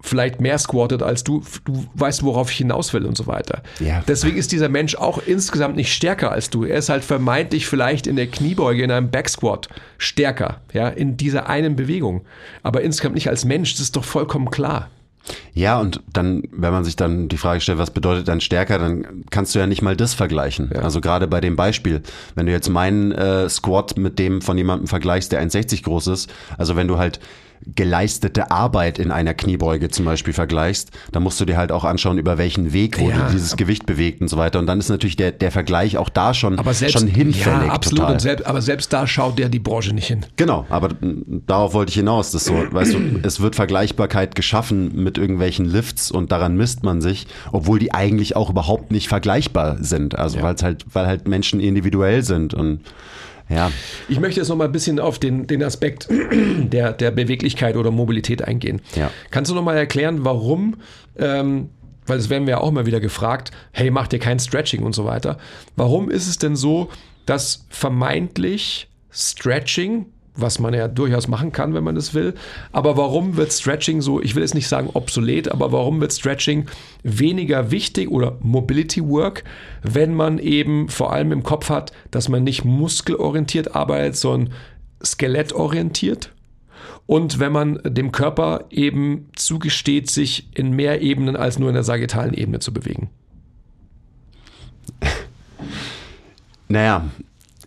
vielleicht 0.02 0.40
mehr 0.40 0.58
squattet 0.58 1.02
als 1.02 1.22
du, 1.22 1.42
du 1.64 1.86
weißt, 1.94 2.24
worauf 2.24 2.50
ich 2.50 2.56
hinaus 2.56 2.92
will 2.92 3.06
und 3.06 3.16
so 3.16 3.28
weiter. 3.28 3.62
Ja. 3.78 4.02
Deswegen 4.06 4.36
ist 4.36 4.52
dieser 4.52 4.68
Mensch 4.68 4.96
auch 4.96 5.22
insgesamt 5.24 5.76
nicht 5.76 5.92
stärker 5.92 6.32
als 6.32 6.50
du. 6.50 6.64
Er 6.64 6.78
ist 6.78 6.88
halt 6.88 7.04
vermeintlich 7.04 7.66
vielleicht 7.66 8.08
in 8.08 8.16
der 8.16 8.26
Kniebeuge, 8.26 8.82
in 8.82 8.90
einem 8.90 9.10
Backsquat 9.10 9.68
stärker, 9.98 10.60
ja, 10.72 10.88
in 10.88 11.16
dieser 11.16 11.48
einen 11.48 11.76
Bewegung. 11.76 12.22
Aber 12.64 12.82
insgesamt 12.82 13.14
nicht 13.14 13.28
als 13.28 13.44
Mensch, 13.44 13.72
das 13.74 13.80
ist 13.82 13.96
doch 13.96 14.04
vollkommen 14.04 14.50
klar. 14.50 14.90
Ja, 15.54 15.78
und 15.78 16.02
dann, 16.12 16.42
wenn 16.50 16.72
man 16.72 16.84
sich 16.84 16.96
dann 16.96 17.28
die 17.28 17.36
Frage 17.36 17.60
stellt, 17.60 17.78
was 17.78 17.90
bedeutet 17.90 18.28
dann 18.28 18.40
stärker, 18.40 18.78
dann 18.78 19.24
kannst 19.30 19.54
du 19.54 19.58
ja 19.58 19.66
nicht 19.66 19.82
mal 19.82 19.96
das 19.96 20.14
vergleichen. 20.14 20.72
Also 20.72 21.00
gerade 21.00 21.26
bei 21.26 21.40
dem 21.40 21.56
Beispiel, 21.56 22.02
wenn 22.34 22.46
du 22.46 22.52
jetzt 22.52 22.68
meinen 22.68 23.12
äh, 23.12 23.48
Squat 23.48 23.96
mit 23.96 24.18
dem 24.18 24.42
von 24.42 24.58
jemandem 24.58 24.88
vergleichst, 24.88 25.32
der 25.32 25.42
1,60 25.42 25.84
groß 25.84 26.08
ist, 26.08 26.32
also 26.58 26.76
wenn 26.76 26.88
du 26.88 26.98
halt 26.98 27.20
geleistete 27.74 28.50
Arbeit 28.50 28.98
in 28.98 29.10
einer 29.10 29.34
Kniebeuge 29.34 29.88
zum 29.88 30.04
Beispiel 30.04 30.34
vergleichst, 30.34 30.90
dann 31.12 31.22
musst 31.22 31.40
du 31.40 31.44
dir 31.44 31.56
halt 31.56 31.72
auch 31.72 31.84
anschauen, 31.84 32.18
über 32.18 32.38
welchen 32.38 32.72
Weg 32.72 32.98
wurde 33.00 33.18
Ja. 33.18 33.28
dieses 33.30 33.56
Gewicht 33.56 33.86
bewegt 33.86 34.20
und 34.20 34.28
so 34.28 34.36
weiter. 34.36 34.58
Und 34.58 34.66
dann 34.66 34.78
ist 34.78 34.88
natürlich 34.88 35.16
der, 35.16 35.32
der 35.32 35.50
Vergleich 35.50 35.96
auch 35.96 36.08
da 36.08 36.34
schon, 36.34 36.58
Aber 36.58 36.74
selbst, 36.74 36.98
schon 36.98 37.08
hinfällig. 37.08 37.66
ja, 37.66 37.72
absolut. 37.72 38.00
Total. 38.00 38.12
Und 38.14 38.20
selbst, 38.20 38.46
aber 38.46 38.62
selbst 38.62 38.92
da 38.92 39.06
schaut 39.06 39.38
der 39.38 39.48
die 39.48 39.58
Branche 39.58 39.94
nicht 39.94 40.06
hin. 40.06 40.24
Genau, 40.36 40.66
aber 40.68 40.90
darauf 41.46 41.74
wollte 41.74 41.90
ich 41.90 41.96
hinaus. 41.96 42.30
Das 42.32 42.44
so, 42.44 42.54
weißt 42.70 42.94
du, 42.94 42.98
es 43.22 43.40
wird 43.40 43.54
Vergleichbarkeit 43.56 44.34
geschaffen 44.34 45.02
mit 45.02 45.18
irgendwelchen 45.18 45.64
Lifts 45.66 46.10
und 46.10 46.32
daran 46.32 46.56
misst 46.56 46.82
man 46.82 47.00
sich, 47.00 47.26
obwohl 47.52 47.78
die 47.78 47.92
eigentlich 47.94 48.36
auch 48.36 48.50
überhaupt 48.50 48.90
nicht 48.92 49.08
vergleichbar 49.08 49.76
sind. 49.80 50.16
Also 50.18 50.38
Ja. 50.38 50.42
weil 50.44 50.54
es 50.54 50.62
halt, 50.62 50.84
weil 50.92 51.06
halt 51.06 51.28
Menschen 51.28 51.60
individuell 51.60 52.22
sind 52.22 52.54
und 52.54 52.80
ja, 53.52 53.70
Ich 54.08 54.20
möchte 54.20 54.40
jetzt 54.40 54.48
noch 54.48 54.56
mal 54.56 54.64
ein 54.64 54.72
bisschen 54.72 54.98
auf 54.98 55.18
den, 55.18 55.46
den 55.46 55.62
Aspekt 55.62 56.08
der, 56.10 56.92
der 56.92 57.10
Beweglichkeit 57.10 57.76
oder 57.76 57.90
Mobilität 57.90 58.42
eingehen. 58.42 58.80
Ja. 58.94 59.10
Kannst 59.30 59.50
du 59.50 59.54
noch 59.54 59.62
mal 59.62 59.76
erklären, 59.76 60.24
warum, 60.24 60.76
ähm, 61.18 61.68
weil 62.06 62.18
das 62.18 62.30
werden 62.30 62.46
wir 62.46 62.52
ja 62.52 62.60
auch 62.60 62.68
immer 62.68 62.86
wieder 62.86 63.00
gefragt, 63.00 63.50
hey, 63.72 63.90
macht 63.90 64.12
ihr 64.12 64.18
kein 64.18 64.38
Stretching 64.38 64.82
und 64.82 64.94
so 64.94 65.04
weiter. 65.04 65.38
Warum 65.76 66.10
ist 66.10 66.28
es 66.28 66.38
denn 66.38 66.56
so, 66.56 66.88
dass 67.26 67.66
vermeintlich 67.68 68.88
Stretching, 69.10 70.06
was 70.34 70.58
man 70.58 70.72
ja 70.72 70.88
durchaus 70.88 71.28
machen 71.28 71.52
kann, 71.52 71.74
wenn 71.74 71.84
man 71.84 71.94
das 71.94 72.14
will, 72.14 72.34
aber 72.72 72.96
warum 72.96 73.36
wird 73.36 73.52
Stretching 73.52 74.00
so, 74.00 74.20
ich 74.22 74.34
will 74.34 74.42
jetzt 74.42 74.54
nicht 74.54 74.68
sagen 74.68 74.90
obsolet, 74.94 75.50
aber 75.50 75.72
warum 75.72 76.00
wird 76.00 76.12
Stretching 76.12 76.66
weniger 77.02 77.70
wichtig 77.70 78.10
oder 78.10 78.38
Mobility 78.40 79.06
Work, 79.06 79.44
wenn 79.82 80.14
man 80.14 80.38
eben 80.38 80.88
vor 80.88 81.12
allem 81.12 81.32
im 81.32 81.42
Kopf 81.42 81.68
hat, 81.68 81.92
dass 82.10 82.28
man 82.28 82.44
nicht 82.44 82.64
muskelorientiert 82.64 83.74
arbeitet, 83.74 84.16
sondern 84.16 84.54
skelettorientiert? 85.04 86.32
Und 87.06 87.38
wenn 87.38 87.52
man 87.52 87.80
dem 87.84 88.12
Körper 88.12 88.66
eben 88.70 89.28
zugesteht, 89.36 90.08
sich 90.08 90.48
in 90.56 90.70
mehr 90.70 91.02
Ebenen 91.02 91.36
als 91.36 91.58
nur 91.58 91.68
in 91.68 91.74
der 91.74 91.82
sagittalen 91.82 92.32
Ebene 92.32 92.60
zu 92.60 92.72
bewegen. 92.72 93.10
naja. 96.68 97.10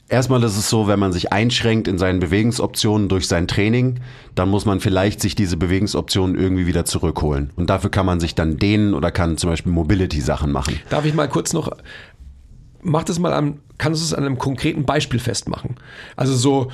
Erstmal 0.07 0.43
ist 0.43 0.55
es 0.55 0.69
so, 0.69 0.87
wenn 0.87 0.99
man 0.99 1.11
sich 1.11 1.33
einschränkt 1.33 1.87
in 1.87 1.97
seinen 1.97 2.19
Bewegungsoptionen 2.19 3.09
durch 3.09 3.27
sein 3.27 3.47
Training, 3.47 4.01
dann 4.35 4.49
muss 4.49 4.65
man 4.65 4.79
vielleicht 4.79 5.19
sich 5.19 5.33
diese 5.33 5.57
Bewegungsoptionen 5.57 6.35
irgendwie 6.37 6.67
wieder 6.67 6.85
zurückholen. 6.85 7.49
Und 7.55 7.71
dafür 7.71 7.89
kann 7.89 8.05
man 8.05 8.19
sich 8.19 8.35
dann 8.35 8.57
dehnen 8.57 8.93
oder 8.93 9.11
kann 9.11 9.37
zum 9.37 9.49
Beispiel 9.49 9.71
Mobility-Sachen 9.71 10.51
machen. 10.51 10.79
Darf 10.91 11.05
ich 11.05 11.15
mal 11.15 11.27
kurz 11.27 11.53
noch, 11.53 11.71
mach 12.83 13.03
das 13.03 13.17
mal 13.17 13.33
an, 13.33 13.59
kannst 13.79 14.01
du 14.01 14.05
es 14.05 14.13
an 14.13 14.23
einem 14.23 14.37
konkreten 14.37 14.85
Beispiel 14.85 15.19
festmachen? 15.19 15.75
Also 16.15 16.35
so, 16.35 16.71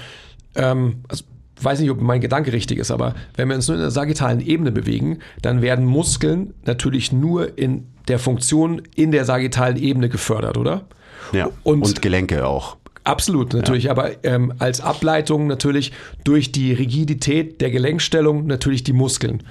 ähm, 0.56 1.04
also 1.08 1.24
weiß 1.62 1.80
nicht, 1.80 1.89
ob 1.89 2.02
mein 2.02 2.20
Gedanke 2.20 2.52
richtig 2.52 2.80
ist, 2.80 2.91
aber 2.91 3.15
wenn 3.36 3.48
wir 3.48 3.56
uns 3.56 3.67
nur 3.67 3.76
in 3.76 3.82
der 3.82 3.91
sagittalen 3.91 4.41
Ebene 4.41 4.74
bewegen, 4.74 5.20
dann 5.41 5.62
werden 5.62 5.86
Muskeln 5.86 6.54
natürlich 6.65 7.13
nur 7.13 7.58
in 7.58 7.88
der 8.08 8.20
Funktion 8.20 8.82
in 8.96 9.12
der 9.12 9.24
sagittalen 9.24 9.78
Ebene 9.78 10.10
gefördert, 10.10 10.58
oder? 10.58 10.86
Ja. 11.32 11.50
Und- 11.63 11.84
und 11.84 12.02
Gelenke 12.02 12.46
auch. 12.46 12.78
Absolut, 13.04 13.54
natürlich, 13.54 13.90
aber 13.90 14.24
ähm, 14.24 14.54
als 14.60 14.80
Ableitung 14.80 15.48
natürlich 15.48 15.92
durch 16.24 16.52
die 16.52 16.72
Rigidität 16.74 17.60
der 17.60 17.72
Gelenkstellung 17.72 18.46
natürlich 18.46 18.84
die 18.84 18.94
Muskeln. 18.94 19.42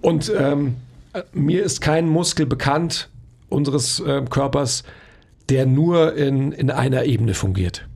Und 0.00 0.32
ähm, 0.36 0.74
äh, 1.12 1.22
mir 1.32 1.62
ist 1.62 1.80
kein 1.80 2.08
Muskel 2.08 2.46
bekannt 2.46 3.08
unseres 3.48 4.00
äh, 4.00 4.22
Körpers, 4.28 4.82
der 5.48 5.66
nur 5.66 6.14
in, 6.16 6.50
in 6.52 6.70
einer 6.70 7.04
Ebene 7.04 7.34
fungiert. 7.34 7.86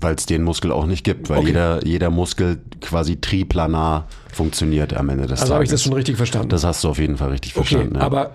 Weil 0.00 0.16
es 0.16 0.26
den 0.26 0.42
Muskel 0.42 0.72
auch 0.72 0.84
nicht 0.86 1.04
gibt, 1.04 1.30
weil 1.30 1.38
Okay. 1.38 1.46
jeder, 1.48 1.86
jeder 1.86 2.10
Muskel 2.10 2.58
quasi 2.80 3.16
triplanar 3.20 4.08
funktioniert 4.32 4.94
am 4.94 5.08
Ende 5.08 5.22
des 5.26 5.40
Also 5.40 5.44
Tages. 5.44 5.54
habe 5.54 5.64
ich 5.64 5.70
das 5.70 5.82
schon 5.84 5.92
richtig 5.92 6.16
verstanden. 6.16 6.48
Das 6.48 6.64
hast 6.64 6.82
du 6.84 6.88
auf 6.88 6.98
jeden 6.98 7.16
Fall 7.16 7.30
richtig 7.30 7.56
okay, 7.56 7.66
verstanden. 7.68 7.94
ja. 7.96 8.00
aber 8.02 8.34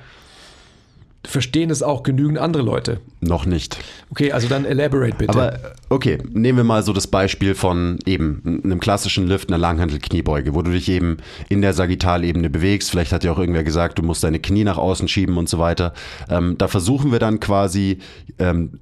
verstehen 1.25 1.69
es 1.69 1.84
auch 1.84 2.03
genügend 2.03 2.38
andere 2.38 2.63
Leute. 2.63 2.99
Noch 3.19 3.45
nicht. 3.45 3.77
Okay, 4.10 4.32
also 4.32 4.47
dann 4.47 4.65
elaborate 4.65 5.17
bitte. 5.17 5.30
Aber 5.30 5.60
okay, 5.89 6.17
nehmen 6.32 6.58
wir 6.58 6.63
mal 6.63 6.84
so 6.84 6.93
das 6.93 7.08
Beispiel 7.08 7.56
von 7.56 7.99
eben 8.06 8.62
einem 8.63 8.80
klassischen 8.80 9.27
Lift, 9.27 9.49
einer 9.49 9.58
Langhantel-Kniebeuge, 9.58 10.53
wo 10.53 10.62
du 10.62 10.71
dich 10.71 10.89
eben 10.89 11.17
in 11.49 11.62
der 11.62 11.73
Sagittalebene 11.73 12.49
bewegst. 12.49 12.91
Vielleicht 12.91 13.12
hat 13.12 13.23
ja 13.23 13.32
auch 13.32 13.39
irgendwer 13.39 13.63
gesagt, 13.63 14.00
du 14.00 14.04
musst 14.04 14.23
deine 14.23 14.39
Knie 14.39 14.63
nach 14.63 14.77
außen 14.77 15.08
schieben 15.08 15.37
und 15.37 15.50
so 15.50 15.60
weiter. 15.60 15.94
Ähm, 16.29 16.58
da 16.58 16.67
versuchen 16.67 17.12
wir 17.12 17.19
dann 17.19 17.39
quasi, 17.39 18.00
ähm, 18.39 18.79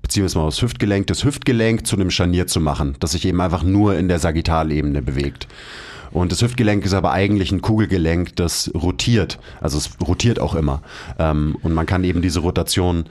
beziehen 0.00 0.22
wir 0.22 0.26
es 0.26 0.34
mal 0.34 0.42
aufs 0.42 0.62
Hüftgelenk, 0.62 1.06
das 1.08 1.24
Hüftgelenk 1.24 1.86
zu 1.86 1.96
einem 1.96 2.10
Scharnier 2.10 2.46
zu 2.46 2.60
machen, 2.60 2.96
das 3.00 3.12
sich 3.12 3.26
eben 3.26 3.40
einfach 3.40 3.62
nur 3.62 3.96
in 3.96 4.08
der 4.08 4.18
Sagittalebene 4.18 5.02
bewegt. 5.02 5.46
Und 6.12 6.32
das 6.32 6.42
Hüftgelenk 6.42 6.84
ist 6.84 6.94
aber 6.94 7.12
eigentlich 7.12 7.52
ein 7.52 7.62
Kugelgelenk, 7.62 8.36
das 8.36 8.70
rotiert. 8.74 9.38
Also 9.60 9.78
es 9.78 9.90
rotiert 10.06 10.40
auch 10.40 10.54
immer. 10.54 10.82
Ähm, 11.18 11.56
und 11.62 11.72
man 11.72 11.86
kann 11.86 12.04
eben 12.04 12.22
diese 12.22 12.40
Rotation 12.40 13.04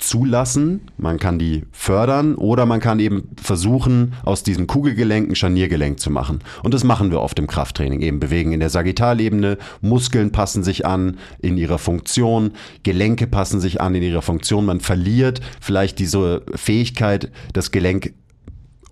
zulassen, 0.00 0.80
man 0.96 1.18
kann 1.18 1.38
die 1.38 1.64
fördern 1.72 2.34
oder 2.34 2.66
man 2.66 2.80
kann 2.80 3.00
eben 3.00 3.28
versuchen, 3.40 4.14
aus 4.24 4.42
diesem 4.42 4.66
Kugelgelenk 4.66 5.30
ein 5.30 5.36
Scharniergelenk 5.36 6.00
zu 6.00 6.10
machen. 6.10 6.40
Und 6.62 6.74
das 6.74 6.84
machen 6.84 7.10
wir 7.10 7.20
oft 7.20 7.38
im 7.38 7.46
Krafttraining, 7.46 8.00
eben 8.00 8.20
bewegen 8.20 8.52
in 8.52 8.60
der 8.60 8.70
Sagittalebene, 8.70 9.58
Muskeln 9.80 10.32
passen 10.32 10.64
sich 10.64 10.86
an 10.86 11.18
in 11.40 11.56
ihrer 11.56 11.78
Funktion, 11.78 12.52
Gelenke 12.82 13.26
passen 13.26 13.60
sich 13.60 13.80
an 13.80 13.94
in 13.94 14.02
ihrer 14.02 14.22
Funktion, 14.22 14.66
man 14.66 14.80
verliert 14.80 15.40
vielleicht 15.60 15.98
diese 15.98 16.42
Fähigkeit, 16.54 17.30
das 17.52 17.70
Gelenk 17.70 18.14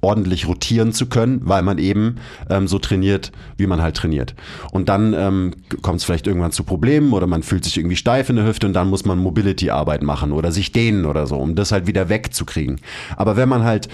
ordentlich 0.00 0.46
rotieren 0.46 0.92
zu 0.92 1.06
können, 1.06 1.40
weil 1.44 1.62
man 1.62 1.78
eben 1.78 2.16
ähm, 2.50 2.68
so 2.68 2.78
trainiert, 2.78 3.32
wie 3.56 3.66
man 3.66 3.82
halt 3.82 3.96
trainiert. 3.96 4.34
Und 4.70 4.88
dann 4.88 5.12
ähm, 5.14 5.54
kommt 5.82 5.98
es 5.98 6.04
vielleicht 6.04 6.26
irgendwann 6.26 6.52
zu 6.52 6.64
Problemen 6.64 7.12
oder 7.12 7.26
man 7.26 7.42
fühlt 7.42 7.64
sich 7.64 7.76
irgendwie 7.76 7.96
steif 7.96 8.30
in 8.30 8.36
der 8.36 8.46
Hüfte 8.46 8.66
und 8.66 8.74
dann 8.74 8.88
muss 8.88 9.04
man 9.04 9.18
Mobility-Arbeit 9.18 10.02
machen 10.02 10.32
oder 10.32 10.52
sich 10.52 10.72
dehnen 10.72 11.04
oder 11.04 11.26
so, 11.26 11.36
um 11.36 11.54
das 11.54 11.72
halt 11.72 11.86
wieder 11.86 12.08
wegzukriegen. 12.08 12.80
Aber 13.16 13.36
wenn 13.36 13.48
man 13.48 13.64
halt 13.64 13.88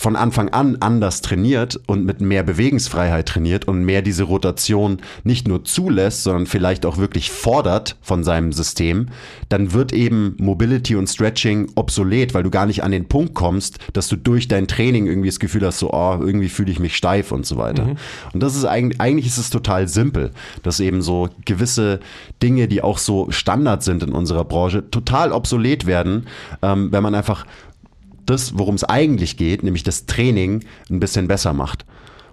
von 0.00 0.16
Anfang 0.16 0.48
an 0.48 0.78
anders 0.80 1.20
trainiert 1.20 1.78
und 1.86 2.06
mit 2.06 2.22
mehr 2.22 2.42
Bewegungsfreiheit 2.42 3.28
trainiert 3.28 3.68
und 3.68 3.84
mehr 3.84 4.00
diese 4.00 4.22
Rotation 4.22 5.02
nicht 5.24 5.46
nur 5.46 5.62
zulässt, 5.64 6.22
sondern 6.22 6.46
vielleicht 6.46 6.86
auch 6.86 6.96
wirklich 6.96 7.30
fordert 7.30 7.96
von 8.00 8.24
seinem 8.24 8.50
System, 8.52 9.08
dann 9.50 9.74
wird 9.74 9.92
eben 9.92 10.36
Mobility 10.38 10.96
und 10.96 11.06
Stretching 11.06 11.70
obsolet, 11.74 12.32
weil 12.32 12.44
du 12.44 12.48
gar 12.48 12.64
nicht 12.64 12.82
an 12.82 12.92
den 12.92 13.08
Punkt 13.08 13.34
kommst, 13.34 13.78
dass 13.92 14.08
du 14.08 14.16
durch 14.16 14.48
dein 14.48 14.66
Training 14.66 15.06
irgendwie 15.06 15.28
das 15.28 15.38
Gefühl 15.38 15.66
hast, 15.66 15.80
so, 15.80 15.92
oh, 15.92 16.16
irgendwie 16.18 16.48
fühle 16.48 16.72
ich 16.72 16.78
mich 16.78 16.96
steif 16.96 17.30
und 17.30 17.44
so 17.44 17.58
weiter. 17.58 17.84
Mhm. 17.84 17.96
Und 18.32 18.42
das 18.42 18.56
ist 18.56 18.64
eigentlich, 18.64 19.02
eigentlich 19.02 19.26
ist 19.26 19.36
es 19.36 19.50
total 19.50 19.86
simpel, 19.86 20.30
dass 20.62 20.80
eben 20.80 21.02
so 21.02 21.28
gewisse 21.44 22.00
Dinge, 22.42 22.68
die 22.68 22.80
auch 22.80 22.96
so 22.96 23.30
Standard 23.30 23.82
sind 23.82 24.02
in 24.02 24.12
unserer 24.12 24.46
Branche, 24.46 24.90
total 24.90 25.30
obsolet 25.30 25.84
werden, 25.84 26.26
ähm, 26.62 26.90
wenn 26.90 27.02
man 27.02 27.14
einfach 27.14 27.44
das, 28.30 28.58
worum 28.58 28.74
es 28.74 28.84
eigentlich 28.84 29.36
geht, 29.36 29.62
nämlich 29.62 29.82
das 29.82 30.06
Training, 30.06 30.64
ein 30.88 31.00
bisschen 31.00 31.28
besser 31.28 31.52
macht. 31.52 31.84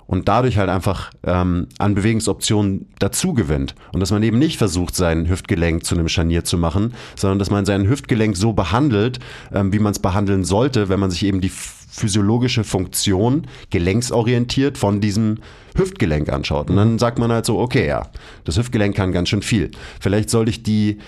Und 0.06 0.30
dadurch 0.30 0.58
halt 0.58 0.70
einfach 0.70 1.12
ähm, 1.26 1.68
an 1.80 1.96
Bewegungsoptionen 1.96 2.88
dazu 2.98 3.34
gewinnt. 3.34 3.76
Und 3.92 4.00
dass 4.00 4.12
man 4.12 4.24
eben 4.24 4.40
nicht 4.40 4.58
versucht, 4.58 4.96
sein 4.96 5.28
Hüftgelenk 5.28 5.84
zu 5.84 5.96
einem 5.96 6.08
Scharnier 6.08 6.46
zu 6.46 6.58
machen, 6.58 6.94
sondern 7.18 7.40
dass 7.40 7.52
man 7.52 7.66
sein 7.66 7.90
Hüftgelenk 7.90 8.38
so 8.38 8.54
behandelt, 8.54 9.20
ähm, 9.54 9.74
wie 9.74 9.80
man 9.80 9.92
es 9.92 10.00
behandeln 10.00 10.46
sollte, 10.46 10.88
wenn 10.88 11.02
man 11.02 11.12
sich 11.12 11.26
eben 11.26 11.42
die 11.42 11.52
physiologische 11.98 12.64
Funktion 12.64 13.48
gelenksorientiert 13.70 14.78
von 14.78 15.02
diesem 15.02 15.40
Hüftgelenk 15.76 16.30
anschaut. 16.30 16.70
Und 16.70 16.78
dann 16.78 17.00
sagt 17.00 17.20
man 17.20 17.32
halt 17.32 17.46
so, 17.46 17.60
okay, 17.60 17.88
ja, 17.88 18.08
das 18.46 18.58
Hüftgelenk 18.58 18.96
kann 18.96 19.12
ganz 19.12 19.30
schön 19.30 19.42
viel. 19.42 19.72
Vielleicht 20.00 20.30
sollte 20.30 20.52
ich 20.52 20.64
die 20.64 21.00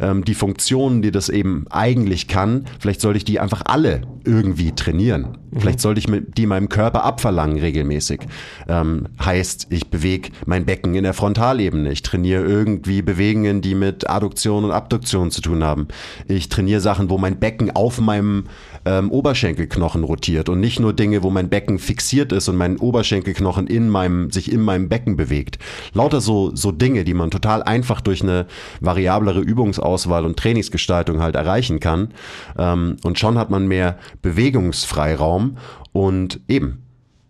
ähm, 0.00 0.24
die 0.24 0.34
Funktionen, 0.34 1.02
die 1.02 1.10
das 1.10 1.28
eben 1.28 1.66
eigentlich 1.70 2.28
kann, 2.28 2.66
vielleicht 2.78 3.00
sollte 3.00 3.18
ich 3.18 3.24
die 3.24 3.40
einfach 3.40 3.62
alle 3.66 4.02
irgendwie 4.24 4.72
trainieren. 4.72 5.38
Mhm. 5.50 5.60
Vielleicht 5.60 5.80
sollte 5.80 6.00
ich 6.00 6.06
die 6.36 6.46
meinem 6.46 6.68
Körper 6.68 7.04
abverlangen 7.04 7.58
regelmäßig. 7.58 8.20
Ähm, 8.68 9.06
heißt, 9.24 9.68
ich 9.70 9.90
bewege 9.90 10.30
mein 10.46 10.66
Becken 10.66 10.94
in 10.94 11.04
der 11.04 11.14
Frontalebene. 11.14 11.90
Ich 11.90 12.02
trainiere 12.02 12.44
irgendwie 12.44 13.02
Bewegungen, 13.02 13.60
die 13.60 13.74
mit 13.74 14.08
Adduktion 14.08 14.64
und 14.64 14.70
Abduktion 14.70 15.30
zu 15.30 15.40
tun 15.40 15.64
haben. 15.64 15.88
Ich 16.26 16.48
trainiere 16.48 16.80
Sachen, 16.80 17.10
wo 17.10 17.18
mein 17.18 17.38
Becken 17.38 17.74
auf 17.74 18.00
meinem 18.00 18.44
ähm, 18.88 19.10
Oberschenkelknochen 19.10 20.02
rotiert 20.02 20.48
und 20.48 20.60
nicht 20.60 20.80
nur 20.80 20.94
Dinge, 20.94 21.22
wo 21.22 21.28
mein 21.28 21.50
Becken 21.50 21.78
fixiert 21.78 22.32
ist 22.32 22.48
und 22.48 22.56
mein 22.56 22.78
Oberschenkelknochen 22.78 23.66
in 23.66 23.90
meinem, 23.90 24.30
sich 24.30 24.50
in 24.50 24.62
meinem 24.62 24.88
Becken 24.88 25.16
bewegt. 25.16 25.58
Lauter 25.92 26.22
so, 26.22 26.56
so 26.56 26.72
Dinge, 26.72 27.04
die 27.04 27.12
man 27.12 27.30
total 27.30 27.62
einfach 27.62 28.00
durch 28.00 28.22
eine 28.22 28.46
variablere 28.80 29.40
Übungsauswahl 29.40 30.24
und 30.24 30.38
Trainingsgestaltung 30.38 31.20
halt 31.20 31.36
erreichen 31.36 31.80
kann. 31.80 32.14
Ähm, 32.56 32.96
und 33.04 33.18
schon 33.18 33.36
hat 33.36 33.50
man 33.50 33.68
mehr 33.68 33.98
Bewegungsfreiraum 34.22 35.58
und 35.92 36.40
eben 36.48 36.82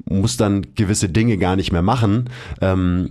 muss 0.09 0.37
dann 0.37 0.65
gewisse 0.77 1.09
Dinge 1.09 1.39
gar 1.39 1.57
nicht 1.57 1.73
mehr 1.73 1.83
machen, 1.83 2.31
ähm, 2.61 3.11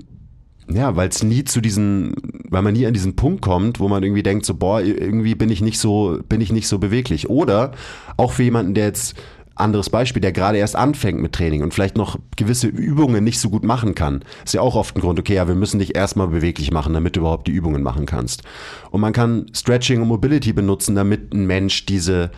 ja, 0.70 0.96
weil 0.96 1.10
es 1.10 1.24
nie 1.24 1.44
zu 1.44 1.62
diesen, 1.62 2.14
weil 2.50 2.62
man 2.62 2.74
nie 2.74 2.86
an 2.86 2.94
diesen 2.94 3.16
Punkt 3.16 3.42
kommt, 3.42 3.80
wo 3.80 3.88
man 3.88 4.04
irgendwie 4.04 4.24
denkt, 4.24 4.46
so, 4.46 4.54
boah, 4.54 4.82
irgendwie 4.82 5.36
bin 5.36 5.50
ich 5.50 5.62
nicht 5.62 5.80
so, 5.80 6.20
bin 6.28 6.42
ich 6.42 6.52
nicht 6.52 6.68
so 6.68 6.80
beweglich. 6.80 7.30
Oder 7.30 7.72
auch 8.18 8.34
für 8.34 8.44
jemanden, 8.44 8.74
der 8.74 8.86
jetzt 8.86 9.16
anderes 9.60 9.90
Beispiel, 9.90 10.22
der 10.22 10.32
gerade 10.32 10.58
erst 10.58 10.76
anfängt 10.76 11.20
mit 11.20 11.34
Training 11.34 11.64
und 11.64 11.74
vielleicht 11.74 11.98
noch 11.98 12.20
gewisse 12.36 12.68
Übungen 12.68 13.24
nicht 13.24 13.40
so 13.40 13.50
gut 13.50 13.64
machen 13.64 13.96
kann, 13.96 14.24
ist 14.46 14.54
ja 14.54 14.62
auch 14.62 14.76
oft 14.76 14.96
ein 14.96 15.02
Grund, 15.02 15.20
okay, 15.20 15.36
ja, 15.36 15.48
wir 15.48 15.56
müssen 15.56 15.80
dich 15.80 15.96
erstmal 15.96 16.28
beweglich 16.28 16.72
machen, 16.72 16.94
damit 16.94 17.16
du 17.16 17.22
überhaupt 17.22 17.48
die 17.48 17.54
Übungen 17.54 17.82
machen 17.82 18.06
kannst. 18.06 18.44
Und 18.92 19.02
man 19.02 19.14
kann 19.14 19.48
Stretching 19.54 20.02
und 20.02 20.08
Mobility 20.08 20.54
benutzen, 20.54 20.96
damit 20.96 21.34
ein 21.34 21.48
Mensch 21.48 21.86
diese 21.86 22.32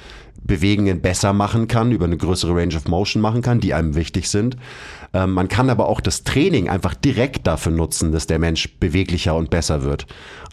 Bewegungen 0.44 1.02
besser 1.02 1.34
machen 1.34 1.68
kann, 1.68 1.92
über 1.92 2.06
eine 2.06 2.18
größere 2.18 2.56
Range 2.56 2.76
of 2.76 2.88
Motion 2.88 3.22
machen 3.22 3.42
kann, 3.42 3.60
die 3.60 3.74
einem 3.74 3.96
wichtig 3.96 4.30
sind. 4.30 4.58
Ähm, 5.14 5.34
man 5.34 5.48
kann 5.48 5.70
aber 5.70 5.88
auch 5.88 6.02
das 6.02 6.24
Training 6.24 6.70
einfach 6.70 6.94
direkt 6.94 7.48
dafür 7.48 7.72
nutzen, 7.72 8.12
dass 8.12 8.28
der 8.28 8.40
Mensch 8.40 8.78
beweglicher 8.80 9.36
und 9.36 9.50
besser 9.50 9.84
wird. 9.84 10.06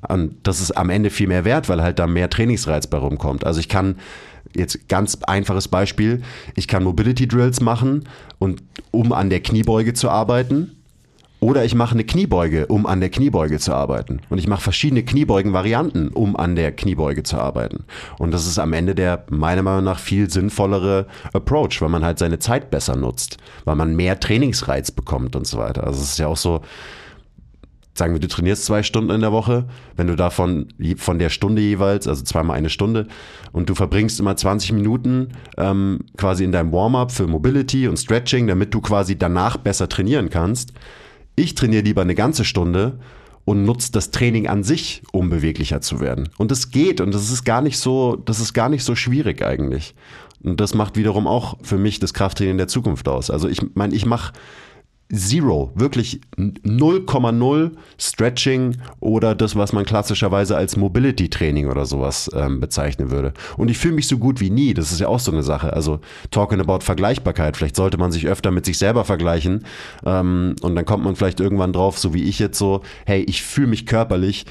Und 0.09 0.34
das 0.43 0.61
ist 0.61 0.72
am 0.72 0.91
Ende 0.91 1.11
viel 1.11 1.28
mehr 1.28 1.45
wert, 1.45 1.68
weil 1.68 1.82
halt 1.82 1.99
da 1.99 2.07
mehr 2.07 2.30
Trainingsreiz 2.30 2.87
bei 2.87 2.99
rumkommt. 2.99 3.45
Also 3.45 3.61
ich 3.61 3.68
kann 3.68 3.97
jetzt 4.55 4.89
ganz 4.89 5.18
einfaches 5.22 5.68
Beispiel, 5.68 6.22
ich 6.55 6.68
kann 6.68 6.84
Mobility 6.84 7.26
Drills 7.26 7.61
machen 7.61 8.09
und 8.39 8.62
um 8.91 9.12
an 9.12 9.30
der 9.30 9.41
Kniebeuge 9.41 9.95
zu 9.95 10.09
arbeiten 10.09 10.76
oder 11.41 11.64
ich 11.64 11.74
mache 11.74 11.93
eine 11.93 12.05
Kniebeuge, 12.05 12.66
um 12.66 12.87
an 12.87 13.01
der 13.01 13.11
Kniebeuge 13.11 13.59
zu 13.59 13.74
arbeiten. 13.74 14.20
Und 14.30 14.39
ich 14.39 14.49
mache 14.49 14.62
verschiedene 14.62 15.05
Kniebeugen-Varianten, 15.05 16.09
um 16.09 16.34
an 16.37 16.57
der 16.57 16.72
Kniebeuge 16.72 17.22
zu 17.24 17.37
arbeiten. 17.37 17.84
Und 18.18 18.32
das 18.32 18.47
ist 18.47 18.59
am 18.59 18.72
Ende 18.72 18.95
der 18.95 19.26
meiner 19.28 19.62
Meinung 19.62 19.84
nach 19.84 19.99
viel 19.99 20.30
sinnvollere 20.30 21.07
Approach, 21.34 21.80
weil 21.80 21.91
man 21.91 22.05
halt 22.05 22.18
seine 22.18 22.39
Zeit 22.39 22.70
besser 22.70 22.97
nutzt, 22.97 23.37
weil 23.64 23.76
man 23.76 23.95
mehr 23.95 24.18
Trainingsreiz 24.18 24.91
bekommt 24.91 25.37
und 25.37 25.47
so 25.47 25.59
weiter. 25.59 25.84
Also 25.84 26.01
es 26.01 26.12
ist 26.12 26.18
ja 26.18 26.26
auch 26.26 26.39
so, 26.39 26.62
sagen 27.93 28.14
wir, 28.14 28.20
du 28.20 28.28
trainierst 28.28 28.64
zwei 28.64 28.82
Stunden 28.82 29.11
in 29.11 29.20
der 29.20 29.32
Woche, 29.32 29.66
wenn 29.95 30.07
du 30.07 30.16
davon 30.16 30.68
von 30.97 31.18
der 31.18 31.28
Stunde 31.28 31.61
jeweils, 31.61 32.09
also 32.09 32.24
zweimal 32.24 32.57
eine 32.57 32.70
Stunde, 32.70 33.09
und 33.53 33.68
du 33.68 33.74
verbringst 33.74 34.20
immer 34.20 34.37
20 34.37 34.72
Minuten 34.72 35.28
ähm, 35.59 36.01
quasi 36.16 36.45
in 36.45 36.53
deinem 36.53 36.72
Warm-up 36.72 37.12
für 37.12 37.26
Mobility 37.26 37.89
und 37.89 37.99
Stretching, 37.99 38.47
damit 38.47 38.72
du 38.72 38.80
quasi 38.80 39.18
danach 39.18 39.59
besser 39.59 39.89
trainieren 39.89 40.30
kannst 40.30 40.72
ich 41.37 41.55
trainiere 41.55 41.82
lieber 41.82 42.03
eine 42.03 42.14
ganze 42.14 42.45
Stunde 42.45 42.99
und 43.45 43.64
nutze 43.64 43.93
das 43.93 44.11
Training 44.11 44.49
an 44.49 44.64
sich, 44.64 45.03
um 45.12 45.30
beweglicher 45.30 45.80
zu 45.80 46.01
werden. 46.01 46.28
Und 46.37 46.51
es 46.51 46.70
geht 46.70 47.01
und 47.01 47.14
das 47.14 47.30
ist 47.30 47.45
gar 47.45 47.62
nicht 47.62 47.78
so, 47.78 48.16
das 48.16 48.41
ist 48.41 48.53
gar 48.55 48.68
nicht 48.68 48.82
so 48.82 48.97
schwierig 48.97 49.43
eigentlich. 49.43 49.95
Und 50.43 50.61
das 50.61 50.74
macht 50.74 50.97
wiederum 50.97 51.26
auch 51.26 51.57
für 51.62 51.78
mich 51.78 52.01
das 52.01 52.12
Krafttraining 52.12 52.59
der 52.59 52.68
Zukunft 52.68 53.09
aus. 53.09 53.30
Also 53.30 53.49
ich 53.49 53.61
meine, 53.74 53.95
ich 53.95 54.05
mache 54.05 54.32
Zero, 55.12 55.70
wirklich 55.74 56.20
0,0 56.36 57.70
Stretching 57.96 58.76
oder 58.98 59.36
das, 59.36 59.54
was 59.54 59.72
man 59.72 59.84
klassischerweise 59.84 60.57
als 60.57 60.76
Mobility 60.76 61.30
Training 61.30 61.68
oder 61.68 61.86
sowas 61.86 62.28
ähm, 62.34 62.59
bezeichnen 62.59 63.12
würde. 63.12 63.32
Und 63.57 63.70
ich 63.70 63.78
fühle 63.78 63.94
mich 63.94 64.09
so 64.09 64.18
gut 64.18 64.40
wie 64.40 64.50
nie. 64.50 64.74
Das 64.74 64.90
ist 64.90 65.00
ja 65.00 65.07
auch 65.07 65.20
so 65.20 65.30
eine 65.30 65.44
Sache. 65.44 65.72
Also 65.72 66.00
talking 66.32 66.61
about 66.61 66.80
Vergleichbarkeit. 66.80 67.57
Vielleicht 67.57 67.76
sollte 67.76 67.98
man 67.98 68.11
sich 68.11 68.26
öfter 68.26 68.50
mit 68.50 68.66
sich 68.66 68.78
selber 68.78 69.04
vergleichen 69.04 69.64
ähm, 70.04 70.57
und 70.61 70.74
dann 70.74 70.84
kommt 70.84 71.04
man 71.04 71.14
vielleicht 71.14 71.38
irgendwann 71.38 71.72
drauf, 71.72 71.98
so 71.98 72.12
wie 72.12 72.24
ich 72.24 72.40
jetzt 72.40 72.59
so, 72.59 72.82
hey, 73.04 73.22
ich 73.22 73.42
fühle 73.42 73.68
mich 73.68 73.86
körperlich 73.86 74.44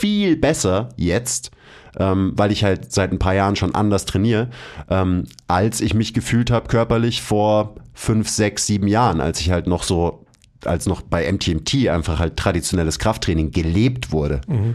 viel 0.00 0.36
besser 0.36 0.88
jetzt 0.96 1.50
ähm, 1.98 2.32
weil 2.36 2.52
ich 2.52 2.64
halt 2.64 2.92
seit 2.92 3.12
ein 3.12 3.18
paar 3.18 3.34
Jahren 3.34 3.56
schon 3.56 3.74
anders 3.74 4.04
trainiere, 4.04 4.48
ähm, 4.90 5.24
als 5.46 5.80
ich 5.80 5.94
mich 5.94 6.14
gefühlt 6.14 6.50
habe 6.50 6.68
körperlich 6.68 7.22
vor 7.22 7.76
fünf, 7.94 8.28
sechs, 8.28 8.66
sieben 8.66 8.88
Jahren, 8.88 9.20
als 9.20 9.40
ich 9.40 9.50
halt 9.50 9.66
noch 9.66 9.82
so, 9.82 10.24
als 10.64 10.86
noch 10.86 11.02
bei 11.02 11.30
MTMT 11.30 11.88
einfach 11.88 12.18
halt 12.18 12.36
traditionelles 12.36 12.98
Krafttraining 12.98 13.50
gelebt 13.50 14.12
wurde. 14.12 14.40
Mhm. 14.46 14.74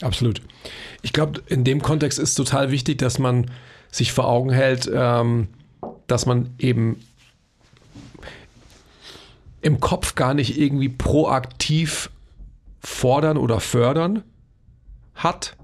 Absolut. 0.00 0.42
Ich 1.02 1.12
glaube, 1.12 1.42
in 1.46 1.64
dem 1.64 1.82
Kontext 1.82 2.18
ist 2.18 2.34
total 2.34 2.70
wichtig, 2.70 2.98
dass 2.98 3.18
man 3.18 3.50
sich 3.90 4.12
vor 4.12 4.26
Augen 4.26 4.50
hält, 4.50 4.90
ähm, 4.92 5.48
dass 6.06 6.26
man 6.26 6.50
eben 6.58 7.00
im 9.60 9.80
Kopf 9.80 10.14
gar 10.14 10.34
nicht 10.34 10.58
irgendwie 10.58 10.88
proaktiv 10.88 12.10
fordern 12.80 13.36
oder 13.36 13.60
fördern 13.60 14.24
hat, 15.14 15.56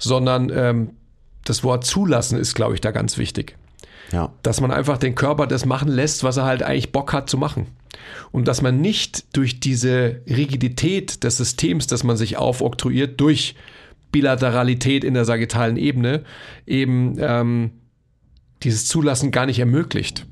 sondern 0.00 0.50
ähm, 0.52 0.90
das 1.44 1.62
Wort 1.62 1.84
zulassen 1.84 2.38
ist, 2.38 2.54
glaube 2.54 2.74
ich, 2.74 2.80
da 2.80 2.90
ganz 2.90 3.16
wichtig. 3.16 3.56
Ja. 4.10 4.32
Dass 4.42 4.60
man 4.60 4.72
einfach 4.72 4.98
den 4.98 5.14
Körper 5.14 5.46
das 5.46 5.64
machen 5.64 5.88
lässt, 5.88 6.24
was 6.24 6.36
er 6.36 6.44
halt 6.44 6.64
eigentlich 6.64 6.90
Bock 6.90 7.12
hat 7.12 7.30
zu 7.30 7.38
machen. 7.38 7.68
Und 8.32 8.48
dass 8.48 8.62
man 8.62 8.80
nicht 8.80 9.36
durch 9.36 9.60
diese 9.60 10.22
Rigidität 10.26 11.22
des 11.22 11.36
Systems, 11.36 11.86
das 11.86 12.02
man 12.02 12.16
sich 12.16 12.36
aufoktroyiert, 12.36 13.20
durch 13.20 13.54
Bilateralität 14.10 15.04
in 15.04 15.14
der 15.14 15.24
sagittalen 15.24 15.76
Ebene, 15.76 16.24
eben 16.66 17.16
ähm, 17.20 17.70
dieses 18.62 18.86
Zulassen 18.86 19.30
gar 19.30 19.46
nicht 19.46 19.60
ermöglicht. 19.60 20.26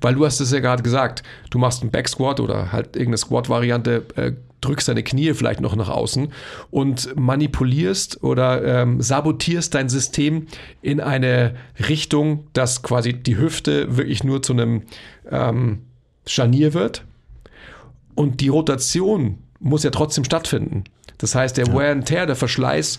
Weil 0.00 0.14
du 0.14 0.24
hast 0.24 0.40
es 0.40 0.52
ja 0.52 0.60
gerade 0.60 0.82
gesagt, 0.82 1.22
du 1.50 1.58
machst 1.58 1.82
einen 1.82 1.90
Backsquat 1.90 2.40
oder 2.40 2.72
halt 2.72 2.96
irgendeine 2.96 3.18
Squat-Variante, 3.18 4.06
äh, 4.16 4.32
drückst 4.60 4.88
deine 4.88 5.02
Knie 5.02 5.34
vielleicht 5.34 5.60
noch 5.60 5.76
nach 5.76 5.88
außen 5.88 6.32
und 6.70 7.16
manipulierst 7.16 8.22
oder 8.22 8.64
ähm, 8.64 9.00
sabotierst 9.00 9.74
dein 9.74 9.88
System 9.88 10.46
in 10.82 11.00
eine 11.00 11.54
Richtung, 11.88 12.46
dass 12.52 12.82
quasi 12.82 13.12
die 13.12 13.36
Hüfte 13.36 13.96
wirklich 13.96 14.24
nur 14.24 14.42
zu 14.42 14.52
einem 14.52 14.82
ähm, 15.30 15.82
Scharnier 16.26 16.74
wird. 16.74 17.04
Und 18.14 18.40
die 18.40 18.48
Rotation 18.48 19.38
muss 19.60 19.84
ja 19.84 19.90
trotzdem 19.90 20.24
stattfinden. 20.24 20.84
Das 21.18 21.34
heißt, 21.34 21.56
der 21.56 21.72
Wear 21.72 21.92
and 21.92 22.06
Tear, 22.06 22.26
der 22.26 22.36
Verschleiß, 22.36 22.98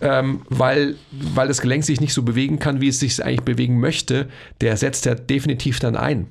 ähm, 0.00 0.42
weil, 0.48 0.96
weil 1.10 1.48
das 1.48 1.60
Gelenk 1.60 1.84
sich 1.84 2.00
nicht 2.00 2.12
so 2.12 2.22
bewegen 2.22 2.58
kann, 2.58 2.80
wie 2.80 2.88
es 2.88 3.00
sich 3.00 3.24
eigentlich 3.24 3.42
bewegen 3.42 3.80
möchte, 3.80 4.28
der 4.60 4.76
setzt 4.76 5.06
ja 5.06 5.14
definitiv 5.14 5.80
dann 5.80 5.96
ein. 5.96 6.26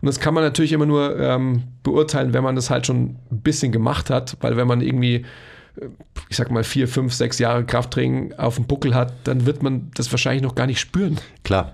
Und 0.00 0.06
das 0.06 0.20
kann 0.20 0.34
man 0.34 0.44
natürlich 0.44 0.72
immer 0.72 0.86
nur 0.86 1.18
ähm, 1.18 1.64
beurteilen, 1.82 2.32
wenn 2.32 2.44
man 2.44 2.56
das 2.56 2.70
halt 2.70 2.86
schon 2.86 3.16
ein 3.30 3.40
bisschen 3.42 3.72
gemacht 3.72 4.10
hat, 4.10 4.36
weil 4.40 4.56
wenn 4.56 4.66
man 4.66 4.80
irgendwie, 4.80 5.24
äh, 5.76 5.86
ich 6.28 6.36
sag 6.36 6.50
mal, 6.50 6.64
vier, 6.64 6.88
fünf, 6.88 7.12
sechs 7.12 7.38
Jahre 7.38 7.64
Krafttraining 7.64 8.34
auf 8.34 8.56
dem 8.56 8.66
Buckel 8.66 8.94
hat, 8.94 9.12
dann 9.24 9.46
wird 9.46 9.62
man 9.62 9.90
das 9.94 10.10
wahrscheinlich 10.12 10.42
noch 10.42 10.54
gar 10.54 10.66
nicht 10.66 10.80
spüren. 10.80 11.18
Klar. 11.44 11.72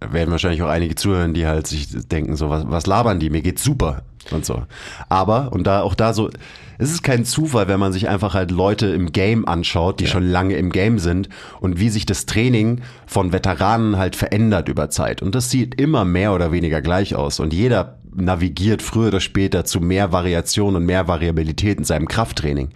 Werden 0.00 0.30
wahrscheinlich 0.32 0.60
auch 0.62 0.68
einige 0.68 0.96
zuhören, 0.96 1.34
die 1.34 1.46
halt 1.46 1.66
sich 1.66 1.88
denken, 2.08 2.36
so, 2.36 2.50
was, 2.50 2.68
was 2.68 2.86
labern 2.86 3.20
die? 3.20 3.30
Mir 3.30 3.42
geht's 3.42 3.62
super 3.62 4.02
und 4.32 4.44
so. 4.44 4.64
Aber, 5.08 5.52
und 5.52 5.66
da 5.66 5.82
auch 5.82 5.94
da 5.94 6.12
so, 6.12 6.30
es 6.78 6.90
ist 6.90 7.02
kein 7.02 7.24
Zufall, 7.24 7.68
wenn 7.68 7.80
man 7.80 7.92
sich 7.92 8.08
einfach 8.08 8.34
halt 8.34 8.50
Leute 8.50 8.86
im 8.86 9.12
Game 9.12 9.46
anschaut, 9.46 10.00
die 10.00 10.04
ja. 10.04 10.10
schon 10.10 10.26
lange 10.26 10.56
im 10.56 10.70
Game 10.70 10.98
sind 10.98 11.28
und 11.60 11.78
wie 11.78 11.88
sich 11.88 12.06
das 12.06 12.26
Training 12.26 12.80
von 13.06 13.32
Veteranen 13.32 13.96
halt 13.96 14.16
verändert 14.16 14.68
über 14.68 14.90
Zeit. 14.90 15.22
Und 15.22 15.34
das 15.34 15.50
sieht 15.50 15.80
immer 15.80 16.04
mehr 16.04 16.32
oder 16.34 16.52
weniger 16.52 16.82
gleich 16.82 17.14
aus. 17.14 17.40
Und 17.40 17.52
jeder 17.52 17.98
navigiert 18.14 18.82
früher 18.82 19.08
oder 19.08 19.20
später 19.20 19.64
zu 19.64 19.80
mehr 19.80 20.12
Variation 20.12 20.76
und 20.76 20.84
mehr 20.84 21.08
Variabilität 21.08 21.78
in 21.78 21.84
seinem 21.84 22.08
Krafttraining 22.08 22.70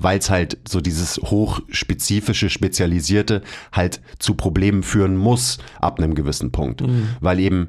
weil 0.00 0.18
es 0.18 0.30
halt 0.30 0.56
so 0.66 0.80
dieses 0.80 1.18
hochspezifische, 1.18 2.48
spezialisierte 2.48 3.42
halt 3.70 4.00
zu 4.18 4.34
Problemen 4.34 4.82
führen 4.82 5.14
muss 5.16 5.58
ab 5.78 5.98
einem 5.98 6.14
gewissen 6.14 6.50
Punkt. 6.52 6.80
Mhm. 6.80 7.08
Weil 7.20 7.38
eben 7.38 7.68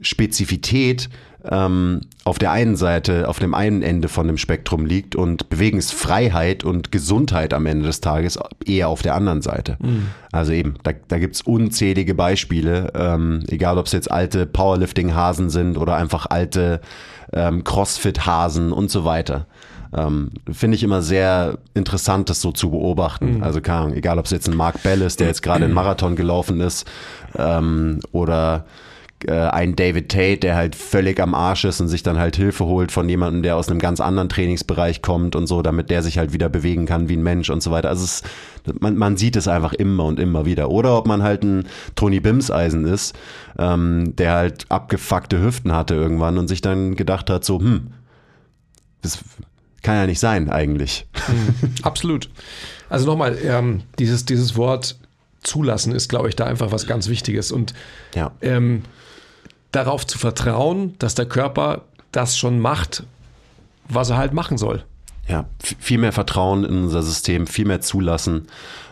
Spezifität 0.00 1.08
ähm, 1.50 2.00
auf 2.24 2.38
der 2.38 2.50
einen 2.50 2.76
Seite, 2.76 3.28
auf 3.28 3.38
dem 3.38 3.54
einen 3.54 3.82
Ende 3.82 4.08
von 4.08 4.26
dem 4.26 4.36
Spektrum 4.36 4.84
liegt 4.84 5.14
und 5.14 5.48
Bewegungsfreiheit 5.48 6.64
und 6.64 6.90
Gesundheit 6.90 7.54
am 7.54 7.66
Ende 7.66 7.86
des 7.86 8.00
Tages 8.00 8.38
eher 8.64 8.88
auf 8.88 9.02
der 9.02 9.14
anderen 9.14 9.42
Seite. 9.42 9.76
Mhm. 9.80 10.08
Also 10.32 10.52
eben, 10.52 10.74
da, 10.82 10.92
da 11.08 11.18
gibt 11.18 11.36
es 11.36 11.42
unzählige 11.42 12.14
Beispiele, 12.14 12.92
ähm, 12.94 13.44
egal 13.48 13.78
ob 13.78 13.86
es 13.86 13.92
jetzt 13.92 14.10
alte 14.10 14.46
Powerlifting-Hasen 14.46 15.50
sind 15.50 15.78
oder 15.78 15.96
einfach 15.96 16.26
alte 16.26 16.80
ähm, 17.32 17.64
Crossfit-Hasen 17.64 18.72
und 18.72 18.90
so 18.90 19.04
weiter. 19.04 19.46
Ähm, 19.96 20.30
Finde 20.50 20.74
ich 20.74 20.82
immer 20.82 21.00
sehr 21.00 21.58
interessant, 21.74 22.28
das 22.28 22.40
so 22.40 22.50
zu 22.50 22.70
beobachten. 22.70 23.36
Mhm. 23.36 23.42
Also 23.42 23.60
keine 23.60 23.78
Ahnung, 23.78 23.94
egal 23.94 24.18
ob 24.18 24.24
es 24.24 24.32
jetzt 24.32 24.48
ein 24.48 24.56
Mark 24.56 24.82
Bell 24.82 25.00
ist, 25.02 25.20
der 25.20 25.28
jetzt 25.28 25.42
gerade 25.42 25.64
einen 25.64 25.74
Marathon 25.74 26.16
gelaufen 26.16 26.60
ist, 26.60 26.86
ähm, 27.38 28.00
oder 28.12 28.64
äh, 29.26 29.48
ein 29.48 29.76
David 29.76 30.10
Tate, 30.10 30.38
der 30.38 30.56
halt 30.56 30.74
völlig 30.76 31.20
am 31.20 31.34
Arsch 31.34 31.64
ist 31.64 31.80
und 31.80 31.88
sich 31.88 32.02
dann 32.02 32.18
halt 32.18 32.36
Hilfe 32.36 32.64
holt 32.64 32.92
von 32.92 33.08
jemandem, 33.08 33.42
der 33.42 33.56
aus 33.56 33.68
einem 33.68 33.78
ganz 33.78 34.00
anderen 34.00 34.28
Trainingsbereich 34.28 35.02
kommt 35.02 35.36
und 35.36 35.46
so, 35.46 35.62
damit 35.62 35.90
der 35.90 36.02
sich 36.02 36.18
halt 36.18 36.32
wieder 36.32 36.48
bewegen 36.48 36.86
kann 36.86 37.08
wie 37.08 37.16
ein 37.16 37.22
Mensch 37.22 37.50
und 37.50 37.62
so 37.62 37.70
weiter. 37.70 37.88
Also 37.88 38.04
es, 38.04 38.22
man, 38.80 38.96
man 38.96 39.16
sieht 39.16 39.36
es 39.36 39.48
einfach 39.48 39.72
immer 39.72 40.04
und 40.04 40.20
immer 40.20 40.46
wieder. 40.46 40.70
Oder 40.70 40.96
ob 40.96 41.06
man 41.06 41.22
halt 41.22 41.42
ein 41.42 41.66
Tony 41.94 42.20
Bimseisen 42.20 42.86
ist, 42.86 43.16
ähm, 43.58 44.14
der 44.16 44.32
halt 44.32 44.66
abgefuckte 44.70 45.42
Hüften 45.42 45.72
hatte 45.72 45.94
irgendwann 45.94 46.38
und 46.38 46.48
sich 46.48 46.60
dann 46.60 46.94
gedacht 46.94 47.30
hat, 47.30 47.44
so, 47.44 47.58
hm, 47.60 47.92
das 49.02 49.18
kann 49.82 49.96
ja 49.96 50.06
nicht 50.06 50.20
sein 50.20 50.50
eigentlich. 50.50 51.06
Mhm, 51.28 51.72
absolut. 51.82 52.30
Also 52.88 53.06
nochmal, 53.06 53.38
ähm, 53.42 53.82
dieses, 53.98 54.24
dieses 54.24 54.56
Wort 54.56 54.96
zulassen 55.42 55.94
ist, 55.94 56.08
glaube 56.08 56.28
ich, 56.28 56.36
da 56.36 56.44
einfach 56.44 56.72
was 56.72 56.86
ganz 56.86 57.08
Wichtiges. 57.08 57.52
Und 57.52 57.72
ja. 58.14 58.32
ähm, 58.42 58.82
darauf 59.72 60.06
zu 60.06 60.18
vertrauen, 60.18 60.94
dass 60.98 61.14
der 61.14 61.26
Körper 61.26 61.82
das 62.12 62.38
schon 62.38 62.58
macht, 62.60 63.04
was 63.88 64.10
er 64.10 64.16
halt 64.16 64.32
machen 64.32 64.58
soll. 64.58 64.84
Ja, 65.28 65.46
viel 65.58 65.98
mehr 65.98 66.12
Vertrauen 66.12 66.64
in 66.64 66.84
unser 66.84 67.02
System, 67.02 67.46
viel 67.48 67.64
mehr 67.64 67.80
zulassen 67.80 68.46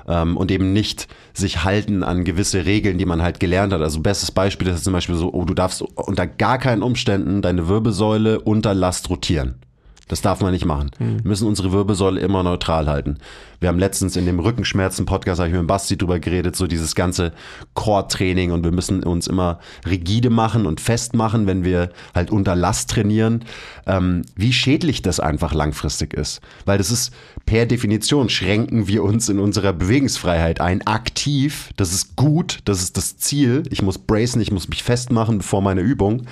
ähm, 0.09 0.37
und 0.37 0.51
eben 0.51 0.73
nicht 0.73 1.07
sich 1.33 1.63
halten 1.63 2.03
an 2.03 2.25
gewisse 2.25 2.67
Regeln, 2.67 2.99
die 2.99 3.07
man 3.07 3.23
halt 3.23 3.39
gelernt 3.39 3.73
hat. 3.73 3.81
Also 3.81 4.01
bestes 4.01 4.33
Beispiel 4.33 4.69
ist 4.69 4.85
zum 4.85 4.93
Beispiel 4.93 5.15
so, 5.15 5.33
oh, 5.33 5.45
du 5.45 5.55
darfst 5.55 5.83
unter 5.83 6.27
gar 6.27 6.59
keinen 6.59 6.83
Umständen 6.83 7.41
deine 7.41 7.69
Wirbelsäule 7.69 8.41
unter 8.41 8.75
Last 8.75 9.11
rotieren. 9.11 9.61
Das 10.09 10.21
darf 10.21 10.41
man 10.41 10.53
nicht 10.53 10.67
machen. 10.67 10.91
Mhm. 10.99 11.23
Wir 11.23 11.29
müssen 11.29 11.49
unsere 11.49 11.73
Wirbelsäule 11.73 12.21
immer 12.21 12.43
neutral 12.43 12.89
halten. 12.89 13.19
Wir 13.61 13.69
haben 13.69 13.79
letztens 13.79 14.17
in 14.17 14.27
dem 14.27 14.41
Rückenschmerzen-Podcast, 14.41 15.41
habe 15.41 15.49
ich 15.49 15.57
mit 15.57 15.67
Basti 15.67 15.97
drüber 15.97 16.19
geredet, 16.19 16.55
so 16.55 16.67
dieses 16.67 16.95
ganze 16.95 17.33
Core-Training 17.73 18.53
und 18.53 18.63
wir 18.65 18.73
müssen 18.73 19.03
uns 19.03 19.27
immer 19.27 19.59
rigide 19.87 20.29
machen 20.29 20.67
und 20.67 20.81
festmachen, 20.83 21.47
wenn 21.47 21.65
wir 21.65 21.91
halt 22.15 22.31
unter 22.31 22.55
Last 22.55 22.91
trainieren, 22.91 23.45
ähm, 23.87 24.23
wie 24.37 24.53
schädlich 24.53 25.01
das 25.01 25.21
einfach 25.21 25.55
langfristig 25.55 26.13
ist. 26.13 26.43
Weil 26.67 26.77
das 26.77 26.91
ist 26.91 27.15
per 27.47 27.65
Definition 27.65 28.29
schränken 28.29 28.87
wir 28.87 29.03
uns 29.03 29.31
in 29.31 29.39
unserer 29.39 29.73
Bewegungsfreiheit 29.73 30.61
ein. 30.61 30.87
Aktiv, 30.87 31.71
das 31.77 31.95
ist 31.95 32.17
gut, 32.17 32.59
das 32.67 32.83
ist 32.83 32.99
das 32.99 33.17
Ziel. 33.17 33.63
Ich 33.71 33.81
muss 33.81 33.97
bracen, 33.97 34.43
ich 34.43 34.53
muss 34.53 34.69
mich 34.69 34.83
festmachen 34.83 35.39
bevor 35.39 35.63
meine 35.63 35.81
Übung. 35.81 36.27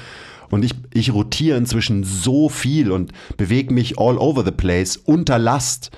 Und 0.52 0.66
ich, 0.66 0.74
ich 0.92 1.14
rotiere 1.14 1.56
inzwischen 1.56 2.04
so 2.04 2.50
viel 2.50 2.92
und 2.92 3.12
bewege 3.38 3.72
mich 3.72 3.98
all 3.98 4.18
over 4.18 4.44
the 4.44 4.50
place 4.50 4.98
unter 4.98 5.38
Last. 5.38 5.90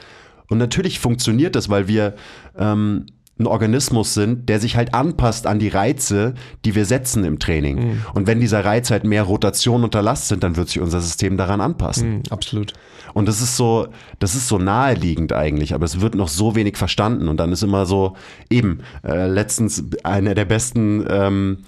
Und 0.48 0.58
natürlich 0.58 1.00
funktioniert 1.00 1.56
das, 1.56 1.70
weil 1.70 1.88
wir 1.88 2.14
ähm, 2.56 3.06
ein 3.36 3.48
Organismus 3.48 4.14
sind, 4.14 4.48
der 4.48 4.60
sich 4.60 4.76
halt 4.76 4.94
anpasst 4.94 5.48
an 5.48 5.58
die 5.58 5.70
Reize, 5.70 6.34
die 6.64 6.76
wir 6.76 6.84
setzen 6.84 7.24
im 7.24 7.40
Training. 7.40 7.78
Mhm. 7.78 8.02
Und 8.14 8.28
wenn 8.28 8.38
dieser 8.38 8.64
Reiz 8.64 8.92
halt 8.92 9.02
mehr 9.02 9.24
Rotation 9.24 9.82
unter 9.82 10.02
Last 10.02 10.28
sind, 10.28 10.44
dann 10.44 10.54
wird 10.54 10.68
sich 10.68 10.80
unser 10.80 11.00
System 11.00 11.36
daran 11.36 11.60
anpassen. 11.60 12.18
Mhm, 12.18 12.22
absolut. 12.30 12.74
Und 13.12 13.26
das 13.26 13.40
ist 13.40 13.56
so, 13.56 13.88
das 14.20 14.36
ist 14.36 14.46
so 14.46 14.58
naheliegend 14.58 15.32
eigentlich, 15.32 15.74
aber 15.74 15.84
es 15.84 16.00
wird 16.00 16.14
noch 16.14 16.28
so 16.28 16.54
wenig 16.54 16.76
verstanden. 16.76 17.26
Und 17.26 17.38
dann 17.38 17.50
ist 17.50 17.64
immer 17.64 17.86
so, 17.86 18.14
eben, 18.50 18.82
äh, 19.02 19.26
letztens 19.26 19.82
einer 20.04 20.36
der 20.36 20.44
besten, 20.44 21.04
ähm, 21.10 21.58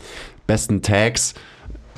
besten 0.47 0.83
Tags, 0.83 1.35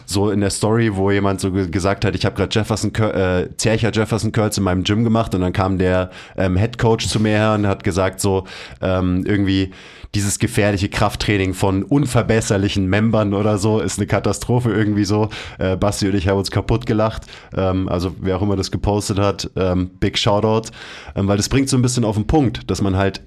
so 0.09 0.31
in 0.31 0.41
der 0.41 0.51
Story, 0.51 0.97
wo 0.97 1.11
jemand 1.11 1.41
so 1.41 1.53
gesagt 1.53 2.05
hat, 2.05 2.15
ich 2.15 2.25
habe 2.25 2.35
gerade 2.35 2.53
Jefferson 2.53 2.95
äh, 2.95 3.49
Zercher 3.57 3.93
Jefferson 3.93 4.33
Curls 4.33 4.57
in 4.57 4.65
meinem 4.65 4.83
Gym 4.83 5.05
gemacht 5.05 5.35
und 5.35 5.43
dann 5.43 5.53
kam 5.53 5.79
der 5.79 6.11
ähm, 6.37 6.57
Head 6.57 6.79
Coach 6.79 7.09
zu 7.09 7.21
mir 7.21 7.37
her 7.37 7.55
und 7.55 7.67
hat 7.67 7.85
gesagt 7.85 8.21
so 8.21 8.45
ähm, 8.81 9.25
irgendwie 9.27 9.71
dieses 10.15 10.39
gefährliche 10.39 10.89
Krafttraining 10.89 11.53
von 11.53 11.83
unverbesserlichen 11.83 12.87
Membern 12.87 13.35
oder 13.35 13.59
so 13.59 13.81
ist 13.81 13.99
eine 13.99 14.07
Katastrophe 14.07 14.73
irgendwie 14.73 15.05
so. 15.05 15.29
Äh, 15.59 15.77
Basti 15.77 16.09
und 16.09 16.15
ich 16.15 16.27
haben 16.29 16.39
uns 16.39 16.51
kaputt 16.51 16.87
gelacht. 16.87 17.27
Ähm, 17.55 17.89
also 17.89 18.15
wer 18.21 18.39
auch 18.39 18.43
immer 18.43 18.57
das 18.57 18.71
gepostet 18.71 19.19
hat, 19.19 19.51
ähm, 19.57 19.91
big 20.01 20.17
Shoutout, 20.17 20.71
ähm, 21.15 21.29
weil 21.29 21.37
das 21.37 21.51
bringt 21.51 21.69
so 21.69 21.77
ein 21.77 21.83
bisschen 21.83 22.05
auf 22.05 22.17
den 22.17 22.27
Punkt, 22.27 22.71
dass 22.71 22.81
man 22.81 22.97
halt 22.97 23.21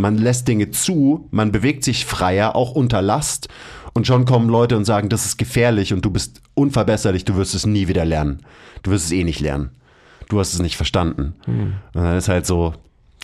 man 0.00 0.16
lässt 0.16 0.46
Dinge 0.46 0.70
zu, 0.70 1.26
man 1.32 1.50
bewegt 1.50 1.82
sich 1.82 2.06
freier, 2.06 2.54
auch 2.54 2.70
unter 2.70 3.02
Last 3.02 3.48
und 3.98 4.06
schon 4.06 4.26
kommen 4.26 4.48
Leute 4.48 4.76
und 4.76 4.84
sagen, 4.84 5.08
das 5.08 5.26
ist 5.26 5.38
gefährlich 5.38 5.92
und 5.92 6.04
du 6.04 6.10
bist 6.10 6.40
unverbesserlich, 6.54 7.24
du 7.24 7.34
wirst 7.34 7.56
es 7.56 7.66
nie 7.66 7.88
wieder 7.88 8.04
lernen. 8.04 8.46
Du 8.84 8.92
wirst 8.92 9.06
es 9.06 9.12
eh 9.12 9.24
nicht 9.24 9.40
lernen. 9.40 9.72
Du 10.28 10.38
hast 10.38 10.54
es 10.54 10.60
nicht 10.60 10.76
verstanden. 10.76 11.34
Mhm. 11.48 11.74
Und 11.94 12.02
dann 12.04 12.16
ist 12.16 12.28
halt 12.28 12.46
so, 12.46 12.74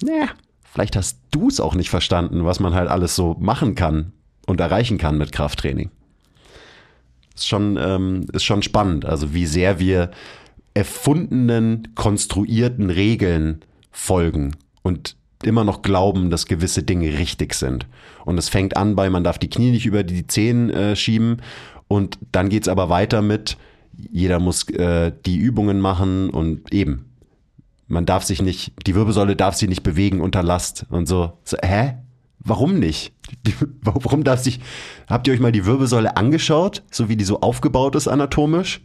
naja, 0.03 0.31
vielleicht 0.65 0.97
hast 0.97 1.21
du 1.31 1.47
es 1.47 1.61
auch 1.61 1.77
nicht 1.77 1.91
verstanden, 1.91 2.45
was 2.45 2.59
man 2.59 2.75
halt 2.75 2.89
alles 2.89 3.15
so 3.15 3.37
machen 3.39 3.77
kann 3.77 4.15
und 4.47 4.61
erreichen 4.61 4.99
kann 4.99 5.17
mit 5.17 5.31
Krafttraining. 5.31 5.93
Ist 7.37 7.47
schon, 7.47 7.79
ähm, 7.81 8.27
ist 8.33 8.43
schon 8.43 8.63
spannend, 8.63 9.05
also 9.05 9.33
wie 9.33 9.47
sehr 9.47 9.79
wir 9.79 10.11
erfundenen, 10.75 11.95
konstruierten 11.95 12.91
Regeln 12.91 13.61
folgen 13.93 14.57
und 14.83 15.15
immer 15.47 15.65
noch 15.65 15.83
glauben, 15.83 16.31
dass 16.31 16.47
gewisse 16.47 16.83
Dinge 16.83 17.19
richtig 17.19 17.55
sind. 17.55 17.87
Und 18.25 18.39
es 18.39 18.49
fängt 18.49 18.77
an 18.77 18.97
bei, 18.97 19.11
man 19.11 19.25
darf 19.25 19.39
die 19.39 19.51
Knie 19.51 19.71
nicht 19.71 19.87
über 19.87 20.03
die 20.03 20.27
Zehen 20.27 20.71
äh, 20.71 20.97
schieben. 20.97 21.43
Und 21.89 22.19
dann 22.33 22.49
geht's 22.49 22.69
aber 22.69 22.89
weiter 22.89 23.23
mit, 23.23 23.57
jeder 23.97 24.41
muss 24.41 24.69
äh, 24.71 25.13
die 25.27 25.37
Übungen 25.37 25.81
machen 25.81 26.31
und 26.31 26.73
eben. 26.73 27.07
Man 27.87 28.07
darf 28.07 28.25
sich 28.25 28.41
nicht, 28.41 28.73
die 28.87 28.95
Wirbelsäule 28.95 29.37
darf 29.37 29.55
sich 29.55 29.69
nicht 29.69 29.83
bewegen 29.83 30.21
unter 30.21 30.43
Last 30.43 30.87
und 30.89 31.07
so. 31.07 31.35
so 31.45 31.57
hä? 31.63 31.95
Warum 32.41 32.79
nicht? 32.79 33.13
Die, 33.47 33.55
warum 33.83 34.25
darf 34.25 34.41
sich, 34.41 34.61
habt 35.09 35.27
ihr 35.27 35.35
euch 35.35 35.41
mal 35.41 35.53
die 35.53 35.67
Wirbelsäule 35.67 36.17
angeschaut, 36.17 36.83
so 36.91 37.09
wie 37.09 37.17
die 37.17 37.25
so 37.25 37.41
aufgebaut 37.41 37.95
ist 37.95 38.09
anatomisch? 38.09 38.81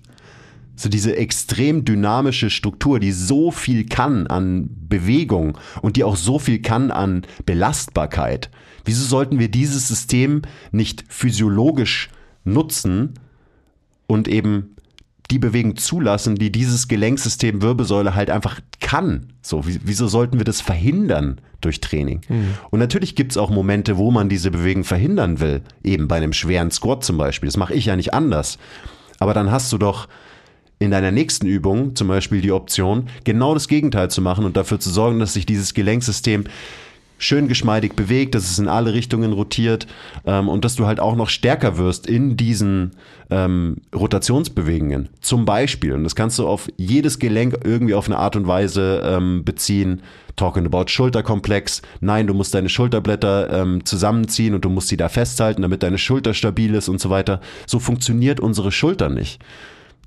So 0.79 0.87
diese 0.87 1.17
extrem 1.17 1.83
dynamische 1.83 2.49
Struktur, 2.49 3.01
die 3.01 3.11
so 3.11 3.51
viel 3.51 3.85
kann 3.85 4.27
an 4.27 4.69
Bewegung 4.87 5.57
und 5.81 5.97
die 5.97 6.05
auch 6.05 6.15
so 6.15 6.39
viel 6.39 6.61
kann 6.61 6.89
an 6.89 7.23
Belastbarkeit. 7.45 8.49
Wieso 8.85 9.03
sollten 9.03 9.39
wir 9.39 9.51
dieses 9.51 9.89
System 9.89 10.43
nicht 10.71 11.03
physiologisch 11.09 12.09
nutzen 12.45 13.15
und 14.07 14.29
eben 14.29 14.77
die 15.29 15.37
Bewegung 15.37 15.75
zulassen, 15.75 16.35
die 16.35 16.49
dieses 16.49 16.87
Gelenksystem 16.87 17.61
Wirbelsäule 17.61 18.15
halt 18.15 18.29
einfach 18.29 18.61
kann. 18.79 19.33
So, 19.41 19.63
wieso 19.65 20.07
sollten 20.07 20.39
wir 20.39 20.45
das 20.45 20.61
verhindern 20.61 21.41
durch 21.59 21.81
Training? 21.81 22.21
Mhm. 22.29 22.53
Und 22.71 22.79
natürlich 22.79 23.15
gibt 23.15 23.33
es 23.33 23.37
auch 23.37 23.49
Momente, 23.49 23.97
wo 23.97 24.11
man 24.11 24.29
diese 24.29 24.49
Bewegung 24.49 24.85
verhindern 24.85 25.41
will. 25.41 25.61
Eben 25.83 26.07
bei 26.07 26.15
einem 26.15 26.31
schweren 26.31 26.71
Squat 26.71 27.03
zum 27.03 27.17
Beispiel. 27.17 27.47
Das 27.47 27.57
mache 27.57 27.73
ich 27.73 27.85
ja 27.85 27.97
nicht 27.97 28.13
anders. 28.13 28.57
Aber 29.19 29.33
dann 29.33 29.51
hast 29.51 29.71
du 29.73 29.77
doch 29.77 30.07
in 30.79 30.91
deiner 30.91 31.11
nächsten 31.11 31.45
Übung 31.45 31.95
zum 31.95 32.07
Beispiel 32.07 32.41
die 32.41 32.53
Option, 32.53 33.07
genau 33.25 33.53
das 33.53 33.67
Gegenteil 33.67 34.09
zu 34.09 34.21
machen 34.21 34.45
und 34.45 34.55
dafür 34.55 34.79
zu 34.79 34.89
sorgen, 34.89 35.19
dass 35.19 35.33
sich 35.33 35.45
dieses 35.45 35.73
Gelenksystem 35.73 36.45
schön 37.19 37.49
geschmeidig 37.49 37.95
bewegt, 37.95 38.33
dass 38.33 38.49
es 38.49 38.57
in 38.59 38.67
alle 38.67 38.93
Richtungen 38.93 39.33
rotiert 39.33 39.87
ähm, 40.25 40.47
und 40.47 40.65
dass 40.65 40.75
du 40.75 40.87
halt 40.87 40.99
auch 40.99 41.15
noch 41.15 41.29
stärker 41.29 41.77
wirst 41.77 42.07
in 42.07 42.37
diesen 42.37 42.91
ähm, 43.29 43.77
Rotationsbewegungen. 43.93 45.09
Zum 45.19 45.45
Beispiel, 45.45 45.93
und 45.93 46.05
das 46.05 46.15
kannst 46.15 46.39
du 46.39 46.47
auf 46.47 46.69
jedes 46.77 47.19
Gelenk 47.19 47.59
irgendwie 47.63 47.93
auf 47.93 48.07
eine 48.07 48.17
Art 48.17 48.37
und 48.37 48.47
Weise 48.47 49.03
ähm, 49.03 49.43
beziehen. 49.43 50.01
Talking 50.37 50.65
about 50.65 50.85
Schulterkomplex. 50.87 51.81
Nein, 51.99 52.25
du 52.25 52.33
musst 52.33 52.53
deine 52.53 52.69
Schulterblätter 52.69 53.61
ähm, 53.61 53.83
zusammenziehen 53.83 54.55
und 54.55 54.63
du 54.63 54.69
musst 54.69 54.87
sie 54.87 54.95
da 54.95 55.09
festhalten, 55.09 55.61
damit 55.61 55.83
deine 55.83 55.97
Schulter 55.97 56.33
stabil 56.33 56.73
ist 56.73 56.87
und 56.87 57.01
so 57.01 57.09
weiter. 57.09 57.41
So 57.67 57.79
funktioniert 57.79 58.39
unsere 58.39 58.71
Schulter 58.71 59.09
nicht. 59.09 59.41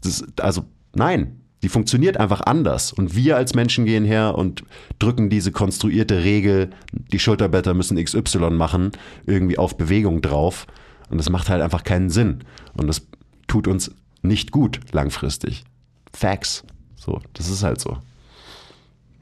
Das, 0.02 0.24
also 0.38 0.64
nein, 0.94 1.40
die 1.62 1.68
funktioniert 1.68 2.16
einfach 2.16 2.40
anders. 2.40 2.92
Und 2.92 3.14
wir 3.14 3.36
als 3.36 3.54
Menschen 3.54 3.84
gehen 3.84 4.04
her 4.04 4.36
und 4.36 4.64
drücken 4.98 5.30
diese 5.30 5.52
konstruierte 5.52 6.24
Regel, 6.24 6.70
die 6.92 7.18
Schulterblätter 7.18 7.72
müssen 7.74 8.02
XY 8.02 8.50
machen, 8.50 8.90
irgendwie 9.26 9.58
auf 9.58 9.76
Bewegung 9.76 10.22
drauf. 10.22 10.66
Und 11.08 11.18
das 11.18 11.30
macht 11.30 11.48
halt 11.48 11.62
einfach 11.62 11.84
keinen 11.84 12.10
Sinn. 12.10 12.44
Und 12.74 12.88
das 12.88 13.06
tut 13.46 13.68
uns 13.68 13.92
nicht 14.22 14.50
gut 14.50 14.80
langfristig. 14.92 15.64
Facts. 16.12 16.64
So, 16.96 17.20
das 17.34 17.48
ist 17.48 17.62
halt 17.62 17.80
so. 17.80 17.98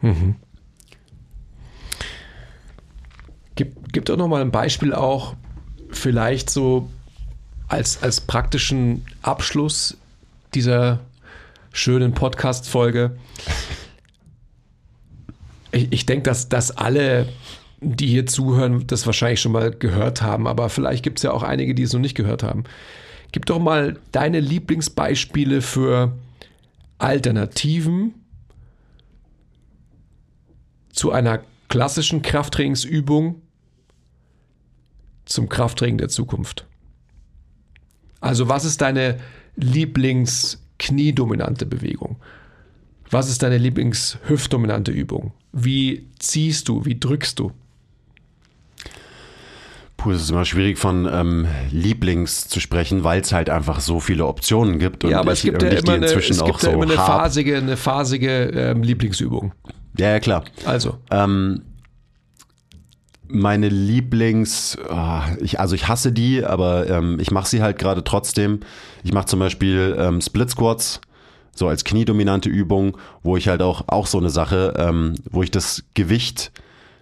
Mhm. 0.01 0.37
Gib, 3.55 3.93
gib 3.93 4.07
doch 4.07 4.16
nochmal 4.16 4.41
ein 4.41 4.51
Beispiel 4.51 4.95
auch, 4.95 5.35
vielleicht 5.91 6.49
so 6.49 6.89
als, 7.68 8.03
als 8.03 8.22
praktischen 8.22 9.05
Abschluss 9.22 9.97
dieser 10.55 11.01
schönen 11.73 12.13
Podcast-Folge. 12.13 13.17
Ich, 15.73 15.93
ich 15.93 16.07
denke, 16.07 16.25
dass, 16.25 16.49
dass 16.49 16.77
alle, 16.77 17.29
die 17.81 18.09
hier 18.09 18.27
zuhören, 18.27 18.87
das 18.87 19.07
wahrscheinlich 19.07 19.41
schon 19.41 19.53
mal 19.53 19.71
gehört 19.71 20.23
haben, 20.23 20.47
aber 20.47 20.69
vielleicht 20.69 21.03
gibt 21.03 21.19
es 21.19 21.23
ja 21.23 21.33
auch 21.33 21.43
einige, 21.43 21.75
die 21.75 21.83
es 21.83 21.93
noch 21.93 22.01
nicht 22.01 22.17
gehört 22.17 22.43
haben. 22.43 22.65
Gib 23.33 23.47
doch 23.47 23.61
mal 23.61 23.99
deine 24.11 24.41
Lieblingsbeispiele 24.41 25.63
für 25.63 26.13
Alternativen 26.99 28.15
zu 30.93 31.13
einer 31.13 31.41
klassischen 31.69 32.23
Krafttrainingsübung 32.23 33.41
zum 35.25 35.49
Krafttraining 35.49 35.99
der 35.99 36.09
Zukunft. 36.09 36.67
Also 38.21 38.49
was 38.49 38.65
ist 38.65 38.81
deine 38.81 39.19
Lieblings-Kniedominante 39.61 41.67
Bewegung? 41.67 42.17
Was 43.11 43.29
ist 43.29 43.43
deine 43.43 43.59
Lieblings-Hüftdominante 43.59 44.93
Übung? 44.93 45.33
Wie 45.53 46.07
ziehst 46.19 46.69
du? 46.69 46.85
Wie 46.85 46.99
drückst 46.99 47.39
du? 47.39 47.53
Puh, 49.97 50.13
es 50.13 50.23
ist 50.23 50.31
immer 50.31 50.47
schwierig 50.47 50.79
von 50.79 51.07
ähm, 51.13 51.47
Lieblings 51.71 52.49
zu 52.49 52.59
sprechen, 52.59 53.05
weil 53.05 53.21
es 53.21 53.33
halt 53.33 53.51
einfach 53.51 53.81
so 53.81 54.01
viele 54.01 54.27
Optionen 54.27 54.79
gibt. 54.79 55.05
ja, 55.05 55.21
aber 55.21 55.33
ich, 55.33 55.41
es 55.41 55.45
gibt 55.45 55.63
ja 55.63 55.69
immer 55.69 55.93
eine, 55.93 56.07
es 56.07 56.43
gibt 56.43 56.63
ja 56.63 56.71
immer 56.71 56.85
eine 56.85 56.95
phasige, 56.95 57.59
eine 57.59 57.77
phasige 57.77 58.45
ähm, 58.45 58.83
Lieblingsübung. 58.83 59.53
Ja, 59.99 60.13
ja, 60.13 60.21
klar. 60.21 60.45
Also. 60.65 60.97
Ähm, 61.11 61.63
meine 63.31 63.68
Lieblings, 63.68 64.76
oh, 64.89 65.20
ich, 65.41 65.61
also 65.61 65.74
ich 65.74 65.89
hasse 65.89 66.12
die, 66.12 66.45
aber 66.45 66.89
ähm, 66.89 67.18
ich 67.20 67.31
mache 67.31 67.49
sie 67.49 67.62
halt 67.62 67.78
gerade 67.78 68.05
trotzdem. 68.05 68.61
Ich 69.03 69.12
mache 69.12 69.26
zum 69.26 69.41
Beispiel 69.41 69.97
ähm, 69.99 70.20
Split 70.20 70.51
Squats, 70.51 71.01
so 71.55 71.68
als 71.68 71.85
kniedominante 71.85 72.49
Übung, 72.49 72.97
wo 73.22 73.37
ich 73.37 73.49
halt 73.49 73.62
auch, 73.62 73.85
auch 73.89 74.07
so 74.07 74.18
eine 74.18 74.31
Sache, 74.31 74.74
ähm, 74.76 75.14
wo 75.31 75.43
ich 75.43 75.51
das 75.51 75.85
Gewicht 75.95 76.53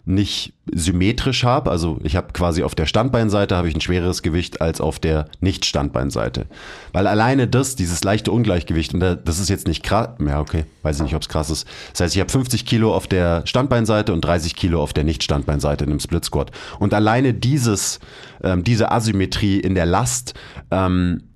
nicht 0.09 0.55
symmetrisch 0.73 1.45
habe. 1.45 1.71
Also 1.71 1.99
ich 2.03 2.17
habe 2.17 2.33
quasi 2.33 2.63
auf 2.63 2.75
der 2.75 2.87
Standbeinseite 2.87 3.55
habe 3.57 3.69
ich 3.69 3.75
ein 3.75 3.81
schwereres 3.81 4.23
Gewicht 4.23 4.61
als 4.63 4.81
auf 4.81 4.99
der 4.99 5.27
Nicht-Standbeinseite. 5.41 6.47
Weil 6.93 7.07
alleine 7.07 7.47
das, 7.47 7.77
dieses 7.77 8.03
leichte 8.05 8.33
Ungleichgewicht, 8.33 8.95
und 8.95 9.01
das 9.01 9.39
ist 9.39 9.51
jetzt 9.51 9.69
nicht 9.69 9.83
krass, 9.83 10.09
ja 10.27 10.41
okay, 10.41 10.65
weiß 10.83 10.97
ich 10.97 11.03
nicht, 11.03 11.15
ob 11.15 11.23
es 11.23 11.29
krass 11.29 11.51
ist. 11.51 11.69
Das 11.93 12.01
heißt, 12.01 12.15
ich 12.17 12.21
habe 12.21 12.33
50 12.33 12.65
Kilo 12.65 12.95
auf 12.95 13.07
der 13.07 13.47
Standbeinseite 13.47 14.15
und 14.15 14.23
30 14.23 14.57
Kilo 14.57 14.83
auf 14.83 14.95
der 14.95 15.05
Nicht-Standbeinseite 15.05 15.85
in 15.85 15.91
einem 15.91 16.01
Split 16.01 16.25
Squat. 16.25 16.53
Und 16.79 16.95
alleine 16.95 17.35
dieses, 17.35 18.01
ähm, 18.43 18.65
diese 18.65 18.91
Asymmetrie 18.91 19.61
in 19.61 19.75
der 19.75 19.87
Last 19.87 20.35
ähm, 20.71 21.28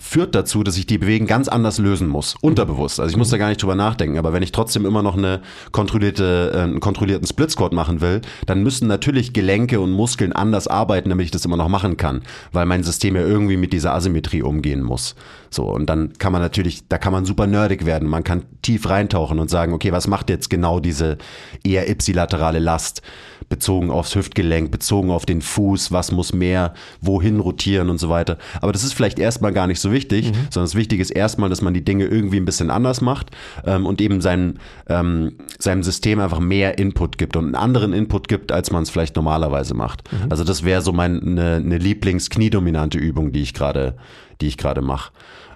führt 0.00 0.34
dazu, 0.34 0.64
dass 0.64 0.76
ich 0.76 0.86
die 0.86 0.98
Bewegung 0.98 1.26
ganz 1.28 1.46
anders 1.46 1.78
lösen 1.78 2.08
muss, 2.08 2.34
unterbewusst. 2.40 2.98
Also 2.98 3.12
ich 3.12 3.16
muss 3.16 3.30
da 3.30 3.38
gar 3.38 3.48
nicht 3.48 3.62
drüber 3.62 3.76
nachdenken, 3.76 4.18
aber 4.18 4.32
wenn 4.32 4.42
ich 4.42 4.50
trotzdem 4.50 4.86
immer 4.86 5.02
noch 5.02 5.16
eine 5.16 5.40
kontrollierte, 5.70 6.52
äh, 6.52 6.60
einen 6.60 6.80
kontrollierten 6.80 7.26
Split 7.26 7.50
Squat 7.50 7.72
machen 7.72 8.00
will, 8.00 8.20
dann 8.46 8.62
müssen 8.62 8.88
natürlich 8.88 9.32
Gelenke 9.32 9.80
und 9.80 9.92
Muskeln 9.92 10.32
anders 10.32 10.66
arbeiten, 10.66 11.10
damit 11.10 11.26
ich 11.26 11.30
das 11.30 11.44
immer 11.44 11.56
noch 11.56 11.68
machen 11.68 11.96
kann, 11.96 12.22
weil 12.52 12.66
mein 12.66 12.82
System 12.82 13.14
ja 13.14 13.22
irgendwie 13.22 13.56
mit 13.56 13.72
dieser 13.72 13.94
Asymmetrie 13.94 14.42
umgehen 14.42 14.82
muss. 14.82 15.14
So, 15.50 15.64
und 15.64 15.86
dann 15.86 16.14
kann 16.18 16.32
man 16.32 16.42
natürlich, 16.42 16.88
da 16.88 16.98
kann 16.98 17.12
man 17.12 17.24
super 17.24 17.46
nerdig 17.46 17.86
werden. 17.86 18.08
Man 18.08 18.24
kann 18.24 18.42
tief 18.62 18.88
reintauchen 18.88 19.38
und 19.38 19.48
sagen, 19.48 19.72
okay, 19.72 19.92
was 19.92 20.08
macht 20.08 20.28
jetzt 20.28 20.50
genau 20.50 20.80
diese 20.80 21.18
eher 21.62 21.88
ipsilaterale 21.88 22.58
Last? 22.58 23.02
bezogen 23.48 23.90
aufs 23.90 24.14
Hüftgelenk, 24.14 24.70
bezogen 24.70 25.10
auf 25.10 25.26
den 25.26 25.42
Fuß, 25.42 25.92
was 25.92 26.12
muss 26.12 26.32
mehr, 26.32 26.74
wohin 27.00 27.40
rotieren 27.40 27.90
und 27.90 27.98
so 27.98 28.08
weiter. 28.08 28.38
Aber 28.60 28.72
das 28.72 28.84
ist 28.84 28.94
vielleicht 28.94 29.18
erstmal 29.18 29.52
gar 29.52 29.66
nicht 29.66 29.80
so 29.80 29.83
wichtig, 29.90 30.26
mhm. 30.26 30.34
sondern 30.50 30.66
das 30.66 30.74
Wichtige 30.74 31.02
ist 31.02 31.10
erstmal, 31.10 31.50
dass 31.50 31.62
man 31.62 31.74
die 31.74 31.84
Dinge 31.84 32.06
irgendwie 32.06 32.38
ein 32.38 32.44
bisschen 32.44 32.70
anders 32.70 33.00
macht 33.00 33.30
ähm, 33.64 33.86
und 33.86 34.00
eben 34.00 34.20
seinem, 34.20 34.54
ähm, 34.88 35.36
seinem 35.58 35.82
System 35.82 36.20
einfach 36.20 36.40
mehr 36.40 36.78
Input 36.78 37.18
gibt 37.18 37.36
und 37.36 37.44
einen 37.44 37.54
anderen 37.54 37.92
Input 37.92 38.28
gibt, 38.28 38.52
als 38.52 38.70
man 38.70 38.82
es 38.82 38.90
vielleicht 38.90 39.16
normalerweise 39.16 39.74
macht. 39.74 40.10
Mhm. 40.12 40.30
Also 40.30 40.44
das 40.44 40.64
wäre 40.64 40.82
so 40.82 40.92
meine 40.92 41.20
eine 41.20 41.78
Lieblings-kniedominante 41.78 42.98
Übung, 42.98 43.32
die 43.32 43.42
ich 43.42 43.54
gerade, 43.54 43.96
die 44.40 44.48
ich 44.48 44.56
gerade 44.56 44.82
mache. 44.82 45.12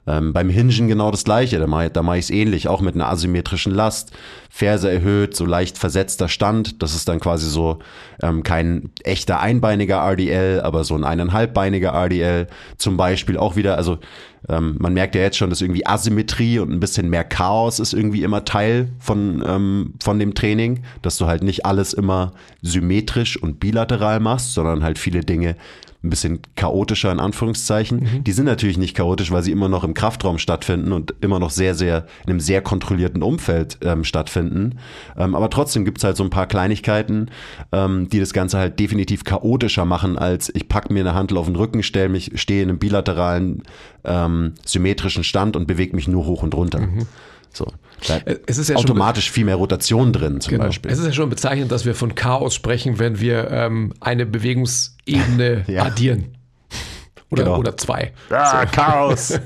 Ähm, 0.08 0.32
beim 0.32 0.48
Hingen 0.48 0.88
genau 0.88 1.10
das 1.10 1.24
gleiche, 1.24 1.58
da 1.58 1.66
mache 1.66 1.90
da 1.90 2.02
mach 2.02 2.14
ich 2.14 2.24
es 2.24 2.30
ähnlich, 2.30 2.66
auch 2.66 2.80
mit 2.80 2.94
einer 2.94 3.08
asymmetrischen 3.08 3.74
Last. 3.74 4.12
Ferse 4.48 4.90
erhöht, 4.90 5.36
so 5.36 5.44
leicht 5.44 5.76
versetzter 5.76 6.28
Stand. 6.28 6.82
Das 6.82 6.94
ist 6.94 7.08
dann 7.08 7.20
quasi 7.20 7.48
so 7.48 7.80
ähm, 8.22 8.42
kein 8.42 8.90
echter 9.04 9.40
einbeiniger 9.40 9.98
RDL, 9.98 10.62
aber 10.62 10.84
so 10.84 10.94
ein 10.94 11.04
eineinhalbbeiniger 11.04 11.90
RDL. 11.90 12.46
Zum 12.78 12.96
Beispiel 12.96 13.36
auch 13.36 13.54
wieder, 13.56 13.76
also 13.76 13.98
ähm, 14.48 14.76
man 14.78 14.94
merkt 14.94 15.14
ja 15.14 15.20
jetzt 15.20 15.36
schon, 15.36 15.50
dass 15.50 15.60
irgendwie 15.60 15.86
Asymmetrie 15.86 16.58
und 16.58 16.72
ein 16.72 16.80
bisschen 16.80 17.10
mehr 17.10 17.24
Chaos 17.24 17.78
ist 17.78 17.92
irgendwie 17.92 18.22
immer 18.22 18.46
Teil 18.46 18.88
von, 18.98 19.44
ähm, 19.46 19.94
von 20.02 20.18
dem 20.18 20.34
Training, 20.34 20.84
dass 21.02 21.18
du 21.18 21.26
halt 21.26 21.42
nicht 21.42 21.66
alles 21.66 21.92
immer 21.92 22.32
symmetrisch 22.62 23.36
und 23.40 23.60
bilateral 23.60 24.20
machst, 24.20 24.54
sondern 24.54 24.82
halt 24.82 24.98
viele 24.98 25.20
Dinge 25.20 25.56
ein 26.04 26.10
bisschen 26.10 26.40
chaotischer 26.54 27.10
in 27.10 27.18
Anführungszeichen. 27.18 28.00
Mhm. 28.00 28.24
Die 28.24 28.32
sind 28.32 28.44
natürlich 28.44 28.78
nicht 28.78 28.96
chaotisch, 28.96 29.32
weil 29.32 29.42
sie 29.42 29.50
immer 29.50 29.68
noch 29.68 29.82
im 29.82 29.94
Kraftraum 29.94 30.38
stattfinden 30.38 30.92
und 30.92 31.14
immer 31.20 31.40
noch 31.40 31.50
sehr, 31.50 31.74
sehr 31.74 32.06
in 32.24 32.30
einem 32.30 32.40
sehr 32.40 32.62
kontrollierten 32.62 33.22
Umfeld 33.22 33.78
ähm, 33.82 34.04
stattfinden. 34.04 34.78
Ähm, 35.16 35.34
aber 35.34 35.50
trotzdem 35.50 35.84
gibt 35.84 35.98
es 35.98 36.04
halt 36.04 36.16
so 36.16 36.22
ein 36.22 36.30
paar 36.30 36.46
Kleinigkeiten, 36.46 37.30
ähm, 37.72 38.08
die 38.08 38.20
das 38.20 38.32
Ganze 38.32 38.58
halt 38.58 38.78
definitiv 38.78 39.24
chaotischer 39.24 39.84
machen, 39.84 40.16
als 40.16 40.54
ich 40.54 40.68
packe 40.68 40.92
mir 40.92 41.00
eine 41.00 41.14
Handel 41.14 41.36
auf 41.36 41.46
den 41.46 41.56
Rücken, 41.56 41.82
stelle 41.82 42.08
mich, 42.08 42.30
stehe 42.36 42.62
in 42.62 42.68
einem 42.68 42.78
bilateralen 42.78 43.64
ähm, 44.04 44.54
symmetrischen 44.64 45.24
Stand 45.24 45.56
und 45.56 45.66
bewege 45.66 45.96
mich 45.96 46.06
nur 46.06 46.26
hoch 46.26 46.44
und 46.44 46.54
runter. 46.54 46.80
Mhm. 46.80 47.06
So. 47.52 47.66
Da 48.06 48.20
es 48.46 48.58
ist 48.58 48.68
ja 48.68 48.76
automatisch 48.76 49.30
viel 49.30 49.44
mehr 49.44 49.56
Rotation 49.56 50.12
drin, 50.12 50.40
zum 50.40 50.52
genau. 50.52 50.64
Beispiel. 50.64 50.90
Es 50.90 50.98
ist 50.98 51.06
ja 51.06 51.12
schon 51.12 51.30
bezeichnend, 51.30 51.72
dass 51.72 51.84
wir 51.84 51.94
von 51.94 52.14
Chaos 52.14 52.54
sprechen, 52.54 52.98
wenn 52.98 53.20
wir 53.20 53.50
ähm, 53.50 53.92
eine 54.00 54.26
Bewegungsebene 54.26 55.64
ja. 55.68 55.84
addieren. 55.84 56.36
Oder, 57.30 57.44
genau. 57.44 57.58
oder 57.58 57.76
zwei. 57.76 58.12
Ja, 58.30 58.62
so. 58.62 58.72
Chaos. 58.72 59.32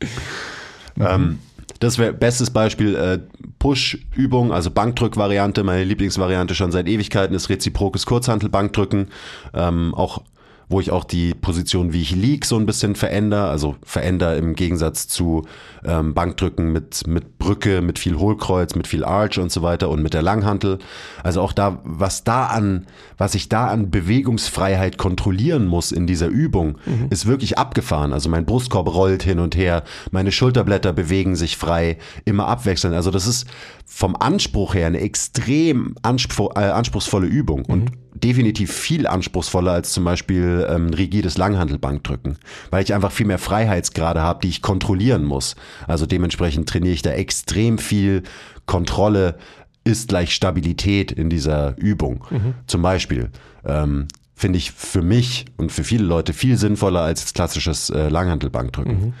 ähm, 1.00 1.38
das 1.80 1.98
wäre 1.98 2.12
bestes 2.12 2.50
Beispiel 2.50 2.96
äh, 2.96 3.18
Push-Übung, 3.58 4.52
also 4.52 4.70
Bankdrück-Variante. 4.70 5.62
Meine 5.62 5.84
Lieblingsvariante 5.84 6.54
schon 6.54 6.72
seit 6.72 6.88
Ewigkeiten 6.88 7.34
ist 7.34 7.48
reziprokes 7.48 8.06
Kurzhantel-Bankdrücken. 8.06 9.08
Ähm, 9.54 9.94
auch 9.94 10.22
wo 10.68 10.80
ich 10.80 10.90
auch 10.90 11.04
die 11.04 11.34
Position, 11.34 11.92
wie 11.92 12.02
ich 12.02 12.14
lieg, 12.14 12.44
so 12.44 12.56
ein 12.56 12.66
bisschen 12.66 12.94
verändere. 12.94 13.48
Also 13.48 13.76
verändere 13.82 14.36
im 14.36 14.54
Gegensatz 14.54 15.08
zu 15.08 15.46
ähm, 15.84 16.14
Bankdrücken 16.14 16.72
mit, 16.72 17.06
mit 17.06 17.38
Brücke, 17.38 17.80
mit 17.80 17.98
viel 17.98 18.16
Hohlkreuz, 18.16 18.74
mit 18.74 18.86
viel 18.86 19.04
Arch 19.04 19.38
und 19.38 19.50
so 19.50 19.62
weiter 19.62 19.88
und 19.88 20.02
mit 20.02 20.14
der 20.14 20.22
Langhantel. 20.22 20.78
Also 21.22 21.40
auch 21.40 21.52
da, 21.52 21.80
was 21.84 22.24
da 22.24 22.46
an, 22.46 22.86
was 23.16 23.34
ich 23.34 23.48
da 23.48 23.68
an 23.68 23.90
Bewegungsfreiheit 23.90 24.98
kontrollieren 24.98 25.66
muss 25.66 25.90
in 25.90 26.06
dieser 26.06 26.28
Übung, 26.28 26.78
mhm. 26.84 27.06
ist 27.10 27.26
wirklich 27.26 27.56
abgefahren. 27.56 28.12
Also 28.12 28.28
mein 28.28 28.44
Brustkorb 28.44 28.92
rollt 28.94 29.22
hin 29.22 29.38
und 29.38 29.56
her, 29.56 29.84
meine 30.10 30.32
Schulterblätter 30.32 30.92
bewegen 30.92 31.34
sich 31.34 31.56
frei, 31.56 31.96
immer 32.24 32.46
abwechselnd. 32.46 32.94
Also 32.94 33.10
das 33.10 33.26
ist 33.26 33.46
vom 33.90 34.14
Anspruch 34.14 34.74
her 34.74 34.86
eine 34.86 35.00
extrem 35.00 35.94
anspruch, 36.02 36.54
äh, 36.54 36.60
anspruchsvolle 36.60 37.26
Übung. 37.26 37.64
Und 37.64 37.84
mhm 37.84 38.08
definitiv 38.18 38.72
viel 38.72 39.06
anspruchsvoller 39.06 39.72
als 39.72 39.92
zum 39.92 40.04
Beispiel 40.04 40.66
ähm, 40.68 40.88
rigides 40.90 41.38
Langhandelbankdrücken, 41.38 42.38
weil 42.70 42.82
ich 42.82 42.94
einfach 42.94 43.12
viel 43.12 43.26
mehr 43.26 43.38
Freiheitsgrade 43.38 44.20
habe, 44.20 44.40
die 44.42 44.48
ich 44.48 44.62
kontrollieren 44.62 45.24
muss. 45.24 45.56
Also 45.86 46.06
dementsprechend 46.06 46.68
trainiere 46.68 46.94
ich 46.94 47.02
da 47.02 47.10
extrem 47.10 47.78
viel 47.78 48.22
Kontrolle 48.66 49.36
ist 49.84 50.08
gleich 50.08 50.34
Stabilität 50.34 51.12
in 51.12 51.30
dieser 51.30 51.76
Übung. 51.78 52.24
Mhm. 52.30 52.54
Zum 52.66 52.82
Beispiel 52.82 53.30
ähm, 53.64 54.08
finde 54.34 54.58
ich 54.58 54.72
für 54.72 55.02
mich 55.02 55.46
und 55.56 55.72
für 55.72 55.84
viele 55.84 56.04
Leute 56.04 56.32
viel 56.34 56.58
sinnvoller 56.58 57.00
als 57.00 57.32
klassisches 57.32 57.88
äh, 57.90 58.08
Langhandelbankdrücken. 58.08 59.14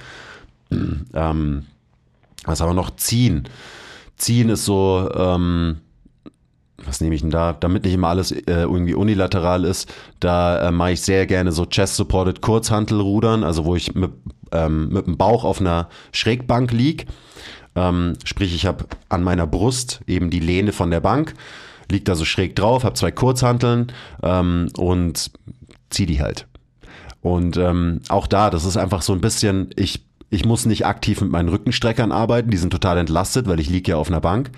Mhm. 0.70 1.06
Ähm, 1.14 1.66
was 2.44 2.60
aber 2.60 2.74
noch 2.74 2.96
ziehen. 2.96 3.48
Ziehen 4.18 4.48
ist 4.50 4.64
so, 4.64 5.08
ähm, 5.14 5.78
was 6.84 7.00
nehme 7.00 7.14
ich 7.14 7.20
denn 7.20 7.30
da? 7.30 7.52
Damit 7.52 7.84
nicht 7.84 7.94
immer 7.94 8.08
alles 8.08 8.32
äh, 8.32 8.42
irgendwie 8.46 8.94
unilateral 8.94 9.64
ist, 9.64 9.92
da 10.20 10.68
äh, 10.68 10.72
mache 10.72 10.92
ich 10.92 11.02
sehr 11.02 11.26
gerne 11.26 11.52
so 11.52 11.66
Chest-Supported 11.66 12.40
Kurzhantelrudern, 12.40 13.44
also 13.44 13.64
wo 13.64 13.74
ich 13.76 13.94
mit, 13.94 14.12
ähm, 14.52 14.88
mit 14.90 15.06
dem 15.06 15.16
Bauch 15.16 15.44
auf 15.44 15.60
einer 15.60 15.88
Schrägbank 16.12 16.72
lieg. 16.72 17.06
Ähm, 17.74 18.14
sprich, 18.24 18.54
ich 18.54 18.66
habe 18.66 18.86
an 19.08 19.22
meiner 19.22 19.46
Brust 19.46 20.00
eben 20.06 20.30
die 20.30 20.40
Lehne 20.40 20.72
von 20.72 20.90
der 20.90 21.00
Bank, 21.00 21.34
liegt 21.90 22.08
da 22.08 22.14
so 22.14 22.24
schräg 22.24 22.56
drauf, 22.56 22.84
habe 22.84 22.94
zwei 22.94 23.10
Kurzhanteln 23.10 23.92
ähm, 24.22 24.68
und 24.76 25.30
ziehe 25.90 26.06
die 26.06 26.20
halt. 26.20 26.46
Und 27.20 27.56
ähm, 27.56 28.00
auch 28.08 28.26
da, 28.26 28.50
das 28.50 28.64
ist 28.64 28.76
einfach 28.76 29.02
so 29.02 29.12
ein 29.12 29.20
bisschen, 29.20 29.70
ich 29.76 30.07
ich 30.30 30.44
muss 30.44 30.66
nicht 30.66 30.84
aktiv 30.84 31.22
mit 31.22 31.30
meinen 31.30 31.48
Rückenstreckern 31.48 32.12
arbeiten, 32.12 32.50
die 32.50 32.58
sind 32.58 32.70
total 32.70 32.98
entlastet, 32.98 33.48
weil 33.48 33.60
ich 33.60 33.70
liege 33.70 33.92
ja 33.92 33.96
auf 33.96 34.08
einer 34.08 34.20
Bank. 34.20 34.50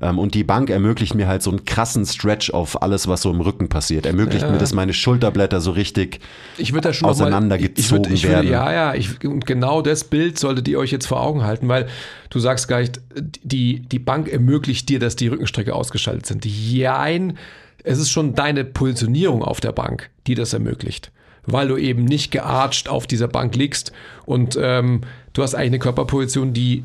Ähm, 0.00 0.18
und 0.18 0.34
die 0.34 0.42
Bank 0.42 0.70
ermöglicht 0.70 1.14
mir 1.14 1.28
halt 1.28 1.42
so 1.42 1.50
einen 1.50 1.66
krassen 1.66 2.06
Stretch 2.06 2.50
auf 2.50 2.80
alles, 2.82 3.08
was 3.08 3.22
so 3.22 3.30
im 3.30 3.40
Rücken 3.40 3.68
passiert. 3.68 4.06
Ermöglicht 4.06 4.44
ja. 4.44 4.50
mir, 4.50 4.58
dass 4.58 4.72
meine 4.72 4.94
Schulterblätter 4.94 5.60
so 5.60 5.72
richtig 5.72 6.20
ich 6.56 6.72
da 6.72 6.92
schon 6.94 7.10
auseinandergezogen 7.10 8.02
mal, 8.02 8.08
ich, 8.08 8.24
ich 8.24 8.24
würd, 8.24 8.32
werden. 8.32 8.50
ja, 8.50 8.72
ja, 8.72 8.94
ich, 8.94 9.22
und 9.24 9.44
genau 9.44 9.82
das 9.82 10.04
Bild 10.04 10.38
solltet 10.38 10.66
ihr 10.66 10.78
euch 10.78 10.92
jetzt 10.92 11.06
vor 11.06 11.20
Augen 11.20 11.44
halten, 11.44 11.68
weil 11.68 11.88
du 12.30 12.38
sagst 12.38 12.66
gleich, 12.68 12.90
die, 13.42 13.80
die 13.80 13.98
Bank 13.98 14.28
ermöglicht 14.28 14.88
dir, 14.88 14.98
dass 14.98 15.16
die 15.16 15.28
Rückenstrecke 15.28 15.74
ausgeschaltet 15.74 16.24
sind. 16.24 16.46
Jein, 16.46 17.36
es 17.84 17.98
ist 17.98 18.10
schon 18.10 18.34
deine 18.34 18.64
Positionierung 18.64 19.42
auf 19.42 19.60
der 19.60 19.72
Bank, 19.72 20.08
die 20.26 20.34
das 20.34 20.54
ermöglicht 20.54 21.12
weil 21.52 21.68
du 21.68 21.76
eben 21.76 22.04
nicht 22.04 22.30
gearcht 22.30 22.88
auf 22.88 23.06
dieser 23.06 23.28
Bank 23.28 23.54
liegst 23.56 23.92
und 24.26 24.58
ähm, 24.60 25.02
du 25.32 25.42
hast 25.42 25.54
eigentlich 25.54 25.68
eine 25.68 25.78
Körperposition, 25.78 26.52
die, 26.52 26.84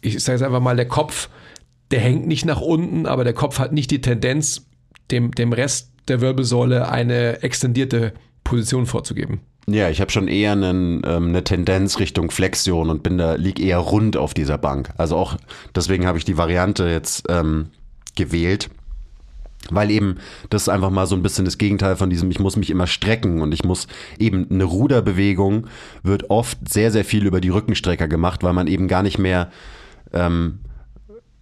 ich 0.00 0.22
sage 0.22 0.38
jetzt 0.38 0.46
einfach 0.46 0.60
mal, 0.60 0.76
der 0.76 0.88
Kopf, 0.88 1.28
der 1.90 2.00
hängt 2.00 2.26
nicht 2.26 2.44
nach 2.44 2.60
unten, 2.60 3.06
aber 3.06 3.24
der 3.24 3.32
Kopf 3.32 3.58
hat 3.58 3.72
nicht 3.72 3.90
die 3.90 4.00
Tendenz, 4.00 4.66
dem, 5.10 5.32
dem 5.32 5.52
Rest 5.52 5.90
der 6.08 6.20
Wirbelsäule 6.20 6.88
eine 6.88 7.42
extendierte 7.42 8.12
Position 8.44 8.86
vorzugeben. 8.86 9.40
Ja, 9.66 9.88
ich 9.88 10.00
habe 10.00 10.10
schon 10.10 10.26
eher 10.26 10.52
einen, 10.52 11.02
ähm, 11.04 11.28
eine 11.28 11.44
Tendenz 11.44 11.98
Richtung 11.98 12.30
Flexion 12.30 12.90
und 12.90 13.02
bin 13.02 13.18
da 13.18 13.34
lieg 13.34 13.60
eher 13.60 13.78
rund 13.78 14.16
auf 14.16 14.34
dieser 14.34 14.58
Bank. 14.58 14.90
Also 14.96 15.16
auch 15.16 15.36
deswegen 15.74 16.06
habe 16.06 16.18
ich 16.18 16.24
die 16.24 16.36
Variante 16.36 16.88
jetzt 16.88 17.26
ähm, 17.28 17.68
gewählt, 18.16 18.70
weil 19.68 19.90
eben 19.90 20.16
das 20.48 20.62
ist 20.62 20.68
einfach 20.68 20.90
mal 20.90 21.06
so 21.06 21.14
ein 21.14 21.22
bisschen 21.22 21.44
das 21.44 21.58
Gegenteil 21.58 21.96
von 21.96 22.10
diesem, 22.10 22.30
ich 22.30 22.40
muss 22.40 22.56
mich 22.56 22.70
immer 22.70 22.86
strecken 22.86 23.42
und 23.42 23.52
ich 23.52 23.64
muss 23.64 23.86
eben 24.18 24.46
eine 24.50 24.64
Ruderbewegung 24.64 25.66
wird 26.02 26.30
oft 26.30 26.58
sehr, 26.68 26.90
sehr 26.90 27.04
viel 27.04 27.26
über 27.26 27.40
die 27.40 27.50
Rückenstrecker 27.50 28.08
gemacht, 28.08 28.42
weil 28.42 28.54
man 28.54 28.66
eben 28.66 28.88
gar 28.88 29.02
nicht 29.02 29.18
mehr, 29.18 29.50
ähm, 30.12 30.60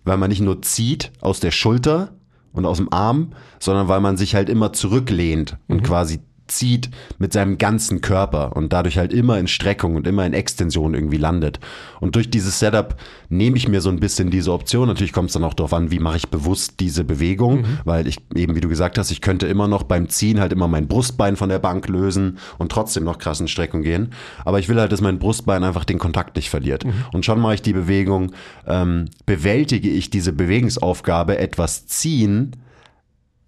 weil 0.04 0.16
man 0.16 0.30
nicht 0.30 0.40
nur 0.40 0.62
zieht 0.62 1.12
aus 1.20 1.40
der 1.40 1.52
Schulter 1.52 2.12
und 2.52 2.66
aus 2.66 2.78
dem 2.78 2.92
Arm, 2.92 3.32
sondern 3.60 3.88
weil 3.88 4.00
man 4.00 4.16
sich 4.16 4.34
halt 4.34 4.48
immer 4.48 4.72
zurücklehnt 4.72 5.56
und 5.68 5.82
mhm. 5.82 5.84
quasi 5.84 6.20
zieht 6.48 6.90
mit 7.18 7.32
seinem 7.32 7.58
ganzen 7.58 8.00
Körper 8.00 8.56
und 8.56 8.72
dadurch 8.72 8.98
halt 8.98 9.12
immer 9.12 9.38
in 9.38 9.46
Streckung 9.46 9.94
und 9.96 10.06
immer 10.06 10.26
in 10.26 10.32
Extension 10.32 10.94
irgendwie 10.94 11.16
landet. 11.16 11.60
Und 12.00 12.16
durch 12.16 12.30
dieses 12.30 12.58
Setup 12.58 12.96
nehme 13.28 13.56
ich 13.56 13.68
mir 13.68 13.80
so 13.80 13.90
ein 13.90 14.00
bisschen 14.00 14.30
diese 14.30 14.52
Option. 14.52 14.88
Natürlich 14.88 15.12
kommt 15.12 15.28
es 15.28 15.34
dann 15.34 15.44
auch 15.44 15.54
darauf 15.54 15.72
an, 15.72 15.90
wie 15.90 15.98
mache 15.98 16.16
ich 16.16 16.28
bewusst 16.28 16.80
diese 16.80 17.04
Bewegung, 17.04 17.60
mhm. 17.60 17.78
weil 17.84 18.06
ich 18.06 18.18
eben, 18.34 18.54
wie 18.54 18.60
du 18.60 18.68
gesagt 18.68 18.98
hast, 18.98 19.10
ich 19.10 19.20
könnte 19.20 19.46
immer 19.46 19.68
noch 19.68 19.82
beim 19.82 20.08
Ziehen 20.08 20.40
halt 20.40 20.52
immer 20.52 20.68
mein 20.68 20.88
Brustbein 20.88 21.36
von 21.36 21.48
der 21.48 21.58
Bank 21.58 21.88
lösen 21.88 22.38
und 22.58 22.72
trotzdem 22.72 23.04
noch 23.04 23.18
krassen 23.18 23.48
Streckung 23.48 23.82
gehen. 23.82 24.12
Aber 24.44 24.58
ich 24.58 24.68
will 24.68 24.80
halt, 24.80 24.92
dass 24.92 25.00
mein 25.00 25.18
Brustbein 25.18 25.64
einfach 25.64 25.84
den 25.84 25.98
Kontakt 25.98 26.36
nicht 26.36 26.50
verliert. 26.50 26.84
Mhm. 26.84 26.92
Und 27.12 27.24
schon 27.24 27.40
mache 27.40 27.54
ich 27.54 27.62
die 27.62 27.72
Bewegung, 27.72 28.32
ähm, 28.66 29.06
bewältige 29.26 29.90
ich 29.90 30.10
diese 30.10 30.32
Bewegungsaufgabe, 30.32 31.38
etwas 31.38 31.86
ziehen, 31.86 32.52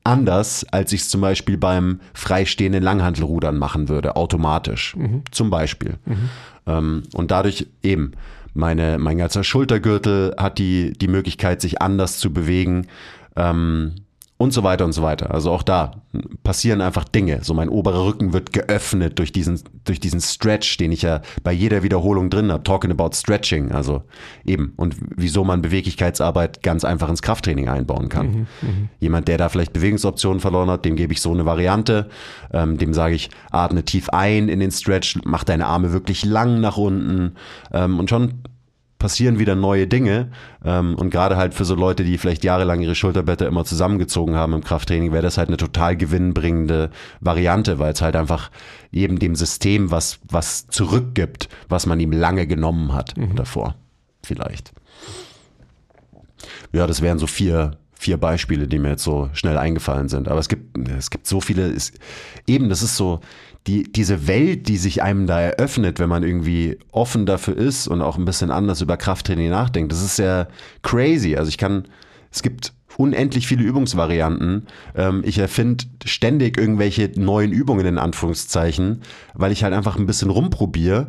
anders, 0.04 0.64
als 0.70 0.92
ich 0.92 1.02
es 1.02 1.08
zum 1.10 1.20
Beispiel 1.20 1.56
beim 1.56 2.00
freistehenden 2.14 2.82
Langhantelrudern 2.82 3.58
machen 3.58 3.88
würde, 3.88 4.16
automatisch. 4.16 4.96
Mhm. 4.96 5.22
Zum 5.30 5.50
Beispiel. 5.50 5.98
Mhm. 6.06 6.30
Ähm, 6.66 7.02
und 7.14 7.30
dadurch 7.30 7.66
eben, 7.82 8.12
meine, 8.54 8.98
mein 8.98 9.18
ganzer 9.18 9.44
Schultergürtel 9.44 10.34
hat 10.36 10.58
die, 10.58 10.92
die 10.92 11.08
Möglichkeit, 11.08 11.60
sich 11.60 11.80
anders 11.82 12.18
zu 12.18 12.32
bewegen. 12.32 12.86
Ähm, 13.36 13.94
und 14.40 14.54
so 14.54 14.62
weiter 14.62 14.86
und 14.86 14.92
so 14.92 15.02
weiter. 15.02 15.34
Also 15.34 15.50
auch 15.50 15.62
da 15.62 16.00
passieren 16.42 16.80
einfach 16.80 17.04
Dinge. 17.04 17.40
So 17.42 17.52
mein 17.52 17.68
oberer 17.68 18.06
Rücken 18.06 18.32
wird 18.32 18.54
geöffnet 18.54 19.18
durch 19.18 19.32
diesen, 19.32 19.60
durch 19.84 20.00
diesen 20.00 20.22
Stretch, 20.22 20.78
den 20.78 20.92
ich 20.92 21.02
ja 21.02 21.20
bei 21.44 21.52
jeder 21.52 21.82
Wiederholung 21.82 22.30
drin 22.30 22.50
habe. 22.50 22.62
Talking 22.62 22.90
about 22.90 23.10
Stretching. 23.12 23.70
Also 23.70 24.02
eben. 24.46 24.72
Und 24.76 24.96
wieso 25.14 25.44
man 25.44 25.60
Beweglichkeitsarbeit 25.60 26.62
ganz 26.62 26.86
einfach 26.86 27.10
ins 27.10 27.20
Krafttraining 27.20 27.68
einbauen 27.68 28.08
kann. 28.08 28.26
Mhm, 28.28 28.46
mhm, 28.62 28.88
Jemand, 28.98 29.28
der 29.28 29.36
da 29.36 29.50
vielleicht 29.50 29.74
Bewegungsoptionen 29.74 30.40
verloren 30.40 30.70
hat, 30.70 30.86
dem 30.86 30.96
gebe 30.96 31.12
ich 31.12 31.20
so 31.20 31.32
eine 31.32 31.44
Variante. 31.44 32.08
Ähm, 32.50 32.78
dem 32.78 32.94
sage 32.94 33.16
ich, 33.16 33.28
atme 33.50 33.84
tief 33.84 34.08
ein 34.08 34.48
in 34.48 34.60
den 34.60 34.70
Stretch, 34.70 35.18
mach 35.26 35.44
deine 35.44 35.66
Arme 35.66 35.92
wirklich 35.92 36.24
lang 36.24 36.62
nach 36.62 36.78
unten. 36.78 37.34
Ähm, 37.74 37.98
und 37.98 38.08
schon 38.08 38.40
passieren 39.00 39.40
wieder 39.40 39.56
neue 39.56 39.88
Dinge. 39.88 40.30
Ähm, 40.64 40.94
und 40.94 41.10
gerade 41.10 41.36
halt 41.36 41.54
für 41.54 41.64
so 41.64 41.74
Leute, 41.74 42.04
die 42.04 42.18
vielleicht 42.18 42.44
jahrelang 42.44 42.80
ihre 42.80 42.94
Schulterblätter 42.94 43.48
immer 43.48 43.64
zusammengezogen 43.64 44.36
haben 44.36 44.52
im 44.52 44.62
Krafttraining, 44.62 45.10
wäre 45.10 45.24
das 45.24 45.38
halt 45.38 45.48
eine 45.48 45.56
total 45.56 45.96
gewinnbringende 45.96 46.90
Variante, 47.18 47.80
weil 47.80 47.92
es 47.92 48.02
halt 48.02 48.14
einfach 48.14 48.52
eben 48.92 49.18
dem 49.18 49.34
System 49.34 49.90
was, 49.90 50.20
was 50.28 50.68
zurückgibt, 50.68 51.48
was 51.68 51.86
man 51.86 51.98
ihm 51.98 52.12
lange 52.12 52.46
genommen 52.46 52.92
hat 52.92 53.16
mhm. 53.16 53.34
davor. 53.34 53.74
Vielleicht. 54.22 54.72
Ja, 56.72 56.86
das 56.86 57.02
wären 57.02 57.18
so 57.18 57.26
vier, 57.26 57.78
vier 57.94 58.18
Beispiele, 58.18 58.68
die 58.68 58.78
mir 58.78 58.90
jetzt 58.90 59.02
so 59.02 59.30
schnell 59.32 59.56
eingefallen 59.56 60.08
sind. 60.08 60.28
Aber 60.28 60.38
es 60.38 60.48
gibt, 60.48 60.76
es 60.88 61.10
gibt 61.10 61.26
so 61.26 61.40
viele, 61.40 61.66
es, 61.70 61.92
eben, 62.46 62.68
das 62.68 62.82
ist 62.82 62.96
so, 62.96 63.20
die, 63.66 63.84
diese 63.84 64.26
Welt, 64.26 64.68
die 64.68 64.78
sich 64.78 65.02
einem 65.02 65.26
da 65.26 65.40
eröffnet, 65.40 65.98
wenn 65.98 66.08
man 66.08 66.22
irgendwie 66.22 66.78
offen 66.92 67.26
dafür 67.26 67.56
ist 67.56 67.88
und 67.88 68.00
auch 68.00 68.16
ein 68.16 68.24
bisschen 68.24 68.50
anders 68.50 68.80
über 68.80 68.96
Krafttraining 68.96 69.50
nachdenkt, 69.50 69.92
das 69.92 70.02
ist 70.02 70.18
ja 70.18 70.48
crazy. 70.82 71.36
Also 71.36 71.48
ich 71.48 71.58
kann, 71.58 71.86
es 72.30 72.42
gibt 72.42 72.72
unendlich 72.96 73.46
viele 73.46 73.62
Übungsvarianten. 73.64 74.66
Ähm, 74.94 75.22
ich 75.24 75.38
erfinde 75.38 75.84
ständig 76.04 76.58
irgendwelche 76.58 77.10
neuen 77.16 77.52
Übungen 77.52 77.86
in 77.86 77.98
Anführungszeichen, 77.98 79.02
weil 79.34 79.52
ich 79.52 79.62
halt 79.62 79.74
einfach 79.74 79.96
ein 79.96 80.06
bisschen 80.06 80.30
rumprobiere. 80.30 81.08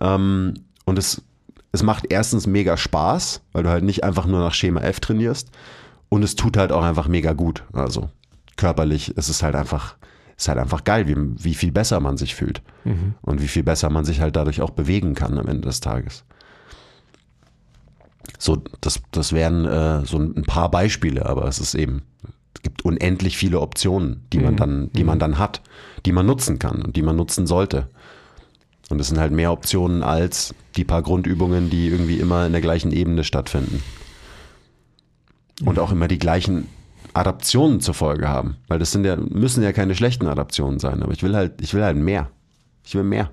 Ähm, 0.00 0.54
und 0.84 0.98
es, 0.98 1.22
es 1.70 1.82
macht 1.82 2.06
erstens 2.10 2.46
mega 2.46 2.76
Spaß, 2.76 3.42
weil 3.52 3.62
du 3.62 3.70
halt 3.70 3.84
nicht 3.84 4.04
einfach 4.04 4.26
nur 4.26 4.40
nach 4.40 4.54
Schema 4.54 4.80
F 4.80 5.00
trainierst. 5.00 5.50
Und 6.08 6.22
es 6.22 6.36
tut 6.36 6.56
halt 6.56 6.72
auch 6.72 6.82
einfach 6.82 7.08
mega 7.08 7.32
gut. 7.32 7.64
Also 7.72 8.10
körperlich 8.56 9.16
ist 9.16 9.28
es 9.28 9.42
halt 9.42 9.54
einfach 9.54 9.96
ist 10.42 10.48
halt 10.48 10.58
einfach 10.58 10.84
geil, 10.84 11.06
wie, 11.06 11.16
wie 11.16 11.54
viel 11.54 11.72
besser 11.72 12.00
man 12.00 12.16
sich 12.16 12.34
fühlt. 12.34 12.62
Mhm. 12.84 13.14
Und 13.22 13.40
wie 13.40 13.48
viel 13.48 13.62
besser 13.62 13.90
man 13.90 14.04
sich 14.04 14.20
halt 14.20 14.36
dadurch 14.36 14.60
auch 14.60 14.70
bewegen 14.70 15.14
kann 15.14 15.38
am 15.38 15.46
Ende 15.46 15.68
des 15.68 15.80
Tages. 15.80 16.24
So, 18.38 18.62
das, 18.80 19.00
das 19.12 19.32
wären 19.32 19.66
äh, 19.66 20.04
so 20.04 20.18
ein 20.18 20.42
paar 20.42 20.70
Beispiele, 20.70 21.26
aber 21.26 21.46
es 21.46 21.58
ist 21.58 21.74
eben, 21.74 22.02
es 22.54 22.62
gibt 22.62 22.84
unendlich 22.84 23.36
viele 23.36 23.60
Optionen, 23.60 24.26
die 24.32 24.38
man 24.38 24.54
mhm. 24.54 24.56
dann, 24.56 24.92
die 24.92 25.02
mhm. 25.02 25.06
man 25.06 25.18
dann 25.18 25.38
hat, 25.38 25.62
die 26.06 26.12
man 26.12 26.26
nutzen 26.26 26.58
kann 26.58 26.82
und 26.82 26.96
die 26.96 27.02
man 27.02 27.16
nutzen 27.16 27.46
sollte. 27.46 27.88
Und 28.90 29.00
es 29.00 29.08
sind 29.08 29.20
halt 29.20 29.32
mehr 29.32 29.52
Optionen 29.52 30.02
als 30.02 30.54
die 30.76 30.84
paar 30.84 31.02
Grundübungen, 31.02 31.70
die 31.70 31.86
irgendwie 31.86 32.18
immer 32.18 32.46
in 32.46 32.52
der 32.52 32.60
gleichen 32.60 32.90
Ebene 32.90 33.22
stattfinden. 33.24 33.82
Und 35.64 35.78
auch 35.78 35.92
immer 35.92 36.08
die 36.08 36.18
gleichen 36.18 36.66
Adaptionen 37.14 37.80
zur 37.80 37.94
Folge 37.94 38.28
haben. 38.28 38.56
Weil 38.68 38.78
das 38.78 38.92
sind 38.92 39.04
ja, 39.04 39.16
müssen 39.16 39.62
ja 39.62 39.72
keine 39.72 39.94
schlechten 39.94 40.26
Adaptionen 40.26 40.78
sein, 40.78 41.02
aber 41.02 41.12
ich 41.12 41.22
will 41.22 41.34
halt, 41.34 41.60
ich 41.60 41.74
will 41.74 41.82
halt 41.82 41.96
mehr. 41.96 42.30
Ich 42.84 42.94
will 42.94 43.04
mehr. 43.04 43.30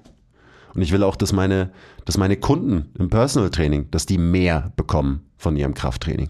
Und 0.74 0.82
ich 0.82 0.92
will 0.92 1.04
auch, 1.04 1.16
dass 1.16 1.34
meine, 1.34 1.72
dass 2.06 2.18
meine 2.18 2.38
Kunden 2.38 2.92
im 2.98 3.10
Personal 3.10 3.50
Training, 3.50 3.90
dass 3.92 4.06
die 4.06 4.18
mehr 4.18 4.72
bekommen 4.76 5.26
von 5.38 5.56
ihrem 5.56 5.74
Krafttraining, 5.74 6.30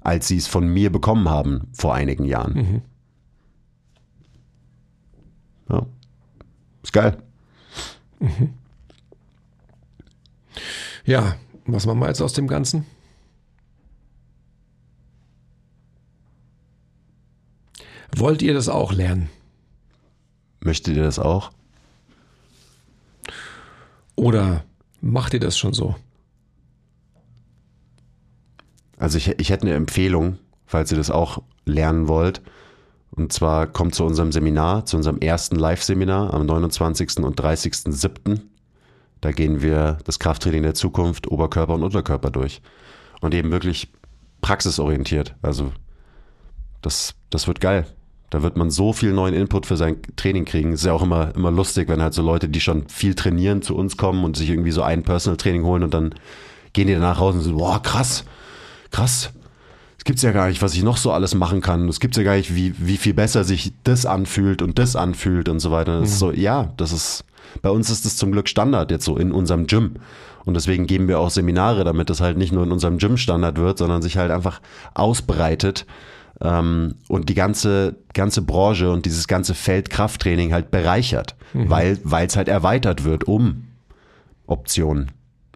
als 0.00 0.28
sie 0.28 0.36
es 0.36 0.46
von 0.46 0.66
mir 0.66 0.90
bekommen 0.90 1.28
haben 1.28 1.68
vor 1.72 1.94
einigen 1.94 2.24
Jahren. 2.24 2.54
Mhm. 2.54 2.82
Ja. 5.70 5.86
Ist 6.82 6.92
geil. 6.92 7.18
Ja, 11.04 11.36
was 11.66 11.86
machen 11.86 12.00
wir 12.00 12.08
jetzt 12.08 12.20
aus 12.20 12.32
dem 12.32 12.48
Ganzen? 12.48 12.86
Wollt 18.18 18.42
ihr 18.42 18.52
das 18.52 18.68
auch 18.68 18.92
lernen? 18.92 19.30
Möchtet 20.60 20.96
ihr 20.96 21.04
das 21.04 21.20
auch? 21.20 21.50
Oder 24.16 24.64
macht 25.00 25.34
ihr 25.34 25.40
das 25.40 25.56
schon 25.56 25.72
so? 25.72 25.94
Also 28.96 29.18
ich, 29.18 29.28
ich 29.38 29.50
hätte 29.50 29.66
eine 29.66 29.76
Empfehlung, 29.76 30.38
falls 30.66 30.90
ihr 30.90 30.98
das 30.98 31.12
auch 31.12 31.42
lernen 31.64 32.08
wollt. 32.08 32.42
Und 33.12 33.32
zwar 33.32 33.68
kommt 33.68 33.94
zu 33.94 34.04
unserem 34.04 34.32
Seminar, 34.32 34.84
zu 34.84 34.96
unserem 34.96 35.18
ersten 35.18 35.54
Live-Seminar 35.54 36.34
am 36.34 36.44
29. 36.44 37.18
und 37.18 37.40
30.07. 37.40 38.40
Da 39.20 39.30
gehen 39.30 39.62
wir 39.62 39.98
das 40.04 40.18
Krafttraining 40.18 40.64
der 40.64 40.74
Zukunft, 40.74 41.28
Oberkörper 41.28 41.74
und 41.74 41.84
Unterkörper 41.84 42.30
durch. 42.30 42.62
Und 43.20 43.32
eben 43.34 43.52
wirklich 43.52 43.92
praxisorientiert. 44.40 45.36
Also 45.40 45.72
das, 46.82 47.14
das 47.30 47.46
wird 47.46 47.60
geil. 47.60 47.86
Da 48.30 48.42
wird 48.42 48.56
man 48.56 48.70
so 48.70 48.92
viel 48.92 49.12
neuen 49.12 49.34
Input 49.34 49.64
für 49.64 49.76
sein 49.76 49.96
Training 50.16 50.44
kriegen. 50.44 50.72
Ist 50.72 50.84
ja 50.84 50.92
auch 50.92 51.02
immer, 51.02 51.34
immer 51.34 51.50
lustig, 51.50 51.88
wenn 51.88 52.02
halt 52.02 52.12
so 52.12 52.22
Leute, 52.22 52.48
die 52.48 52.60
schon 52.60 52.86
viel 52.88 53.14
trainieren, 53.14 53.62
zu 53.62 53.74
uns 53.74 53.96
kommen 53.96 54.24
und 54.24 54.36
sich 54.36 54.50
irgendwie 54.50 54.70
so 54.70 54.82
ein 54.82 55.02
Personal 55.02 55.38
Training 55.38 55.64
holen 55.64 55.82
und 55.82 55.94
dann 55.94 56.14
gehen 56.74 56.88
die 56.88 56.94
danach 56.94 57.20
raus 57.20 57.34
und 57.34 57.40
so, 57.40 57.56
boah, 57.56 57.82
krass, 57.82 58.24
krass. 58.90 59.30
Es 59.96 60.04
gibt's 60.04 60.22
ja 60.22 60.32
gar 60.32 60.48
nicht, 60.48 60.60
was 60.62 60.74
ich 60.74 60.82
noch 60.82 60.98
so 60.98 61.10
alles 61.10 61.34
machen 61.34 61.60
kann. 61.60 61.88
Es 61.88 62.00
gibt's 62.00 62.18
ja 62.18 62.22
gar 62.22 62.36
nicht, 62.36 62.54
wie, 62.54 62.74
wie 62.78 62.98
viel 62.98 63.14
besser 63.14 63.44
sich 63.44 63.72
das 63.84 64.04
anfühlt 64.04 64.60
und 64.60 64.78
das 64.78 64.94
anfühlt 64.94 65.48
und 65.48 65.60
so 65.60 65.70
weiter. 65.70 66.00
Das 66.00 66.10
ist 66.10 66.18
so, 66.18 66.30
ja, 66.30 66.72
das 66.76 66.92
ist, 66.92 67.24
bei 67.62 67.70
uns 67.70 67.88
ist 67.90 68.04
das 68.04 68.16
zum 68.16 68.30
Glück 68.30 68.48
Standard 68.48 68.90
jetzt 68.90 69.06
so 69.06 69.16
in 69.16 69.32
unserem 69.32 69.66
Gym. 69.66 69.94
Und 70.44 70.54
deswegen 70.54 70.86
geben 70.86 71.08
wir 71.08 71.18
auch 71.18 71.30
Seminare, 71.30 71.84
damit 71.84 72.10
das 72.10 72.20
halt 72.20 72.38
nicht 72.38 72.52
nur 72.52 72.64
in 72.64 72.72
unserem 72.72 72.98
Gym 72.98 73.16
Standard 73.16 73.58
wird, 73.58 73.78
sondern 73.78 74.02
sich 74.02 74.16
halt 74.16 74.30
einfach 74.30 74.60
ausbreitet 74.94 75.84
ähm, 76.40 76.94
und 77.08 77.28
die 77.28 77.34
ganze, 77.34 77.96
ganze 78.14 78.42
Branche 78.42 78.90
und 78.90 79.06
dieses 79.06 79.28
ganze 79.28 79.54
Feld 79.54 79.90
Krafttraining 79.90 80.52
halt 80.52 80.70
bereichert, 80.70 81.36
weil 81.52 81.98
es 82.04 82.36
halt 82.36 82.48
erweitert 82.48 83.04
wird 83.04 83.24
um 83.24 83.68
Optionen, 84.46 85.10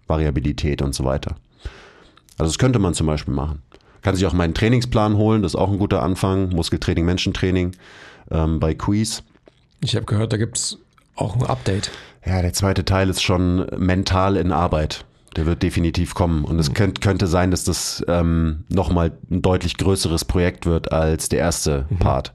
Variabilität 0.07 0.83
und 0.83 0.95
so 0.95 1.05
weiter. 1.05 1.37
Also 2.39 2.51
das 2.51 2.59
könnte 2.59 2.79
man 2.79 2.95
zum 2.95 3.07
Beispiel 3.07 3.35
machen. 3.35 3.63
Kann 4.03 4.17
sich 4.17 4.27
auch 4.27 4.33
meinen 4.33 4.55
Trainingsplan 4.55 5.17
holen, 5.17 5.43
das 5.43 5.53
ist 5.53 5.61
auch 5.61 5.71
ein 5.71 5.79
guter 5.79 6.03
Anfang. 6.03 6.49
Muskeltraining, 6.49 7.05
Menschentraining 7.05 7.73
ähm, 8.31 8.59
bei 8.59 8.75
Quiz. 8.75 9.23
Ich 9.81 9.95
habe 9.95 10.07
gehört, 10.07 10.33
da 10.33 10.37
gibt 10.37 10.59
es 10.59 10.79
auch 11.15 11.37
ein 11.37 11.45
Update. 11.45 11.91
Ja, 12.25 12.43
der 12.43 12.53
zweite 12.53 12.85
Teil 12.85 13.09
ist 13.09 13.23
schon 13.23 13.67
mental 13.77 14.37
in 14.37 14.53
Arbeit. 14.53 15.05
Der 15.37 15.47
wird 15.47 15.63
definitiv 15.63 16.15
kommen. 16.15 16.45
Und 16.45 16.59
es 16.59 16.75
könnt, 16.75 17.01
könnte 17.01 17.27
sein, 17.27 17.51
dass 17.51 17.65
das 17.65 18.05
ähm, 18.09 18.65
nochmal 18.69 19.13
ein 19.31 19.43
deutlich 19.43 19.77
größeres 19.77 20.25
Projekt 20.25 20.67
wird 20.67 20.93
als 20.93 21.29
der 21.29 21.39
erste 21.39 21.87
Part. 21.99 22.33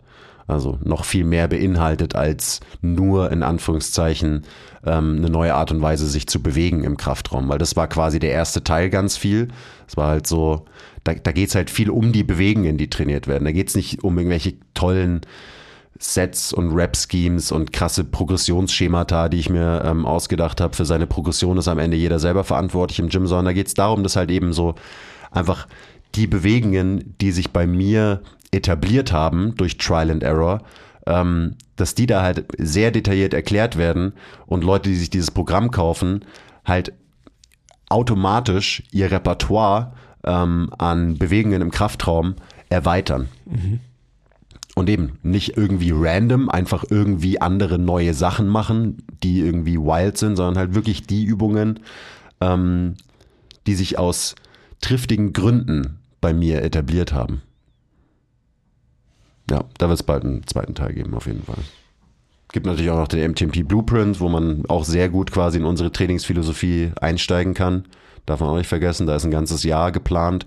Also 0.47 0.79
noch 0.81 1.03
viel 1.03 1.25
mehr 1.25 1.49
beinhaltet 1.49 2.15
als 2.15 2.61
nur 2.81 3.31
in 3.31 3.43
Anführungszeichen 3.43 4.43
ähm, 4.85 5.17
eine 5.17 5.29
neue 5.29 5.53
Art 5.53 5.71
und 5.71 5.81
Weise, 5.81 6.07
sich 6.07 6.27
zu 6.27 6.41
bewegen 6.41 6.85
im 6.85 6.95
Kraftraum. 6.95 7.49
Weil 7.49 7.57
das 7.57 7.75
war 7.75 7.87
quasi 7.87 8.19
der 8.19 8.31
erste 8.31 8.63
Teil 8.63 8.89
ganz 8.89 9.17
viel. 9.17 9.49
Es 9.87 9.97
war 9.97 10.07
halt 10.07 10.25
so, 10.25 10.65
da, 11.03 11.13
da 11.13 11.33
geht 11.33 11.49
es 11.49 11.55
halt 11.55 11.69
viel 11.69 11.89
um 11.89 12.13
die 12.13 12.23
Bewegungen, 12.23 12.77
die 12.77 12.89
trainiert 12.89 13.27
werden. 13.27 13.43
Da 13.43 13.51
geht 13.51 13.67
es 13.69 13.75
nicht 13.75 14.03
um 14.03 14.17
irgendwelche 14.17 14.53
tollen 14.73 15.21
Sets 15.99 16.53
und 16.53 16.73
Rap-Schemes 16.73 17.51
und 17.51 17.73
krasse 17.73 18.03
Progressionsschemata, 18.03 19.29
die 19.29 19.39
ich 19.39 19.49
mir 19.49 19.83
ähm, 19.85 20.05
ausgedacht 20.05 20.61
habe. 20.61 20.75
Für 20.75 20.85
seine 20.85 21.07
Progression 21.07 21.57
ist 21.57 21.67
am 21.67 21.79
Ende 21.79 21.97
jeder 21.97 22.19
selber 22.19 22.43
verantwortlich 22.43 22.99
im 22.99 23.09
Gym, 23.09 23.27
sondern 23.27 23.45
da 23.45 23.53
geht 23.53 23.67
es 23.67 23.73
darum, 23.73 24.03
dass 24.03 24.15
halt 24.15 24.29
eben 24.31 24.53
so 24.53 24.75
einfach 25.31 25.67
die 26.15 26.27
Bewegungen, 26.27 27.15
die 27.19 27.31
sich 27.31 27.51
bei 27.51 27.67
mir 27.67 28.21
etabliert 28.51 29.11
haben 29.11 29.55
durch 29.55 29.77
Trial 29.77 30.11
and 30.11 30.23
Error, 30.23 30.61
ähm, 31.05 31.55
dass 31.75 31.95
die 31.95 32.05
da 32.05 32.21
halt 32.21 32.45
sehr 32.57 32.91
detailliert 32.91 33.33
erklärt 33.33 33.77
werden 33.77 34.13
und 34.45 34.63
Leute, 34.63 34.89
die 34.89 34.95
sich 34.95 35.09
dieses 35.09 35.31
Programm 35.31 35.71
kaufen, 35.71 36.25
halt 36.65 36.93
automatisch 37.89 38.83
ihr 38.91 39.11
Repertoire 39.11 39.93
ähm, 40.23 40.69
an 40.77 41.17
Bewegungen 41.17 41.61
im 41.61 41.71
Kraftraum 41.71 42.35
erweitern. 42.69 43.29
Und 44.77 44.91
eben 44.91 45.17
nicht 45.23 45.57
irgendwie 45.57 45.91
random, 45.91 46.49
einfach 46.49 46.85
irgendwie 46.87 47.41
andere 47.41 47.79
neue 47.79 48.13
Sachen 48.13 48.47
machen, 48.47 48.99
die 49.23 49.39
irgendwie 49.39 49.77
wild 49.77 50.19
sind, 50.19 50.35
sondern 50.35 50.55
halt 50.55 50.75
wirklich 50.75 51.07
die 51.07 51.23
Übungen, 51.23 51.79
ähm, 52.41 52.93
die 53.65 53.73
sich 53.73 53.97
aus 53.97 54.35
triftigen 54.79 55.33
Gründen 55.33 55.97
bei 56.21 56.31
mir 56.31 56.61
etabliert 56.61 57.11
haben. 57.11 57.41
Ja, 59.49 59.63
da 59.79 59.89
wird 59.89 59.99
es 59.99 60.03
bald 60.03 60.23
einen 60.23 60.45
zweiten 60.45 60.75
Teil 60.75 60.93
geben, 60.93 61.15
auf 61.15 61.25
jeden 61.25 61.41
Fall. 61.41 61.63
Gibt 62.53 62.67
natürlich 62.67 62.91
auch 62.91 62.99
noch 62.99 63.07
den 63.07 63.31
MTMP 63.31 63.67
Blueprint, 63.67 64.19
wo 64.19 64.29
man 64.29 64.63
auch 64.67 64.83
sehr 64.83 65.09
gut 65.09 65.31
quasi 65.31 65.57
in 65.57 65.65
unsere 65.65 65.91
Trainingsphilosophie 65.91 66.91
einsteigen 67.01 67.55
kann. 67.55 67.85
Darf 68.27 68.41
man 68.41 68.49
auch 68.49 68.57
nicht 68.57 68.67
vergessen, 68.67 69.07
da 69.07 69.15
ist 69.15 69.25
ein 69.25 69.31
ganzes 69.31 69.63
Jahr 69.63 69.91
geplant. 69.91 70.45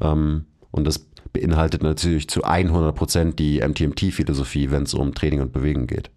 Ähm, 0.00 0.46
und 0.76 0.84
das 0.84 0.98
beinhaltet 1.32 1.82
natürlich 1.82 2.28
zu 2.28 2.44
100 2.44 2.94
Prozent 2.94 3.38
die 3.38 3.60
MTMT-Philosophie, 3.60 4.70
wenn 4.70 4.84
es 4.84 4.94
um 4.94 5.14
Training 5.14 5.40
und 5.40 5.52
Bewegen 5.52 5.86
geht. 5.86 6.10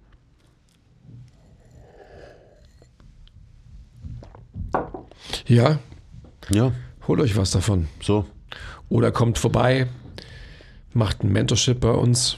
Ja, 5.47 5.79
Ja, 6.51 6.71
holt 7.07 7.19
euch 7.19 7.35
was 7.35 7.51
davon. 7.51 7.87
so. 8.01 8.25
Oder 8.87 9.11
kommt 9.11 9.37
vorbei, 9.37 9.87
macht 10.93 11.23
ein 11.23 11.31
Mentorship 11.31 11.79
bei 11.79 11.91
uns. 11.91 12.37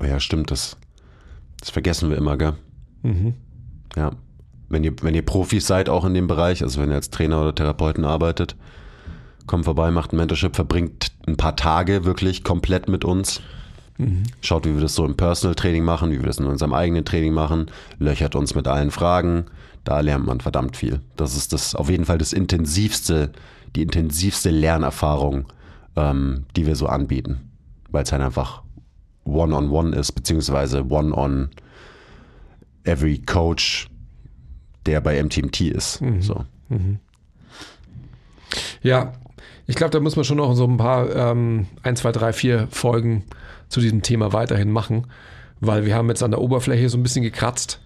Oh 0.00 0.04
ja, 0.04 0.20
stimmt, 0.20 0.50
das, 0.50 0.76
das 1.58 1.70
vergessen 1.70 2.10
wir 2.10 2.16
immer, 2.16 2.36
gell? 2.36 2.54
Ja. 3.96 4.12
Wenn 4.68 4.84
ihr, 4.84 4.92
wenn 5.02 5.16
ihr 5.16 5.24
Profis 5.24 5.66
seid, 5.66 5.88
auch 5.88 6.04
in 6.04 6.14
dem 6.14 6.28
Bereich, 6.28 6.62
also 6.62 6.80
wenn 6.80 6.90
ihr 6.90 6.94
als 6.94 7.10
Trainer 7.10 7.40
oder 7.42 7.54
Therapeuten 7.54 8.04
arbeitet, 8.04 8.54
kommt 9.50 9.64
vorbei, 9.64 9.90
macht 9.90 10.12
ein 10.12 10.16
Mentorship, 10.16 10.54
verbringt 10.54 11.12
ein 11.26 11.36
paar 11.36 11.56
Tage 11.56 12.04
wirklich 12.04 12.44
komplett 12.44 12.88
mit 12.88 13.04
uns. 13.04 13.42
Schaut, 14.40 14.64
wie 14.64 14.74
wir 14.74 14.80
das 14.80 14.94
so 14.94 15.04
im 15.04 15.16
Personal 15.16 15.54
Training 15.54 15.84
machen, 15.84 16.10
wie 16.10 16.18
wir 16.18 16.26
das 16.26 16.38
in 16.38 16.46
unserem 16.46 16.72
eigenen 16.72 17.04
Training 17.04 17.34
machen, 17.34 17.66
löchert 17.98 18.34
uns 18.34 18.54
mit 18.54 18.66
allen 18.66 18.90
Fragen. 18.90 19.46
Da 19.84 20.00
lernt 20.00 20.24
man 20.24 20.40
verdammt 20.40 20.76
viel. 20.76 21.00
Das 21.16 21.36
ist 21.36 21.52
das 21.52 21.74
auf 21.74 21.90
jeden 21.90 22.04
Fall 22.04 22.16
das 22.16 22.32
intensivste, 22.32 23.32
die 23.76 23.82
intensivste 23.82 24.50
Lernerfahrung, 24.50 25.52
ähm, 25.96 26.46
die 26.56 26.66
wir 26.66 26.76
so 26.76 26.86
anbieten. 26.86 27.50
Weil 27.90 28.04
es 28.04 28.12
halt 28.12 28.22
einfach 28.22 28.62
One-on-One 29.24 29.94
ist, 29.96 30.12
beziehungsweise 30.12 30.86
One-on 30.86 31.50
every 32.84 33.18
Coach, 33.18 33.88
der 34.86 35.00
bei 35.00 35.22
MTMT 35.22 35.62
ist. 35.62 36.00
So. 36.20 36.44
Ja, 38.82 39.12
ich 39.66 39.76
glaube, 39.76 39.90
da 39.90 40.00
muss 40.00 40.16
man 40.16 40.24
schon 40.24 40.36
noch 40.38 40.54
so 40.54 40.64
ein 40.66 40.76
paar, 40.76 41.14
ähm, 41.14 41.66
1, 41.82 42.00
2, 42.00 42.12
3, 42.12 42.32
4 42.32 42.68
Folgen 42.70 43.24
zu 43.68 43.80
diesem 43.80 44.02
Thema 44.02 44.32
weiterhin 44.32 44.70
machen, 44.70 45.06
weil 45.60 45.84
wir 45.86 45.94
haben 45.94 46.08
jetzt 46.08 46.22
an 46.22 46.30
der 46.32 46.40
Oberfläche 46.40 46.88
so 46.88 46.98
ein 46.98 47.02
bisschen 47.02 47.22
gekratzt, 47.22 47.80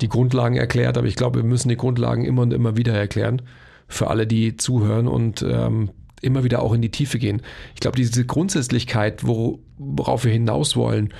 die 0.00 0.08
Grundlagen 0.08 0.56
erklärt, 0.56 0.98
aber 0.98 1.06
ich 1.06 1.16
glaube, 1.16 1.40
wir 1.40 1.48
müssen 1.48 1.68
die 1.68 1.76
Grundlagen 1.76 2.24
immer 2.24 2.42
und 2.42 2.52
immer 2.52 2.76
wieder 2.76 2.94
erklären 2.94 3.42
für 3.88 4.08
alle, 4.08 4.26
die 4.26 4.56
zuhören 4.56 5.06
und 5.08 5.42
ähm, 5.42 5.90
immer 6.22 6.42
wieder 6.44 6.62
auch 6.62 6.72
in 6.72 6.82
die 6.82 6.90
Tiefe 6.90 7.18
gehen. 7.18 7.42
Ich 7.74 7.80
glaube, 7.80 7.96
diese 7.96 8.24
Grundsätzlichkeit, 8.24 9.26
wo, 9.26 9.60
worauf 9.78 10.24
wir 10.24 10.32
hinaus 10.32 10.74
wollen, 10.74 11.12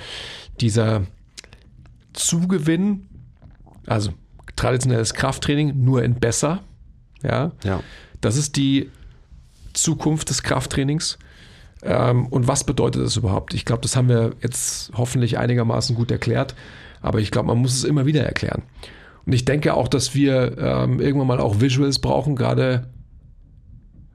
dieser 0.61 1.03
Zugewinn, 2.13 3.07
also 3.85 4.11
traditionelles 4.55 5.13
Krafttraining, 5.13 5.83
nur 5.83 6.03
in 6.03 6.15
besser, 6.15 6.63
ja, 7.23 7.51
Ja. 7.63 7.81
das 8.21 8.37
ist 8.37 8.55
die 8.55 8.89
Zukunft 9.75 10.29
des 10.29 10.43
Krafttrainings. 10.43 11.19
Ähm, 11.83 12.27
und 12.27 12.47
was 12.47 12.63
bedeutet 12.63 13.03
das 13.03 13.17
überhaupt? 13.17 13.53
Ich 13.53 13.65
glaube, 13.65 13.81
das 13.81 13.95
haben 13.95 14.09
wir 14.09 14.31
jetzt 14.41 14.91
hoffentlich 14.95 15.37
einigermaßen 15.37 15.95
gut 15.95 16.11
erklärt, 16.11 16.55
aber 17.01 17.19
ich 17.19 17.31
glaube, 17.31 17.47
man 17.47 17.59
muss 17.59 17.75
es 17.75 17.83
immer 17.83 18.05
wieder 18.05 18.23
erklären. 18.23 18.63
Und 19.25 19.33
ich 19.33 19.45
denke 19.45 19.73
auch, 19.73 19.87
dass 19.87 20.15
wir 20.15 20.57
ähm, 20.57 20.99
irgendwann 20.99 21.27
mal 21.27 21.39
auch 21.39 21.59
Visuals 21.59 21.99
brauchen, 21.99 22.35
gerade 22.35 22.87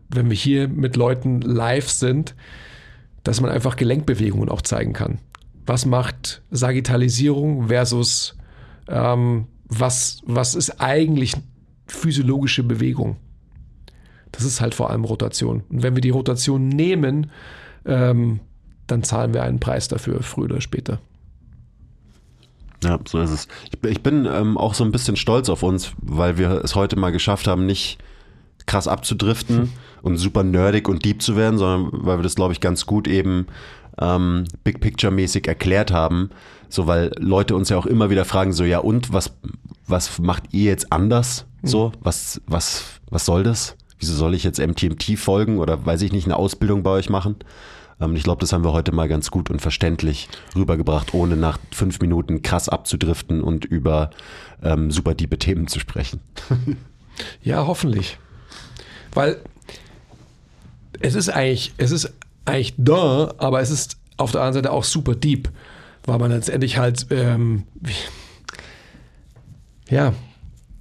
wenn 0.09 0.29
wir 0.29 0.37
hier 0.37 0.69
mit 0.69 0.97
Leuten 0.97 1.41
live 1.41 1.89
sind, 1.89 2.35
dass 3.23 3.41
man 3.41 3.51
einfach 3.51 3.77
Gelenkbewegungen 3.77 4.49
auch 4.49 4.63
zeigen 4.63 4.93
kann. 4.93 5.19
Was 5.67 5.87
macht 5.87 6.43
Sagittalisierung 6.51 7.69
versus 7.69 8.37
ähm, 8.89 9.47
was, 9.67 10.23
was 10.25 10.55
ist 10.55 10.81
eigentlich 10.81 11.35
physiologische 11.87 12.65
Bewegung? 12.65 13.17
Das 14.33 14.45
ist 14.45 14.61
halt 14.61 14.75
vor 14.75 14.91
allem 14.91 15.05
Rotation. 15.05 15.65
Und 15.69 15.83
wenn 15.83 15.95
wir 15.95 16.03
die 16.03 16.11
Rotation 16.11 16.69
nehmen, 16.69 17.31
ähm, 17.85 18.41
dann 18.87 19.03
zahlen 19.03 19.35
wir 19.35 19.43
einen 19.43 19.61
Preis 19.61 19.89
dafür, 19.89 20.23
früher 20.23 20.47
oder 20.47 20.61
später. 20.61 21.01
Ja, 22.83 22.99
so 23.07 23.21
ist 23.21 23.31
es. 23.31 23.49
Ich, 23.71 23.91
ich 23.91 24.03
bin 24.03 24.27
ähm, 24.27 24.57
auch 24.57 24.75
so 24.75 24.85
ein 24.85 24.93
bisschen 24.93 25.17
stolz 25.17 25.49
auf 25.49 25.63
uns, 25.63 25.93
weil 25.99 26.39
wir 26.39 26.63
es 26.65 26.75
heute 26.75 26.97
mal 26.97 27.11
geschafft 27.11 27.47
haben, 27.47 27.67
nicht 27.67 27.99
krass 28.67 28.89
abzudriften 28.89 29.57
hm. 29.59 29.73
und 30.03 30.17
super 30.17 30.43
nerdig 30.43 30.89
und 30.89 31.05
deep 31.05 31.23
zu 31.23 31.37
werden, 31.37 31.59
sondern 31.59 31.91
weil 31.93 32.19
wir 32.19 32.23
das, 32.23 32.37
glaube 32.37 32.53
ich, 32.53 32.61
ganz 32.61 32.87
gut 32.87 33.07
eben 33.09 33.47
ähm, 34.01 34.45
Big 34.65 34.81
Picture-mäßig 34.81 35.47
erklärt 35.47 35.93
haben. 35.93 36.31
So, 36.69 36.87
weil 36.87 37.13
Leute 37.19 37.57
uns 37.57 37.69
ja 37.69 37.77
auch 37.77 37.87
immer 37.87 38.11
wieder 38.11 38.25
fragen, 38.25 38.53
so, 38.53 38.65
ja, 38.65 38.79
und 38.79 39.13
was, 39.13 39.33
was 39.87 40.19
macht 40.19 40.45
ihr 40.53 40.65
jetzt 40.65 40.93
anders? 40.93 41.47
So, 41.63 41.87
hm. 41.87 41.93
was, 42.01 42.41
was, 42.47 42.85
was 43.11 43.27
soll 43.27 43.43
das? 43.43 43.77
Wieso 44.01 44.15
soll 44.15 44.35
ich 44.35 44.45
jetzt 44.45 44.59
MTMT 44.59 45.19
folgen 45.19 45.59
oder 45.59 45.85
weiß 45.85 46.03
ich 46.03 46.13
nicht, 46.13 46.25
eine 46.25 46.37
Ausbildung 46.37 46.83
bei 46.83 46.91
euch 46.91 47.11
machen? 47.11 47.37
Ähm, 48.01 48.17
ich 48.17 48.23
glaube, 48.23 48.41
das 48.41 48.53
haben 48.53 48.65
wir 48.65 48.73
heute 48.73 48.93
mal 48.93 49.09
ganz 49.09 49.31
gut 49.31 49.51
und 49.51 49.61
verständlich 49.61 50.29
rübergebracht, 50.57 51.15
ohne 51.15 51.37
nach 51.37 51.59
fünf 51.71 52.01
Minuten 52.01 52.43
krass 52.43 52.69
abzudriften 52.69 53.43
und 53.43 53.67
über 53.67 54.11
ähm, 54.63 54.91
super 54.91 55.15
diebe 55.15 55.39
Themen 55.39 55.69
zu 55.69 55.79
sprechen. 55.79 56.21
ja, 57.43 57.67
hoffentlich. 57.67 58.19
Weil 59.13 59.37
es 61.01 61.15
ist 61.15 61.29
eigentlich, 61.29 61.75
es 61.77 61.91
ist 61.91 62.13
eigentlich 62.47 62.75
da, 62.79 63.35
aber 63.39 63.61
es 63.61 63.71
ist 63.71 63.99
auf 64.17 64.33
der 64.33 64.41
anderen 64.41 64.65
Seite 64.65 64.73
auch 64.73 64.85
super 64.85 65.15
deep, 65.15 65.51
weil 66.05 66.19
man 66.19 66.31
letztendlich 66.31 66.79
halt, 66.79 67.07
ähm, 67.11 67.65
ja, 69.89 70.15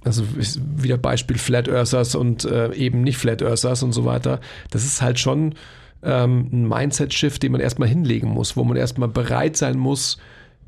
also 0.04 0.24
wieder 0.34 0.96
Beispiel 0.96 1.38
Flat 1.38 1.68
Earthers 1.68 2.14
und 2.14 2.44
äh, 2.44 2.72
eben 2.74 3.02
nicht 3.02 3.18
Flat 3.18 3.42
Earthers 3.42 3.82
und 3.82 3.92
so 3.92 4.04
weiter. 4.04 4.40
Das 4.70 4.84
ist 4.84 5.02
halt 5.02 5.18
schon 5.18 5.54
ähm, 6.02 6.48
ein 6.52 6.68
Mindset-Shift, 6.68 7.42
den 7.42 7.52
man 7.52 7.60
erstmal 7.60 7.88
hinlegen 7.88 8.30
muss, 8.30 8.56
wo 8.56 8.64
man 8.64 8.76
erstmal 8.76 9.08
bereit 9.08 9.56
sein 9.56 9.78
muss, 9.78 10.18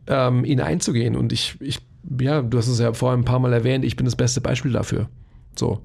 ähm, 0.07 0.45
ihn 0.45 0.61
einzugehen. 0.61 1.17
Und 1.17 1.33
ich, 1.33 1.57
ich, 1.61 1.79
ja, 2.21 2.43
du 2.43 2.59
hast 2.59 2.69
es 2.69 2.79
ja 2.79 2.93
vorhin 2.93 3.21
ein 3.21 3.25
paar 3.25 3.39
Mal 3.39 3.53
erwähnt, 3.53 3.85
ich 3.85 3.97
bin 3.97 4.05
das 4.05 4.17
beste 4.17 4.41
Beispiel 4.41 4.73
dafür. 4.73 5.09
So. 5.57 5.81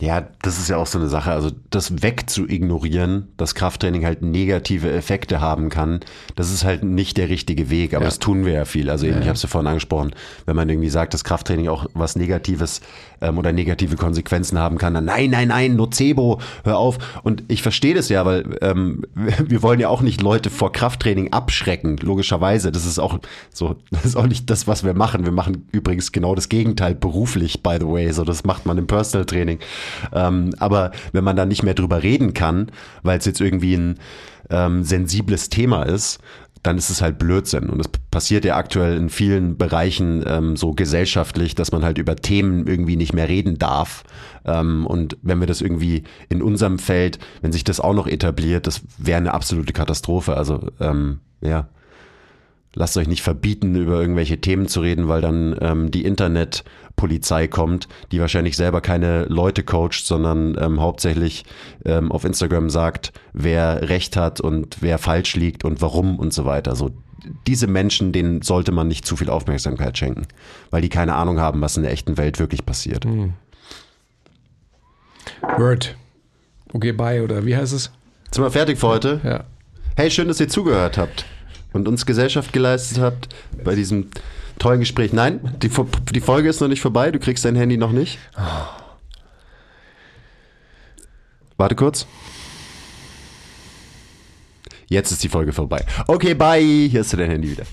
Ja, 0.00 0.26
das 0.42 0.58
ist 0.58 0.68
ja 0.68 0.76
auch 0.76 0.86
so 0.86 0.98
eine 0.98 1.08
Sache. 1.08 1.30
Also 1.30 1.50
das 1.70 2.02
wegzuignorieren, 2.02 3.28
dass 3.36 3.54
Krafttraining 3.54 4.04
halt 4.04 4.22
negative 4.22 4.90
Effekte 4.90 5.40
haben 5.40 5.68
kann, 5.68 6.00
das 6.34 6.50
ist 6.50 6.64
halt 6.64 6.82
nicht 6.82 7.16
der 7.16 7.28
richtige 7.28 7.70
Weg. 7.70 7.94
Aber 7.94 8.04
ja. 8.04 8.08
das 8.08 8.18
tun 8.18 8.44
wir 8.44 8.52
ja 8.52 8.64
viel. 8.64 8.90
Also 8.90 9.06
eben, 9.06 9.16
ja, 9.16 9.20
ich 9.22 9.28
habe 9.28 9.36
es 9.36 9.42
ja 9.42 9.48
vorhin 9.48 9.68
angesprochen, 9.68 10.12
wenn 10.46 10.56
man 10.56 10.68
irgendwie 10.68 10.90
sagt, 10.90 11.14
dass 11.14 11.24
Krafttraining 11.24 11.68
auch 11.68 11.86
was 11.94 12.16
Negatives 12.16 12.80
ähm, 13.24 13.38
oder 13.38 13.52
negative 13.52 13.96
Konsequenzen 13.96 14.58
haben 14.58 14.78
kann, 14.78 14.94
dann 14.94 15.04
nein, 15.04 15.30
nein, 15.30 15.48
nein, 15.48 15.76
Nocebo, 15.76 16.40
hör 16.64 16.78
auf. 16.78 16.98
Und 17.22 17.42
ich 17.48 17.62
verstehe 17.62 17.94
das 17.94 18.08
ja, 18.08 18.24
weil 18.24 18.44
ähm, 18.60 19.02
wir 19.14 19.62
wollen 19.62 19.80
ja 19.80 19.88
auch 19.88 20.02
nicht 20.02 20.22
Leute 20.22 20.50
vor 20.50 20.72
Krafttraining 20.72 21.32
abschrecken, 21.32 21.96
logischerweise. 21.98 22.72
Das 22.72 22.86
ist 22.86 22.98
auch 22.98 23.18
so, 23.52 23.76
das 23.90 24.04
ist 24.04 24.16
auch 24.16 24.26
nicht 24.26 24.50
das, 24.50 24.66
was 24.66 24.84
wir 24.84 24.94
machen. 24.94 25.24
Wir 25.24 25.32
machen 25.32 25.66
übrigens 25.72 26.12
genau 26.12 26.34
das 26.34 26.48
Gegenteil 26.48 26.94
beruflich, 26.94 27.62
by 27.62 27.76
the 27.80 27.86
way. 27.86 28.10
So, 28.12 28.24
das 28.24 28.44
macht 28.44 28.66
man 28.66 28.78
im 28.78 28.86
Personal 28.86 29.24
Training. 29.24 29.58
Ähm, 30.12 30.54
aber 30.58 30.92
wenn 31.12 31.24
man 31.24 31.36
da 31.36 31.46
nicht 31.46 31.62
mehr 31.62 31.74
drüber 31.74 32.02
reden 32.02 32.34
kann, 32.34 32.70
weil 33.02 33.18
es 33.18 33.24
jetzt 33.24 33.40
irgendwie 33.40 33.74
ein 33.74 33.98
ähm, 34.50 34.84
sensibles 34.84 35.48
Thema 35.48 35.84
ist, 35.84 36.18
dann 36.64 36.78
ist 36.78 36.90
es 36.90 37.00
halt 37.00 37.18
Blödsinn. 37.18 37.68
Und 37.68 37.78
es 37.78 37.88
passiert 38.10 38.44
ja 38.44 38.56
aktuell 38.56 38.96
in 38.96 39.10
vielen 39.10 39.56
Bereichen 39.56 40.24
ähm, 40.26 40.56
so 40.56 40.72
gesellschaftlich, 40.72 41.54
dass 41.54 41.70
man 41.70 41.84
halt 41.84 41.98
über 41.98 42.16
Themen 42.16 42.66
irgendwie 42.66 42.96
nicht 42.96 43.12
mehr 43.12 43.28
reden 43.28 43.58
darf. 43.58 44.02
Ähm, 44.44 44.86
und 44.86 45.16
wenn 45.22 45.38
wir 45.38 45.46
das 45.46 45.60
irgendwie 45.60 46.04
in 46.28 46.42
unserem 46.42 46.78
Feld, 46.78 47.18
wenn 47.42 47.52
sich 47.52 47.64
das 47.64 47.80
auch 47.80 47.94
noch 47.94 48.06
etabliert, 48.06 48.66
das 48.66 48.82
wäre 48.98 49.18
eine 49.18 49.34
absolute 49.34 49.72
Katastrophe. 49.72 50.36
Also 50.36 50.68
ähm, 50.80 51.20
ja 51.42 51.68
lasst 52.74 52.96
euch 52.96 53.08
nicht 53.08 53.22
verbieten, 53.22 53.74
über 53.76 54.00
irgendwelche 54.00 54.40
Themen 54.40 54.68
zu 54.68 54.80
reden, 54.80 55.08
weil 55.08 55.20
dann 55.20 55.56
ähm, 55.60 55.90
die 55.90 56.04
Internetpolizei 56.04 57.48
kommt, 57.48 57.88
die 58.12 58.20
wahrscheinlich 58.20 58.56
selber 58.56 58.80
keine 58.80 59.24
Leute 59.24 59.62
coacht, 59.62 60.04
sondern 60.04 60.56
ähm, 60.60 60.80
hauptsächlich 60.80 61.44
ähm, 61.84 62.12
auf 62.12 62.24
Instagram 62.24 62.70
sagt, 62.70 63.12
wer 63.32 63.88
recht 63.88 64.16
hat 64.16 64.40
und 64.40 64.78
wer 64.80 64.98
falsch 64.98 65.36
liegt 65.36 65.64
und 65.64 65.80
warum 65.80 66.18
und 66.18 66.32
so 66.32 66.44
weiter. 66.44 66.74
So 66.74 66.90
diese 67.46 67.66
Menschen, 67.66 68.12
denen 68.12 68.42
sollte 68.42 68.72
man 68.72 68.88
nicht 68.88 69.06
zu 69.06 69.16
viel 69.16 69.30
Aufmerksamkeit 69.30 69.96
schenken, 69.96 70.26
weil 70.70 70.82
die 70.82 70.90
keine 70.90 71.14
Ahnung 71.14 71.40
haben, 71.40 71.60
was 71.60 71.76
in 71.76 71.82
der 71.84 71.92
echten 71.92 72.18
Welt 72.18 72.38
wirklich 72.38 72.66
passiert. 72.66 73.04
Mhm. 73.04 73.34
Word. 75.56 75.96
Okay, 76.72 76.92
bye, 76.92 77.22
oder 77.22 77.46
wie 77.46 77.56
heißt 77.56 77.72
es? 77.72 77.90
Sind 78.30 78.42
wir 78.42 78.50
fertig 78.50 78.78
für 78.78 78.88
heute? 78.88 79.20
Ja. 79.22 79.44
Hey, 79.96 80.10
schön, 80.10 80.26
dass 80.26 80.40
ihr 80.40 80.48
zugehört 80.48 80.98
habt 80.98 81.24
und 81.74 81.86
uns 81.86 82.06
Gesellschaft 82.06 82.52
geleistet 82.54 82.98
habt 82.98 83.28
bei 83.62 83.74
diesem 83.74 84.08
tollen 84.58 84.80
Gespräch. 84.80 85.12
Nein, 85.12 85.56
die, 85.60 85.70
die 86.12 86.20
Folge 86.20 86.48
ist 86.48 86.60
noch 86.60 86.68
nicht 86.68 86.80
vorbei, 86.80 87.10
du 87.10 87.18
kriegst 87.18 87.44
dein 87.44 87.56
Handy 87.56 87.76
noch 87.76 87.92
nicht. 87.92 88.18
Warte 91.58 91.74
kurz. 91.74 92.06
Jetzt 94.86 95.10
ist 95.10 95.22
die 95.24 95.28
Folge 95.28 95.52
vorbei. 95.52 95.84
Okay, 96.06 96.34
bye. 96.34 96.60
Hier 96.60 97.00
ist 97.00 97.12
dein 97.12 97.30
Handy 97.30 97.50
wieder. 97.50 97.64